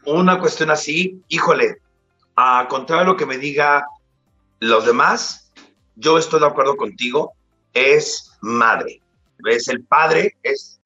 Una 0.05 0.39
cuestión 0.39 0.71
así. 0.71 1.21
Híjole, 1.27 1.77
a 2.35 2.67
contrario 2.69 3.05
de 3.05 3.11
lo 3.11 3.17
que 3.17 3.25
me 3.25 3.37
diga 3.37 3.85
los 4.59 4.85
demás, 4.85 5.51
yo 5.95 6.17
estoy 6.17 6.39
de 6.39 6.47
acuerdo 6.47 6.77
contigo, 6.77 7.33
es 7.73 8.31
madre. 8.41 9.01
Es 9.45 9.67
el 9.67 9.83
padre, 9.83 10.35
es, 10.43 10.79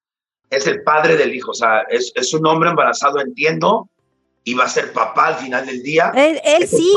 es 0.50 0.68
el 0.68 0.84
padre 0.84 1.18
del 1.18 1.36
hijo. 1.36 1.52
O 1.52 1.56
sea, 1.56 1.82
es, 1.90 2.12
es 2.16 2.34
un 2.34 2.46
hombre 2.48 2.70
embarazado, 2.70 3.20
entiendo, 3.20 3.90
y 4.44 4.54
va 4.54 4.66
a 4.66 4.70
ser 4.70 4.94
papá 4.94 5.28
al 5.28 5.36
final 5.36 5.66
del 5.66 5.84
día. 5.84 6.12
Él, 6.16 6.68
sí. 6.68 6.96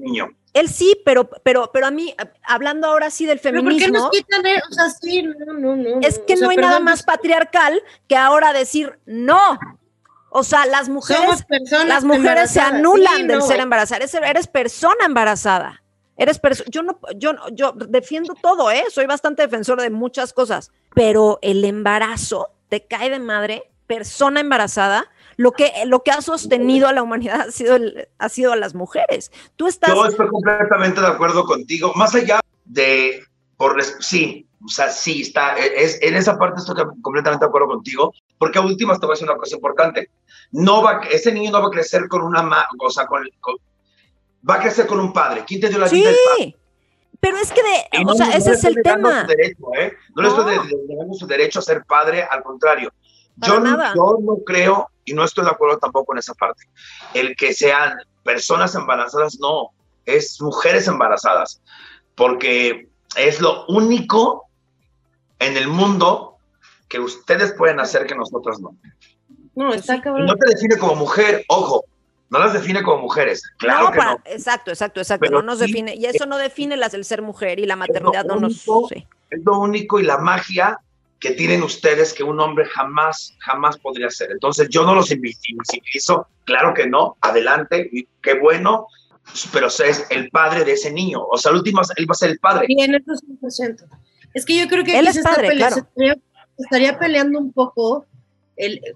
niño. 0.00 0.30
Él 0.60 0.68
sí, 0.68 1.00
pero, 1.06 1.28
pero, 1.42 1.70
pero 1.72 1.86
a 1.86 1.90
mí, 1.90 2.14
hablando 2.42 2.86
ahora 2.86 3.10
sí 3.10 3.24
del 3.24 3.38
feminismo. 3.38 4.10
Es 6.02 6.18
que 6.18 6.36
no 6.36 6.50
hay 6.50 6.56
nada 6.58 6.80
más 6.80 7.02
patriarcal 7.02 7.82
que 8.06 8.16
ahora 8.16 8.52
decir 8.52 8.98
no. 9.06 9.58
O 10.28 10.44
sea, 10.44 10.66
las 10.66 10.90
mujeres, 10.90 11.46
las 11.86 12.04
mujeres 12.04 12.50
se 12.50 12.60
anulan 12.60 13.26
del 13.26 13.42
ser 13.42 13.60
embarazada. 13.60 13.96
Eres, 13.96 14.14
eres 14.14 14.46
persona 14.48 15.06
embarazada. 15.06 15.82
Eres 16.18 16.38
yo 16.68 16.82
no, 16.82 17.00
yo, 17.16 17.32
yo 17.52 17.72
defiendo 17.72 18.34
todo, 18.34 18.70
¿eh? 18.70 18.84
Soy 18.90 19.06
bastante 19.06 19.40
defensor 19.40 19.80
de 19.80 19.88
muchas 19.88 20.34
cosas, 20.34 20.70
pero 20.94 21.38
el 21.40 21.64
embarazo 21.64 22.50
te 22.68 22.86
cae 22.86 23.08
de 23.08 23.18
madre, 23.18 23.70
persona 23.86 24.40
embarazada, 24.40 25.10
lo 25.40 25.52
que, 25.52 25.72
lo 25.86 26.02
que 26.02 26.10
ha 26.10 26.20
sostenido 26.20 26.86
a 26.86 26.92
la 26.92 27.02
humanidad 27.02 27.40
ha 27.48 27.50
sido, 27.50 27.78
ha 28.18 28.28
sido 28.28 28.52
a 28.52 28.56
las 28.56 28.74
mujeres. 28.74 29.32
Tú 29.56 29.68
estás. 29.68 29.94
Yo 29.94 30.04
estoy 30.04 30.28
completamente 30.28 31.00
de 31.00 31.06
acuerdo 31.06 31.44
contigo. 31.44 31.92
Más 31.96 32.14
allá 32.14 32.40
de, 32.66 33.22
por, 33.56 33.82
sí, 33.82 34.46
o 34.62 34.68
sea, 34.68 34.90
sí, 34.90 35.22
está, 35.22 35.56
es, 35.56 35.98
en 36.02 36.14
esa 36.14 36.38
parte 36.38 36.60
estoy 36.60 36.84
completamente 37.00 37.42
de 37.42 37.48
acuerdo 37.48 37.68
contigo, 37.68 38.12
porque 38.36 38.58
a 38.58 38.62
últimas 38.62 39.00
te 39.00 39.06
voy 39.06 39.14
a 39.14 39.16
decir 39.16 39.30
una 39.30 39.38
cosa 39.38 39.56
importante. 39.56 40.10
No 40.52 40.82
va, 40.82 41.00
ese 41.10 41.32
niño 41.32 41.52
no 41.52 41.62
va 41.62 41.68
a 41.68 41.70
crecer 41.70 42.06
con 42.08 42.20
una, 42.20 42.66
o 42.78 42.90
sea, 42.90 43.06
con, 43.06 43.22
va 44.48 44.54
a 44.56 44.60
crecer 44.60 44.86
con 44.86 45.00
un 45.00 45.14
padre. 45.14 45.44
¿Quién 45.46 45.62
te 45.62 45.70
dio 45.70 45.78
la 45.78 45.88
sí. 45.88 46.02
padre? 46.02 46.56
Pero 47.18 47.38
es 47.38 47.50
que 47.50 47.62
de, 47.62 48.04
o 48.06 48.14
sea, 48.14 48.30
ese 48.36 48.52
es 48.52 48.64
el 48.64 48.76
tema. 48.82 49.26
¿eh? 49.78 49.92
No, 50.14 50.22
le 50.22 50.28
estoy 50.28 50.56
negando 50.86 51.14
su 51.14 51.26
derecho 51.26 51.60
a 51.60 51.62
ser 51.62 51.84
padre, 51.86 52.22
al 52.22 52.42
contrario. 52.42 52.92
Yo 53.36 53.60
no, 53.60 53.94
yo 53.94 54.18
no 54.20 54.36
creo 54.44 54.90
y 55.04 55.12
no 55.12 55.24
estoy 55.24 55.44
de 55.44 55.50
acuerdo 55.50 55.78
tampoco 55.78 56.12
en 56.12 56.18
esa 56.18 56.34
parte. 56.34 56.64
El 57.14 57.36
que 57.36 57.52
sean 57.52 57.98
personas 58.22 58.74
embarazadas, 58.74 59.38
no, 59.40 59.70
es 60.06 60.40
mujeres 60.40 60.86
embarazadas, 60.88 61.60
porque 62.14 62.88
es 63.16 63.40
lo 63.40 63.66
único 63.66 64.46
en 65.38 65.56
el 65.56 65.68
mundo 65.68 66.36
que 66.88 67.00
ustedes 67.00 67.52
pueden 67.52 67.80
hacer 67.80 68.06
que 68.06 68.14
nosotros 68.14 68.60
no. 68.60 68.76
No, 69.54 69.74
está 69.74 69.96
No 69.96 70.34
te 70.36 70.50
define 70.50 70.76
como 70.78 70.94
mujer, 70.94 71.44
ojo, 71.48 71.84
no 72.30 72.38
las 72.38 72.52
define 72.52 72.82
como 72.82 73.02
mujeres. 73.02 73.42
Claro 73.58 73.90
que 73.90 73.98
no. 73.98 74.18
Exacto, 74.24 74.70
exacto, 74.70 75.00
exacto. 75.00 75.30
no 75.30 75.42
nos 75.42 75.58
define, 75.58 75.94
y 75.96 76.06
eso 76.06 76.26
no 76.26 76.38
define 76.38 76.76
las 76.76 76.92
del 76.92 77.04
ser 77.04 77.22
mujer 77.22 77.58
y 77.58 77.66
la 77.66 77.76
maternidad 77.76 78.24
no 78.24 78.36
nos. 78.36 78.66
Es 79.30 79.44
lo 79.44 79.58
único 79.58 79.98
y 79.98 80.04
la 80.04 80.18
magia 80.18 80.78
que 81.20 81.32
tienen 81.32 81.62
ustedes 81.62 82.14
que 82.14 82.24
un 82.24 82.40
hombre 82.40 82.64
jamás, 82.64 83.36
jamás 83.40 83.78
podría 83.78 84.06
hacer. 84.06 84.30
Entonces 84.32 84.68
yo 84.70 84.84
no 84.84 84.94
los 84.94 85.10
invisibilizo, 85.10 86.26
claro 86.44 86.72
que 86.72 86.86
no, 86.86 87.16
adelante, 87.20 87.88
y 87.92 88.08
qué 88.22 88.38
bueno, 88.38 88.86
pero 89.52 89.66
es 89.66 90.06
el 90.10 90.30
padre 90.30 90.64
de 90.64 90.72
ese 90.72 90.90
niño. 90.90 91.22
O 91.22 91.36
sea, 91.36 91.50
al 91.50 91.58
último 91.58 91.82
él 91.96 92.06
va 92.08 92.12
a 92.12 92.14
ser 92.14 92.30
el 92.30 92.38
padre. 92.38 92.66
Bien, 92.66 92.94
eso 92.94 93.12
es 93.12 93.60
Es 94.32 94.46
que 94.46 94.58
yo 94.58 94.66
creo 94.66 94.82
que 94.82 94.98
él 94.98 95.06
es 95.06 95.18
padre, 95.20 95.50
claro. 95.50 95.76
estaría 96.56 96.98
peleando 96.98 97.38
un 97.38 97.52
poco 97.52 98.06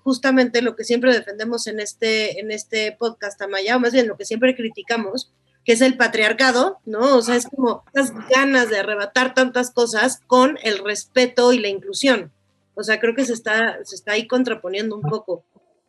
justamente 0.03 0.63
lo 0.63 0.77
que 0.77 0.85
siempre 0.85 1.13
defendemos 1.13 1.67
en 1.67 1.81
este, 1.81 2.41
en 2.41 2.51
este 2.51 2.93
podcast, 2.99 3.41
Amaya, 3.41 3.77
o 3.77 3.81
más 3.81 3.93
bien 3.93 4.09
lo 4.09 4.17
que 4.17 4.25
siempre 4.25 4.57
criticamos, 4.57 5.33
que 5.65 5.73
es 5.73 5.81
el 5.81 5.97
patriarcado, 5.97 6.79
¿no? 6.85 7.17
O 7.17 7.23
sea, 7.23 7.37
es 7.37 7.47
como 7.47 7.85
estas 7.93 8.13
ganas 8.29 8.69
de 8.71 8.79
arrebatar 8.79 9.35
tantas 9.35 9.71
cosas 9.71 10.21
con 10.27 10.59
el 10.63 10.85
respeto 10.85 11.53
y 11.53 11.59
la 11.59 11.69
inclusión. 11.69 12.33
O 12.75 12.83
sea, 12.83 13.01
creo 13.01 13.15
que 13.15 13.25
se 13.25 13.33
está, 13.33 13.79
se 13.85 13.95
está 13.95 14.13
ahí 14.13 14.27
contraponiendo 14.27 14.97
un 14.97 15.03
poco. 15.03 15.45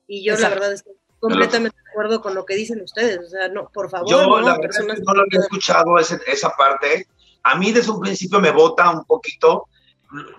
Y 0.08 0.24
yo 0.24 0.38
la 0.38 0.50
verdad 0.50 0.72
estoy 0.72 0.94
completamente 1.20 1.76
de 1.84 1.90
acuerdo 1.90 2.22
con 2.22 2.36
lo 2.36 2.46
que 2.46 2.56
dicen 2.56 2.82
ustedes. 2.82 3.20
O 3.20 3.30
sea, 3.30 3.48
no, 3.50 3.70
por 3.70 3.90
favor. 3.90 4.10
Yo 4.10 4.26
no, 4.26 4.42
la 4.42 4.58
verdad 4.58 4.82
no 4.86 5.14
lo 5.14 5.22
había 5.24 5.40
escuchado 5.40 5.98
esa 5.98 6.50
parte. 6.52 7.08
A 7.44 7.56
mí 7.56 7.72
desde 7.72 7.92
un 7.92 8.00
principio 8.00 8.40
me 8.40 8.52
bota 8.52 8.90
un 8.92 9.04
poquito 9.06 9.68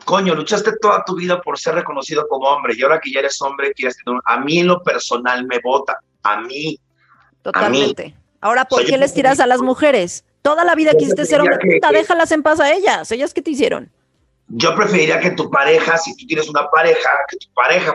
coño, 0.04 0.34
luchaste 0.34 0.72
toda 0.80 1.04
tu 1.04 1.16
vida 1.16 1.40
por 1.40 1.58
ser 1.58 1.74
reconocido 1.74 2.26
como 2.28 2.48
hombre 2.48 2.74
y 2.76 2.82
ahora 2.82 3.00
que 3.00 3.12
ya 3.12 3.20
eres 3.20 3.40
hombre, 3.42 3.72
quieres 3.74 3.96
tener 4.02 4.20
a 4.24 4.40
mí 4.40 4.58
en 4.60 4.68
lo 4.68 4.82
personal 4.82 5.46
me 5.46 5.58
vota, 5.60 5.98
a 6.22 6.40
mí. 6.40 6.78
Totalmente. 7.42 8.14
Ahora, 8.40 8.64
¿por 8.64 8.84
qué 8.84 8.98
les 8.98 9.14
tiras 9.14 9.40
a 9.40 9.46
las 9.46 9.60
mujeres? 9.60 10.24
Toda 10.42 10.64
la 10.64 10.74
vida 10.74 10.92
quisiste 10.94 11.24
ser 11.24 11.40
hombre, 11.40 11.58
puta, 11.58 11.90
déjalas 11.90 12.30
en 12.32 12.42
paz 12.42 12.60
a 12.60 12.72
ellas. 12.72 13.10
¿Ellas 13.10 13.34
qué 13.34 13.42
te 13.42 13.50
hicieron? 13.50 13.90
Yo 14.48 14.74
preferiría 14.76 15.18
que 15.18 15.32
tu 15.32 15.50
pareja, 15.50 15.98
si 15.98 16.16
tú 16.16 16.26
tienes 16.26 16.48
una 16.48 16.68
pareja, 16.70 17.10
que 17.28 17.36
tu 17.38 17.52
pareja, 17.52 17.94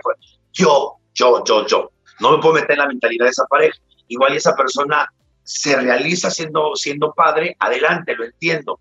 yo, 0.51 0.97
yo, 1.13 1.43
yo, 1.45 1.65
yo, 1.65 1.91
no 2.19 2.31
me 2.31 2.37
puedo 2.39 2.55
meter 2.55 2.71
en 2.71 2.79
la 2.79 2.87
mentalidad 2.87 3.25
de 3.25 3.31
esa 3.31 3.45
pareja. 3.45 3.77
Igual 4.09 4.35
esa 4.35 4.53
persona 4.53 5.07
se 5.43 5.75
realiza 5.77 6.29
siendo, 6.29 6.75
siendo 6.75 7.13
padre, 7.13 7.55
adelante, 7.59 8.15
lo 8.15 8.25
entiendo. 8.25 8.79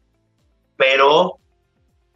Pero 0.77 1.39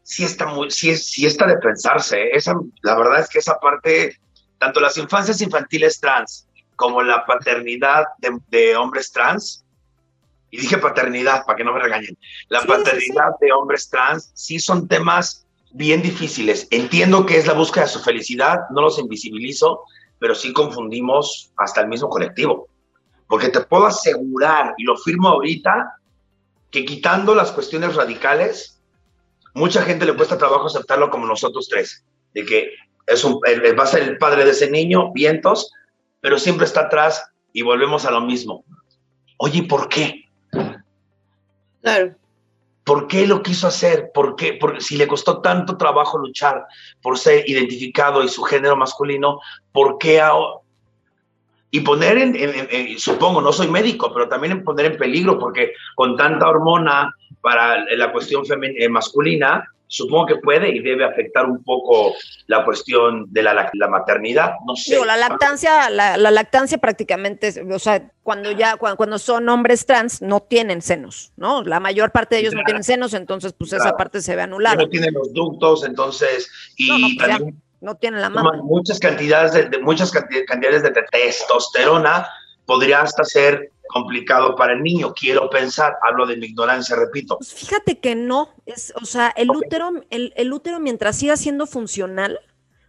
sí 0.02 0.24
está 0.24 0.46
muy, 0.46 0.70
sí, 0.70 0.90
está 1.24 1.46
de 1.46 1.58
pensarse. 1.58 2.20
¿eh? 2.20 2.30
Esa, 2.32 2.54
la 2.82 2.96
verdad 2.96 3.20
es 3.20 3.28
que 3.28 3.38
esa 3.38 3.58
parte, 3.58 4.16
tanto 4.58 4.80
las 4.80 4.96
infancias 4.98 5.40
infantiles 5.40 6.00
trans 6.00 6.48
como 6.76 7.02
la 7.02 7.24
paternidad 7.26 8.04
de, 8.18 8.76
hombres 8.76 9.12
trans. 9.12 9.64
Y 10.50 10.58
dije 10.58 10.78
paternidad 10.78 11.44
para 11.44 11.56
que 11.56 11.64
no 11.64 11.72
me 11.72 11.80
regañen. 11.80 12.16
La 12.48 12.62
paternidad 12.62 13.32
de 13.40 13.52
hombres 13.52 13.88
trans 13.88 14.30
sí 14.34 14.60
son 14.60 14.86
temas 14.86 15.46
bien 15.72 16.00
difíciles. 16.00 16.68
Entiendo 16.70 17.26
que 17.26 17.36
es 17.36 17.46
la 17.46 17.54
búsqueda 17.54 17.84
de 17.84 17.90
su 17.90 18.00
felicidad, 18.00 18.60
no 18.70 18.82
los 18.82 18.98
invisibilizo, 18.98 19.82
pero 20.18 20.34
sí 20.34 20.52
confundimos 20.52 21.52
hasta 21.56 21.80
el 21.80 21.88
mismo 21.88 22.08
colectivo. 22.08 22.68
Porque 23.26 23.48
te 23.48 23.60
puedo 23.60 23.86
asegurar, 23.86 24.74
y 24.78 24.84
lo 24.84 24.96
firmo 24.96 25.28
ahorita, 25.28 25.96
que 26.70 26.84
quitando 26.84 27.34
las 27.34 27.50
cuestiones 27.50 27.96
radicales, 27.96 28.80
mucha 29.54 29.82
gente 29.82 30.06
le 30.06 30.14
cuesta 30.14 30.38
trabajo 30.38 30.66
aceptarlo 30.66 31.10
como 31.10 31.26
nosotros 31.26 31.68
tres, 31.68 32.04
de 32.32 32.44
que 32.44 32.70
es 33.06 33.24
un, 33.24 33.34
va 33.34 33.82
a 33.82 33.86
ser 33.86 34.02
el 34.02 34.18
padre 34.18 34.44
de 34.44 34.52
ese 34.52 34.70
niño, 34.70 35.12
vientos, 35.12 35.72
pero 36.24 36.38
siempre 36.38 36.64
está 36.64 36.80
atrás 36.80 37.22
y 37.52 37.60
volvemos 37.60 38.06
a 38.06 38.10
lo 38.10 38.22
mismo. 38.22 38.64
Oye, 39.36 39.62
¿por 39.64 39.90
qué? 39.90 40.24
Claro. 41.82 42.14
¿Por 42.82 43.08
qué 43.08 43.26
lo 43.26 43.42
quiso 43.42 43.66
hacer? 43.66 44.10
¿Por 44.14 44.34
qué? 44.34 44.56
Porque 44.58 44.80
si 44.80 44.96
le 44.96 45.06
costó 45.06 45.42
tanto 45.42 45.76
trabajo 45.76 46.16
luchar 46.16 46.64
por 47.02 47.18
ser 47.18 47.46
identificado 47.46 48.22
y 48.22 48.28
su 48.28 48.42
género 48.42 48.74
masculino, 48.74 49.38
¿por 49.70 49.98
qué 49.98 50.22
ahora? 50.22 50.60
Y 51.70 51.80
poner 51.80 52.16
en, 52.16 52.98
supongo, 52.98 53.42
no 53.42 53.52
soy 53.52 53.68
médico, 53.68 54.10
pero 54.10 54.26
también 54.26 54.52
en 54.52 54.64
poner 54.64 54.86
en 54.86 54.96
peligro, 54.96 55.38
porque 55.38 55.72
con 55.94 56.16
tanta 56.16 56.48
hormona 56.48 57.14
para 57.42 57.84
la 57.96 58.10
cuestión 58.12 58.44
eh, 58.62 58.88
masculina, 58.88 59.70
supongo 59.94 60.26
que 60.26 60.36
puede 60.36 60.74
y 60.74 60.80
debe 60.80 61.04
afectar 61.04 61.46
un 61.46 61.62
poco 61.62 62.14
la 62.48 62.64
cuestión 62.64 63.26
de 63.32 63.42
la, 63.42 63.70
la 63.72 63.88
maternidad, 63.88 64.54
no 64.66 64.74
sé. 64.74 64.94
Digo, 64.94 65.04
la 65.04 65.16
lactancia, 65.16 65.88
la, 65.88 66.16
lactancia 66.16 66.78
prácticamente, 66.78 67.54
o 67.70 67.78
sea, 67.78 68.10
cuando 68.22 68.50
ya, 68.50 68.76
cuando, 68.76 69.18
son 69.18 69.48
hombres 69.48 69.86
trans, 69.86 70.20
no 70.20 70.40
tienen 70.40 70.82
senos, 70.82 71.32
¿no? 71.36 71.62
La 71.62 71.78
mayor 71.78 72.10
parte 72.10 72.34
de 72.34 72.40
ellos 72.40 72.54
no 72.54 72.64
tienen 72.64 72.82
senos, 72.82 73.14
entonces, 73.14 73.52
pues 73.52 73.72
esa 73.72 73.96
parte 73.96 74.20
se 74.20 74.34
ve 74.34 74.42
anulada. 74.42 74.76
No 74.76 74.88
tienen 74.88 75.14
los 75.14 75.32
ductos, 75.32 75.84
entonces, 75.84 76.50
y 76.76 76.88
no, 76.88 77.26
pues 77.80 77.98
tienen 78.00 78.20
la 78.20 78.30
mama. 78.30 78.60
Muchas 78.62 78.98
cantidades 78.98 79.52
de, 79.52 79.78
muchas 79.78 80.10
cantidades 80.10 80.82
de 80.82 80.92
testosterona 81.12 82.26
podría 82.66 83.02
hasta 83.02 83.24
ser 83.24 83.70
complicado 83.94 84.56
para 84.56 84.72
el 84.72 84.82
niño, 84.82 85.14
quiero 85.14 85.48
pensar, 85.48 85.96
hablo 86.02 86.26
de 86.26 86.36
mi 86.36 86.46
ignorancia, 86.46 86.96
repito. 86.96 87.38
Pues 87.38 87.54
fíjate 87.54 88.00
que 88.00 88.16
no, 88.16 88.48
es, 88.66 88.92
o 89.00 89.04
sea, 89.04 89.32
el 89.36 89.50
útero, 89.50 89.92
el, 90.10 90.52
útero 90.52 90.80
mientras 90.80 91.16
siga 91.16 91.36
siendo 91.36 91.64
funcional, 91.68 92.40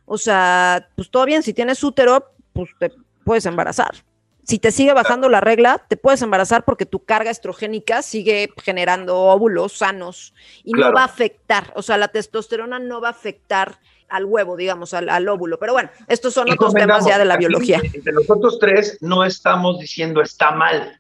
o 0.06 0.18
sea, 0.18 0.90
pues 0.96 1.12
todo 1.12 1.26
bien, 1.26 1.44
si 1.44 1.54
tienes 1.54 1.84
útero, 1.84 2.32
pues 2.54 2.72
te 2.80 2.92
puedes 3.24 3.46
embarazar. 3.46 4.04
Si 4.44 4.58
te 4.58 4.72
sigue 4.72 4.94
bajando 4.94 5.30
la 5.30 5.42
regla, 5.42 5.86
te 5.88 5.96
puedes 5.96 6.24
embarazar 6.24 6.66
porque 6.66 6.88
tu 6.88 7.06
carga 7.06 7.30
estrogénica 7.30 8.02
sigue 8.02 8.50
generando 8.64 9.16
óvulos 9.16 9.74
sanos 9.74 10.34
y 10.64 10.72
no 10.72 10.92
va 10.92 11.02
a 11.02 11.06
afectar, 11.06 11.72
o 11.76 11.84
sea, 11.84 11.98
la 11.98 12.08
testosterona 12.08 12.80
no 12.80 13.00
va 13.00 13.10
a 13.10 13.12
afectar 13.12 13.80
al 14.10 14.26
huevo, 14.26 14.56
digamos, 14.56 14.94
al, 14.94 15.28
óvulo. 15.28 15.58
Pero 15.60 15.74
bueno, 15.74 15.90
estos 16.08 16.34
son 16.34 16.52
otros 16.52 16.74
temas 16.74 17.06
ya 17.06 17.18
de 17.18 17.26
la 17.26 17.38
biología. 17.38 17.82
Entre 17.84 18.14
nosotros 18.14 18.60
tres 18.60 18.98
no 19.02 19.24
estamos 19.24 19.80
diciendo 19.80 20.22
está 20.22 20.52
mal. 20.52 21.00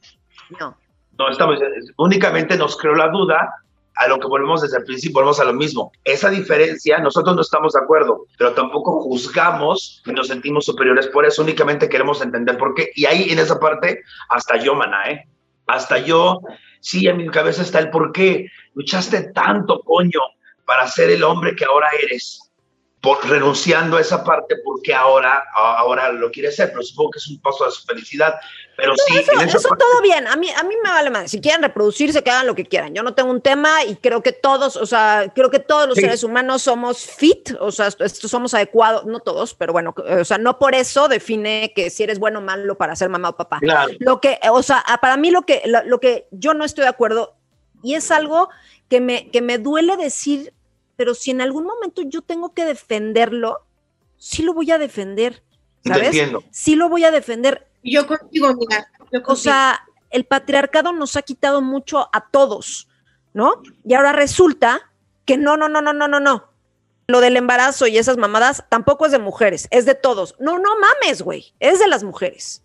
No. 0.59 0.77
No 1.17 1.29
estamos, 1.29 1.59
únicamente 1.97 2.57
nos 2.57 2.77
creó 2.77 2.93
la 2.95 3.07
duda 3.09 3.49
a 3.95 4.07
lo 4.07 4.19
que 4.19 4.27
volvemos 4.27 4.61
desde 4.61 4.77
el 4.77 4.83
principio, 4.83 5.15
volvemos 5.15 5.39
a 5.39 5.45
lo 5.45 5.53
mismo. 5.53 5.91
Esa 6.03 6.29
diferencia, 6.29 6.99
nosotros 6.99 7.35
no 7.35 7.41
estamos 7.41 7.73
de 7.73 7.79
acuerdo, 7.79 8.25
pero 8.37 8.53
tampoco 8.53 9.01
juzgamos 9.01 10.03
y 10.05 10.11
nos 10.11 10.27
sentimos 10.27 10.65
superiores 10.65 11.07
por 11.07 11.25
eso, 11.25 11.41
únicamente 11.41 11.87
queremos 11.87 12.21
entender 12.21 12.57
por 12.57 12.73
qué. 12.73 12.91
Y 12.95 13.05
ahí 13.05 13.29
en 13.29 13.39
esa 13.39 13.59
parte, 13.59 14.01
hasta 14.29 14.57
yo, 14.57 14.75
mana, 14.75 15.09
¿eh? 15.09 15.27
Hasta 15.67 15.97
yo, 15.97 16.41
sí, 16.81 17.07
en 17.07 17.17
mi 17.17 17.27
cabeza 17.27 17.61
está 17.61 17.79
el 17.79 17.89
por 17.89 18.11
qué 18.11 18.47
luchaste 18.73 19.31
tanto, 19.31 19.79
coño, 19.79 20.19
para 20.65 20.87
ser 20.87 21.09
el 21.09 21.23
hombre 21.23 21.55
que 21.55 21.65
ahora 21.65 21.87
eres 22.03 22.39
renunciando 23.23 23.97
a 23.97 24.01
esa 24.01 24.23
parte 24.23 24.55
porque 24.63 24.93
ahora, 24.93 25.43
ahora 25.55 26.11
lo 26.11 26.31
quiere 26.31 26.49
hacer, 26.49 26.69
pero 26.69 26.81
supongo 26.81 27.11
que 27.11 27.19
es 27.19 27.27
un 27.27 27.39
paso 27.39 27.65
de 27.65 27.71
su 27.71 27.85
felicidad. 27.85 28.35
Pero 28.75 28.93
sí, 28.97 29.15
eso, 29.17 29.69
todo 29.77 30.01
bien. 30.01 30.27
A 30.27 30.35
mí, 30.35 30.49
a 30.49 30.63
mí 30.63 30.75
me 30.83 30.89
vale 30.89 31.09
más. 31.09 31.31
Si 31.31 31.39
quieren 31.39 31.61
reproducirse, 31.61 32.23
que 32.23 32.29
hagan 32.29 32.47
lo 32.47 32.55
que 32.55 32.65
quieran. 32.65 32.93
Yo 32.93 33.03
no 33.03 33.13
tengo 33.13 33.31
un 33.31 33.41
tema 33.41 33.83
y 33.85 33.95
creo 33.95 34.21
que 34.21 34.33
todos, 34.33 34.75
o 34.75 34.85
sea, 34.85 35.31
creo 35.33 35.49
que 35.49 35.59
todos 35.59 35.87
los 35.87 35.97
seres 35.97 36.23
humanos 36.23 36.63
somos 36.63 36.99
fit, 36.99 37.51
o 37.59 37.71
sea, 37.71 37.87
esto, 37.87 38.27
somos 38.27 38.53
adecuados, 38.53 39.05
no 39.05 39.19
todos, 39.19 39.53
pero 39.53 39.71
bueno, 39.71 39.93
o 39.97 40.25
sea, 40.25 40.37
no 40.37 40.59
por 40.59 40.75
eso 40.75 41.07
define 41.07 41.71
que 41.75 41.89
si 41.89 42.03
eres 42.03 42.19
bueno 42.19 42.39
o 42.39 42.41
malo 42.41 42.75
para 42.75 42.95
ser 42.95 43.09
mamá 43.09 43.29
o 43.29 43.37
papá. 43.37 43.59
Lo 43.99 44.19
que, 44.19 44.39
o 44.51 44.63
sea, 44.63 44.83
para 45.01 45.15
mí 45.15 45.31
lo 45.31 45.43
que, 45.43 45.61
lo, 45.65 45.99
que 45.99 46.27
yo 46.31 46.53
no 46.53 46.65
estoy 46.65 46.83
de 46.83 46.89
acuerdo 46.89 47.35
y 47.81 47.93
es 47.93 48.11
algo 48.11 48.49
que 48.89 48.99
me, 48.99 49.29
que 49.31 49.41
me 49.41 49.57
duele 49.57 49.95
decir 49.95 50.53
pero 50.95 51.13
si 51.13 51.31
en 51.31 51.41
algún 51.41 51.65
momento 51.65 52.01
yo 52.03 52.21
tengo 52.21 52.53
que 52.53 52.65
defenderlo, 52.65 53.65
sí 54.17 54.43
lo 54.43 54.53
voy 54.53 54.71
a 54.71 54.77
defender. 54.77 55.43
¿Sabes? 55.83 56.17
Sí 56.51 56.75
lo 56.75 56.89
voy 56.89 57.03
a 57.03 57.11
defender. 57.11 57.67
Yo 57.83 58.07
contigo, 58.07 58.53
mira. 58.55 58.89
O 59.27 59.35
sea, 59.35 59.85
el 60.09 60.25
patriarcado 60.25 60.91
nos 60.93 61.15
ha 61.15 61.21
quitado 61.21 61.61
mucho 61.61 62.09
a 62.11 62.27
todos, 62.29 62.87
¿no? 63.33 63.61
Y 63.83 63.93
ahora 63.93 64.11
resulta 64.11 64.91
que 65.25 65.37
no, 65.37 65.57
no, 65.57 65.69
no, 65.69 65.81
no, 65.81 65.93
no, 65.93 66.07
no, 66.07 66.19
no. 66.19 66.49
Lo 67.07 67.21
del 67.21 67.37
embarazo 67.37 67.85
y 67.85 67.99
esas 67.99 68.17
mamadas 68.17 68.63
tampoco 68.69 69.05
es 69.05 69.11
de 69.11 69.19
mujeres, 69.19 69.67
es 69.69 69.85
de 69.85 69.93
todos. 69.93 70.35
No, 70.39 70.57
no 70.57 70.71
mames, 70.79 71.21
güey, 71.21 71.53
es 71.59 71.77
de 71.77 71.87
las 71.87 72.03
mujeres 72.03 72.64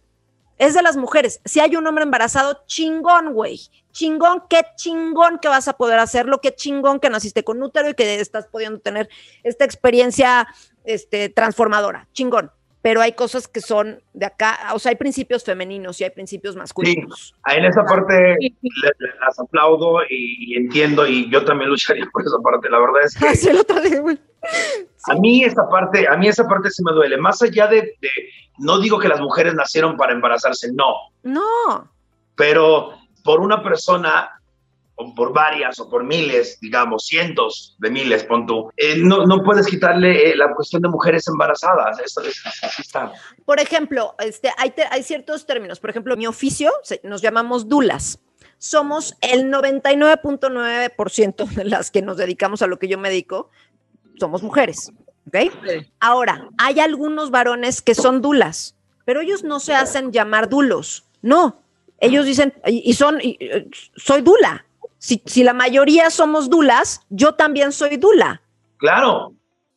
es 0.61 0.75
de 0.75 0.83
las 0.83 0.99
mujeres. 0.99 1.41
Si 1.47 1.59
hay 1.59 1.75
un 1.75 1.87
hombre 1.87 2.05
embarazado, 2.05 2.63
chingón, 2.67 3.33
güey. 3.33 3.59
Chingón, 3.93 4.43
qué 4.49 4.61
chingón 4.77 5.39
que 5.39 5.49
vas 5.49 5.69
a 5.69 5.73
poder 5.73 5.99
hacerlo, 5.99 6.41
qué 6.43 6.55
chingón 6.55 7.01
que 7.01 7.09
naciste 7.09 7.43
con 7.43 7.63
útero 7.63 7.89
y 7.89 7.95
que 7.95 8.21
estás 8.21 8.47
pudiendo 8.47 8.79
tener 8.79 9.09
esta 9.43 9.65
experiencia 9.65 10.47
este, 10.85 11.31
transformadora. 11.31 12.09
Chingón. 12.13 12.53
Pero 12.83 13.01
hay 13.01 13.13
cosas 13.13 13.49
que 13.49 13.61
son 13.63 14.03
de 14.13 14.27
acá, 14.27 14.59
o 14.75 14.79
sea, 14.79 14.91
hay 14.91 14.97
principios 14.97 15.45
femeninos 15.45 15.99
y 16.01 16.05
hay 16.05 16.11
principios 16.11 16.57
masculinos. 16.57 17.35
Sí, 17.35 17.57
en 17.57 17.65
esa 17.65 17.83
parte 17.85 18.37
las 19.21 19.39
aplaudo 19.39 20.01
y, 20.09 20.57
entiendo 20.57 21.07
y 21.07 21.31
yo 21.31 21.45
también 21.45 21.71
lucharía 21.71 22.07
por 22.13 22.23
esa 22.23 22.39
parte. 22.43 22.69
La 22.69 22.79
verdad 22.79 23.03
es 23.05 23.15
que... 23.17 23.35
Sí, 23.35 23.49
otra 23.51 23.81
A 25.09 25.15
mí 25.15 25.45
esa 25.45 25.69
parte, 25.69 26.07
a 26.07 26.17
mí 26.17 26.29
esa 26.29 26.47
parte 26.47 26.71
sí 26.71 26.83
me 26.85 26.93
duele. 26.93 27.17
Más 27.17 27.41
allá 27.43 27.67
de, 27.67 27.97
no 28.59 28.79
digo 28.79 28.99
que 28.99 29.09
las 29.09 29.21
mujeres 29.21 29.55
nacieron 29.55 29.97
para 29.97 30.13
embarazarse, 30.13 30.71
no. 30.73 30.95
No. 31.23 31.91
Pero 32.37 32.95
por 33.25 33.41
una 33.41 33.63
persona, 33.63 34.31
o 34.95 35.15
por 35.15 35.33
varias, 35.33 35.81
o 35.81 35.89
por 35.89 36.05
miles, 36.05 36.59
digamos, 36.61 37.07
cientos 37.07 37.77
de 37.79 37.91
miles, 37.91 38.25
pon 38.25 38.47
tú, 38.47 38.71
eh, 38.77 38.97
no, 38.99 39.25
no, 39.27 39.43
puedes 39.43 39.67
quitarle 39.67 40.31
eh, 40.31 40.37
la 40.37 40.53
cuestión 40.55 40.83
de 40.83 40.89
mujeres 40.89 41.27
embarazadas. 41.29 41.99
Eso, 42.01 42.21
está. 42.79 43.13
Por 43.47 43.61
ejemplo, 43.61 44.15
este, 44.19 44.53
hay, 44.59 44.75
hay 44.91 45.03
ciertos 45.03 45.47
términos. 45.47 45.81
Por 45.81 45.91
ejemplo, 45.91 46.17
mi 46.17 46.27
oficio 46.27 46.71
nos 47.03 47.23
llamamos 47.23 47.69
dulas 47.69 48.21
somos 48.61 49.17
el 49.23 49.51
99.9% 49.51 51.49
de 51.49 51.65
las 51.65 51.91
que 51.91 52.03
nos 52.03 52.19
dedicamos 52.19 52.61
a 52.61 52.67
lo 52.67 52.79
que 52.79 52.89
yo 52.89 52.99
me 52.99 53.09
dedico, 53.09 53.49
somos 54.21 54.43
mujeres. 54.43 54.93
¿Ok? 55.27 55.37
Ahora, 55.99 56.49
hay 56.59 56.81
algunos 56.81 57.31
varones 57.31 57.83
que 57.83 57.95
son 57.95 58.23
dulas, 58.23 58.77
pero 59.05 59.21
ellos 59.21 59.43
no 59.43 59.61
se 59.61 59.75
hacen 59.75 60.13
llamar 60.13 60.49
dulos. 60.49 61.05
No, 61.23 61.61
ellos 61.99 62.27
dicen, 62.27 62.55
y, 62.67 62.93
son, 62.95 63.21
eh, 63.21 63.69
soy 63.97 64.23
dula. 64.23 64.65
Si, 64.99 65.23
si, 65.25 65.45
la 65.45 65.55
mayoría 65.55 66.11
somos 66.11 66.51
dulas, 66.51 67.03
yo 67.09 67.35
también 67.35 67.73
soy 67.73 67.97
dula. 67.97 68.43
Claro. 68.79 69.35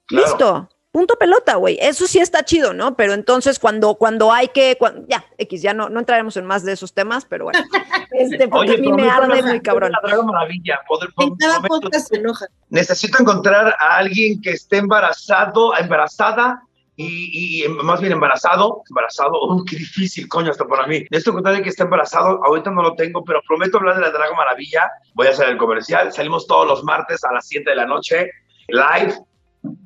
Listo 0.10 0.70
punto 0.94 1.16
pelota, 1.16 1.56
güey. 1.56 1.78
Eso 1.82 2.06
sí 2.06 2.20
está 2.20 2.46
chido, 2.46 2.72
¿no? 2.72 2.96
Pero 2.96 3.14
entonces 3.14 3.58
cuando, 3.58 3.96
cuando 3.96 4.32
hay 4.32 4.50
que, 4.50 4.78
ya, 5.08 5.26
X, 5.40 5.62
ya 5.62 5.74
no, 5.74 5.90
no 5.90 6.00
entraremos 6.00 6.38
en 6.38 6.46
más 6.46 6.64
de 6.64 6.72
esos 6.72 6.94
temas, 6.94 7.26
pero 7.26 7.46
bueno. 7.46 7.60
Este, 8.16 8.48
porque 8.48 8.76
a 8.76 8.78
mí 8.78 8.94
me 8.94 9.10
arde 9.10 9.42
muy 9.42 9.60
cabrón. 9.60 9.92
La 9.92 10.22
Maravilla. 10.22 10.82
Poder, 10.88 11.10
en 11.18 11.36
cada 11.36 11.62
podcast 11.62 12.10
se 12.10 12.18
enoja. 12.18 12.46
Necesito 12.70 13.20
encontrar 13.20 13.76
a 13.80 13.98
alguien 13.98 14.40
que 14.40 14.52
esté 14.52 14.78
embarazado, 14.78 15.76
embarazada, 15.76 16.62
y, 16.96 17.64
y, 17.66 17.68
más 17.70 18.00
bien 18.00 18.14
embarazado, 18.14 18.84
embarazado, 18.88 19.32
oh, 19.34 19.66
qué 19.68 19.78
difícil, 19.78 20.30
coño, 20.30 20.52
hasta 20.52 20.66
para 20.66 20.86
mí. 20.86 21.00
Necesito 21.10 21.32
encontrar 21.32 21.54
a 21.54 21.58
alguien 21.58 21.64
que 21.64 21.72
esté 21.72 21.82
embarazado, 21.82 22.40
ahorita 22.46 22.70
no 22.70 22.84
lo 22.84 22.94
tengo, 22.94 23.24
pero 23.24 23.42
prometo 23.48 23.80
hablar 23.80 23.96
de 23.96 24.02
la 24.02 24.12
Drago 24.12 24.36
Maravilla. 24.36 24.92
Voy 25.16 25.26
a 25.26 25.32
hacer 25.32 25.50
el 25.50 25.58
comercial. 25.58 26.14
Salimos 26.14 26.46
todos 26.46 26.68
los 26.68 26.84
martes 26.84 27.24
a 27.24 27.34
las 27.34 27.48
7 27.48 27.68
de 27.68 27.76
la 27.76 27.88
noche, 27.88 28.30
live 28.68 29.16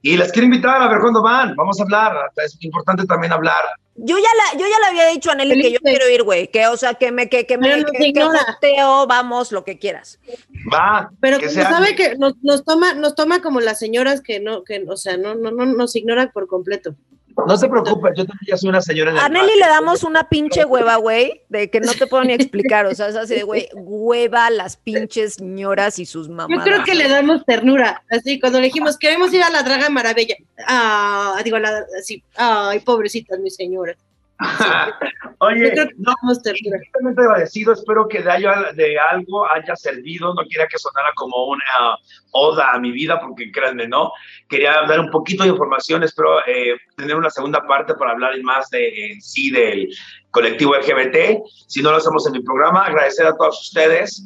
y 0.02 0.18
les 0.18 0.32
quiero 0.32 0.46
invitar 0.46 0.82
a 0.82 0.88
ver 0.88 1.00
cuándo 1.00 1.22
van. 1.22 1.56
Vamos 1.56 1.80
a 1.80 1.84
hablar. 1.84 2.32
Es 2.38 2.58
importante 2.62 3.06
también 3.06 3.34
hablar. 3.34 3.64
Yo 3.96 4.16
ya 4.18 4.24
la, 4.24 4.60
yo 4.60 4.66
ya 4.68 4.80
le 4.80 4.86
había 4.88 5.08
dicho 5.08 5.32
a 5.32 5.36
Nelly 5.36 5.62
que 5.62 5.72
yo 5.72 5.80
quiero 5.80 6.10
ir, 6.10 6.24
güey. 6.24 6.50
Que, 6.50 6.68
o 6.68 6.78
sea, 6.78 6.94
que 6.94 7.12
me, 7.12 7.30
que, 7.30 7.46
que 7.46 7.58
me, 7.58 7.84
que, 7.84 8.14
que 8.14 8.84
vamos, 9.08 9.52
lo 9.52 9.64
que 9.64 9.80
quieras. 9.80 10.20
Va. 10.72 11.12
Pero 11.20 11.40
que 11.40 11.50
sabe 11.50 11.96
que 11.96 12.16
nos, 12.16 12.36
nos, 12.44 12.64
toma, 12.64 12.94
nos 12.94 13.16
toma 13.16 13.42
como 13.42 13.60
las 13.60 13.80
señoras 13.80 14.22
que 14.22 14.40
no, 14.40 14.64
que, 14.64 14.86
o 14.88 14.98
sea, 14.98 15.18
no, 15.18 15.34
no, 15.36 15.52
no 15.52 15.66
nos 15.66 15.96
ignoran 15.96 16.32
por 16.32 16.48
completo. 16.48 16.96
No 17.46 17.56
se 17.56 17.70
preocupes, 17.70 18.14
yo 18.18 18.26
también 18.26 18.48
ya 18.48 18.58
soy 18.58 18.70
una 18.70 18.82
señora. 18.82 19.12
En 19.12 19.18
a 19.18 19.30
Nelly 19.30 19.60
le 19.60 19.68
damos 19.68 20.04
una 20.04 20.28
pinche 20.28 20.66
hueva, 20.66 20.96
güey, 20.96 21.44
de 21.50 21.70
que 21.70 21.80
no 21.80 21.94
te 21.94 22.08
puedo 22.08 22.24
ni 22.24 22.34
explicar. 22.34 22.86
O 22.88 22.96
sea, 22.96 23.08
es 23.08 23.16
así 23.16 23.36
de, 23.36 23.44
güey, 23.44 23.70
hueva 23.76 24.50
las 24.50 24.78
pinches 24.78 25.36
señoras 25.36 26.00
y 26.00 26.06
sus 26.06 26.30
mamás. 26.30 26.58
Yo 26.58 26.64
creo 26.64 26.84
que 26.84 26.96
le 26.96 27.08
damos 27.08 27.46
ternura. 27.46 28.04
Así, 28.10 28.40
cuando 28.40 28.60
le 28.60 28.66
dijimos, 28.68 28.98
queremos 28.98 29.34
ir 29.34 29.44
a 29.44 29.50
la 29.50 29.64
Draga 29.64 29.90
Maravilla. 29.90 30.36
Ah, 30.68 31.40
digo, 31.44 31.60
la, 31.60 31.86
así, 32.00 32.24
ay, 32.36 32.80
pobrecitas 32.80 33.40
mis 33.40 33.56
señoras. 33.56 33.98
Oye, 35.40 35.74
no, 35.98 36.14
estoy 36.32 36.54
agradecido, 37.18 37.74
espero 37.74 38.08
que 38.08 38.22
de, 38.22 38.74
de 38.76 39.00
algo 39.00 39.50
haya 39.52 39.76
servido, 39.76 40.34
no 40.34 40.44
quiera 40.44 40.68
que 40.68 40.78
sonara 40.78 41.10
como 41.16 41.48
una 41.48 41.98
oda 42.32 42.72
a 42.72 42.80
mi 42.80 42.92
vida, 42.92 43.20
porque 43.20 43.52
créanme, 43.52 43.88
¿no? 43.88 44.12
Quería 44.48 44.84
dar 44.88 45.00
un 45.00 45.10
poquito 45.10 45.44
de 45.44 45.50
información, 45.50 46.04
espero 46.04 46.40
eh, 46.46 46.76
tener 46.96 47.16
una 47.16 47.30
segunda 47.30 47.66
parte 47.66 47.96
para 47.96 48.12
hablar 48.12 48.40
más 48.44 48.70
de 48.70 49.18
sí 49.20 49.50
del 49.50 49.90
colectivo 50.32 50.76
LGBT, 50.76 51.44
si 51.68 51.82
no 51.82 51.92
lo 51.92 51.98
hacemos 51.98 52.26
en 52.28 52.34
mi 52.34 52.42
programa, 52.42 52.86
agradecer 52.86 53.26
a 53.26 53.36
todos 53.36 53.60
ustedes, 53.62 54.24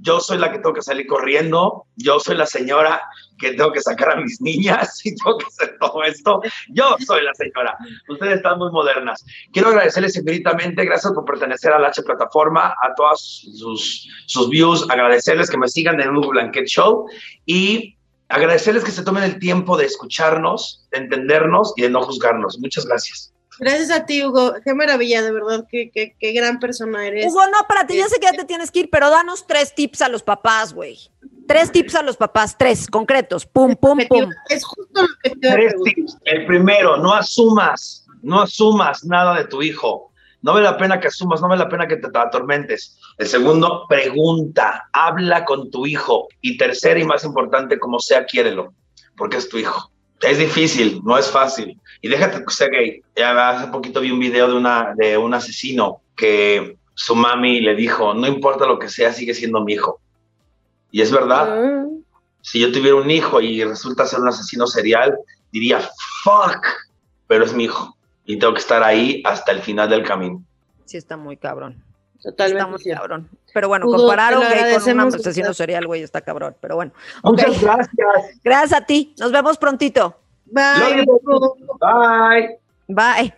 yo 0.00 0.20
soy 0.20 0.38
la 0.38 0.50
que 0.50 0.58
tengo 0.58 0.72
que 0.72 0.82
salir 0.82 1.06
corriendo, 1.06 1.86
yo 1.96 2.20
soy 2.20 2.36
la 2.36 2.46
señora 2.46 3.02
que 3.38 3.52
tengo 3.52 3.72
que 3.72 3.80
sacar 3.80 4.12
a 4.12 4.16
mis 4.16 4.40
niñas 4.40 5.04
y 5.04 5.14
tengo 5.14 5.38
que 5.38 5.46
hacer 5.46 5.76
todo 5.80 6.02
esto. 6.04 6.42
Yo 6.68 6.96
soy 7.06 7.22
la 7.22 7.34
señora. 7.34 7.76
Ustedes 8.08 8.36
están 8.36 8.58
muy 8.58 8.70
modernas. 8.70 9.24
Quiero 9.52 9.68
agradecerles 9.68 10.16
infinitamente, 10.16 10.84
gracias 10.84 11.12
por 11.12 11.24
pertenecer 11.24 11.72
a 11.72 11.78
la 11.78 11.88
H 11.88 12.02
Plataforma, 12.02 12.68
a 12.68 12.94
todas 12.96 13.20
sus, 13.20 14.08
sus 14.26 14.48
views, 14.50 14.86
agradecerles 14.90 15.50
que 15.50 15.58
me 15.58 15.68
sigan 15.68 16.00
en 16.00 16.14
Google 16.14 16.30
Blanket 16.30 16.66
Show 16.66 17.06
y 17.46 17.96
agradecerles 18.28 18.84
que 18.84 18.92
se 18.92 19.02
tomen 19.02 19.24
el 19.24 19.38
tiempo 19.38 19.76
de 19.76 19.86
escucharnos, 19.86 20.86
de 20.92 20.98
entendernos 20.98 21.72
y 21.76 21.82
de 21.82 21.90
no 21.90 22.02
juzgarnos. 22.02 22.58
Muchas 22.60 22.86
gracias. 22.86 23.32
Gracias 23.60 23.90
a 23.90 24.06
ti, 24.06 24.24
Hugo. 24.24 24.54
Qué 24.64 24.72
maravilla, 24.72 25.22
de 25.22 25.32
verdad. 25.32 25.66
Qué, 25.70 25.90
qué, 25.92 26.16
qué 26.18 26.32
gran 26.32 26.58
persona 26.58 27.06
eres. 27.06 27.26
Hugo, 27.26 27.46
no, 27.48 27.58
para 27.68 27.86
ti, 27.86 27.98
ya 27.98 28.08
sé 28.08 28.18
que 28.18 28.24
ya 28.24 28.32
te 28.32 28.46
tienes 28.46 28.70
que 28.70 28.80
ir, 28.80 28.90
pero 28.90 29.10
danos 29.10 29.46
tres 29.46 29.74
tips 29.74 30.00
a 30.00 30.08
los 30.08 30.22
papás, 30.22 30.72
güey. 30.72 30.98
Tres 31.46 31.70
tips 31.70 31.94
a 31.96 32.02
los 32.02 32.16
papás, 32.16 32.56
tres 32.56 32.86
concretos. 32.86 33.44
Pum, 33.44 33.76
pum, 33.76 33.98
pum. 34.08 34.30
Es 34.48 34.64
justo 34.64 35.02
lo 35.02 35.08
que 35.22 35.30
te 35.30 35.50
Tres 35.50 35.74
tips. 35.84 36.16
El 36.24 36.46
primero, 36.46 36.96
no 36.96 37.12
asumas, 37.12 38.06
no 38.22 38.40
asumas 38.40 39.04
nada 39.04 39.36
de 39.36 39.44
tu 39.44 39.60
hijo. 39.60 40.10
No 40.40 40.54
vale 40.54 40.64
la 40.64 40.78
pena 40.78 40.98
que 40.98 41.08
asumas, 41.08 41.42
no 41.42 41.48
vale 41.48 41.62
la 41.62 41.68
pena 41.68 41.86
que 41.86 41.96
te 41.96 42.08
atormentes. 42.14 42.98
El 43.18 43.26
segundo, 43.26 43.84
pregunta, 43.90 44.88
habla 44.94 45.44
con 45.44 45.70
tu 45.70 45.84
hijo. 45.84 46.28
Y 46.40 46.56
tercero 46.56 46.98
y 46.98 47.04
más 47.04 47.24
importante, 47.24 47.78
como 47.78 47.98
sea, 47.98 48.24
quiérelo, 48.24 48.72
porque 49.18 49.36
es 49.36 49.50
tu 49.50 49.58
hijo. 49.58 49.90
Es 50.20 50.38
difícil, 50.38 51.00
no 51.04 51.16
es 51.16 51.30
fácil. 51.30 51.80
Y 52.02 52.08
déjate 52.08 52.44
que 52.44 52.52
sea 52.52 52.68
gay. 52.68 53.02
Ya 53.16 53.48
hace 53.48 53.68
poquito 53.68 54.00
vi 54.00 54.10
un 54.10 54.20
video 54.20 54.48
de, 54.48 54.54
una, 54.54 54.94
de 54.94 55.16
un 55.16 55.32
asesino 55.32 56.02
que 56.14 56.76
su 56.94 57.14
mami 57.14 57.60
le 57.60 57.74
dijo, 57.74 58.12
no 58.12 58.26
importa 58.26 58.66
lo 58.66 58.78
que 58.78 58.88
sea, 58.88 59.12
sigue 59.12 59.34
siendo 59.34 59.64
mi 59.64 59.74
hijo. 59.74 60.00
Y 60.90 61.00
es 61.00 61.10
verdad. 61.10 61.48
Ah. 61.48 61.86
Si 62.42 62.60
yo 62.60 62.72
tuviera 62.72 62.96
un 62.96 63.10
hijo 63.10 63.40
y 63.40 63.64
resulta 63.64 64.06
ser 64.06 64.20
un 64.20 64.28
asesino 64.28 64.66
serial, 64.66 65.16
diría, 65.52 65.80
fuck, 66.22 66.66
pero 67.26 67.44
es 67.44 67.54
mi 67.54 67.64
hijo. 67.64 67.96
Y 68.24 68.38
tengo 68.38 68.54
que 68.54 68.60
estar 68.60 68.82
ahí 68.82 69.22
hasta 69.24 69.52
el 69.52 69.60
final 69.60 69.88
del 69.88 70.02
camino. 70.02 70.42
Sí, 70.84 70.96
está 70.96 71.16
muy 71.16 71.36
cabrón. 71.36 71.82
Totalmente. 72.22 72.58
Está 72.58 72.92
muy 72.92 72.98
cabrón. 72.98 73.28
Pero 73.52 73.68
bueno, 73.68 73.86
compararon 73.86 74.42
con 74.42 75.00
un 75.00 75.14
asesino 75.14 75.54
serial, 75.54 75.86
güey, 75.86 76.02
está 76.02 76.20
cabrón. 76.20 76.54
Pero 76.60 76.76
bueno. 76.76 76.92
Muchas 77.22 77.60
gracias. 77.60 77.90
Gracias 78.44 78.80
a 78.80 78.84
ti. 78.84 79.14
Nos 79.18 79.32
vemos 79.32 79.56
prontito. 79.58 80.16
Bye. 80.46 81.06
Bye. 81.80 82.58
Bye. 82.88 83.34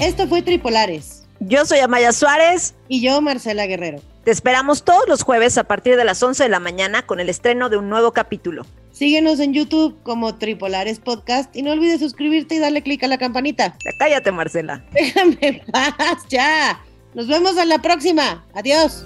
Esto 0.00 0.26
fue 0.26 0.42
Tripolares. 0.42 1.26
Yo 1.40 1.64
soy 1.64 1.78
Amaya 1.80 2.12
Suárez. 2.12 2.74
Y 2.88 3.02
yo, 3.02 3.20
Marcela 3.20 3.66
Guerrero. 3.66 4.00
Te 4.30 4.34
esperamos 4.34 4.84
todos 4.84 5.08
los 5.08 5.24
jueves 5.24 5.58
a 5.58 5.64
partir 5.64 5.96
de 5.96 6.04
las 6.04 6.22
11 6.22 6.44
de 6.44 6.48
la 6.48 6.60
mañana 6.60 7.04
con 7.04 7.18
el 7.18 7.28
estreno 7.28 7.68
de 7.68 7.76
un 7.78 7.88
nuevo 7.88 8.12
capítulo. 8.12 8.64
Síguenos 8.92 9.40
en 9.40 9.52
YouTube 9.52 10.00
como 10.04 10.36
Tripolares 10.36 11.00
Podcast 11.00 11.56
y 11.56 11.62
no 11.62 11.72
olvides 11.72 11.98
suscribirte 11.98 12.54
y 12.54 12.58
darle 12.60 12.80
clic 12.84 13.02
a 13.02 13.08
la 13.08 13.18
campanita. 13.18 13.76
cállate, 13.98 14.30
Marcela. 14.30 14.84
Déjame 14.92 15.64
paz, 15.72 16.28
ya. 16.28 16.80
Nos 17.12 17.26
vemos 17.26 17.56
en 17.56 17.70
la 17.70 17.78
próxima. 17.82 18.44
Adiós. 18.54 19.04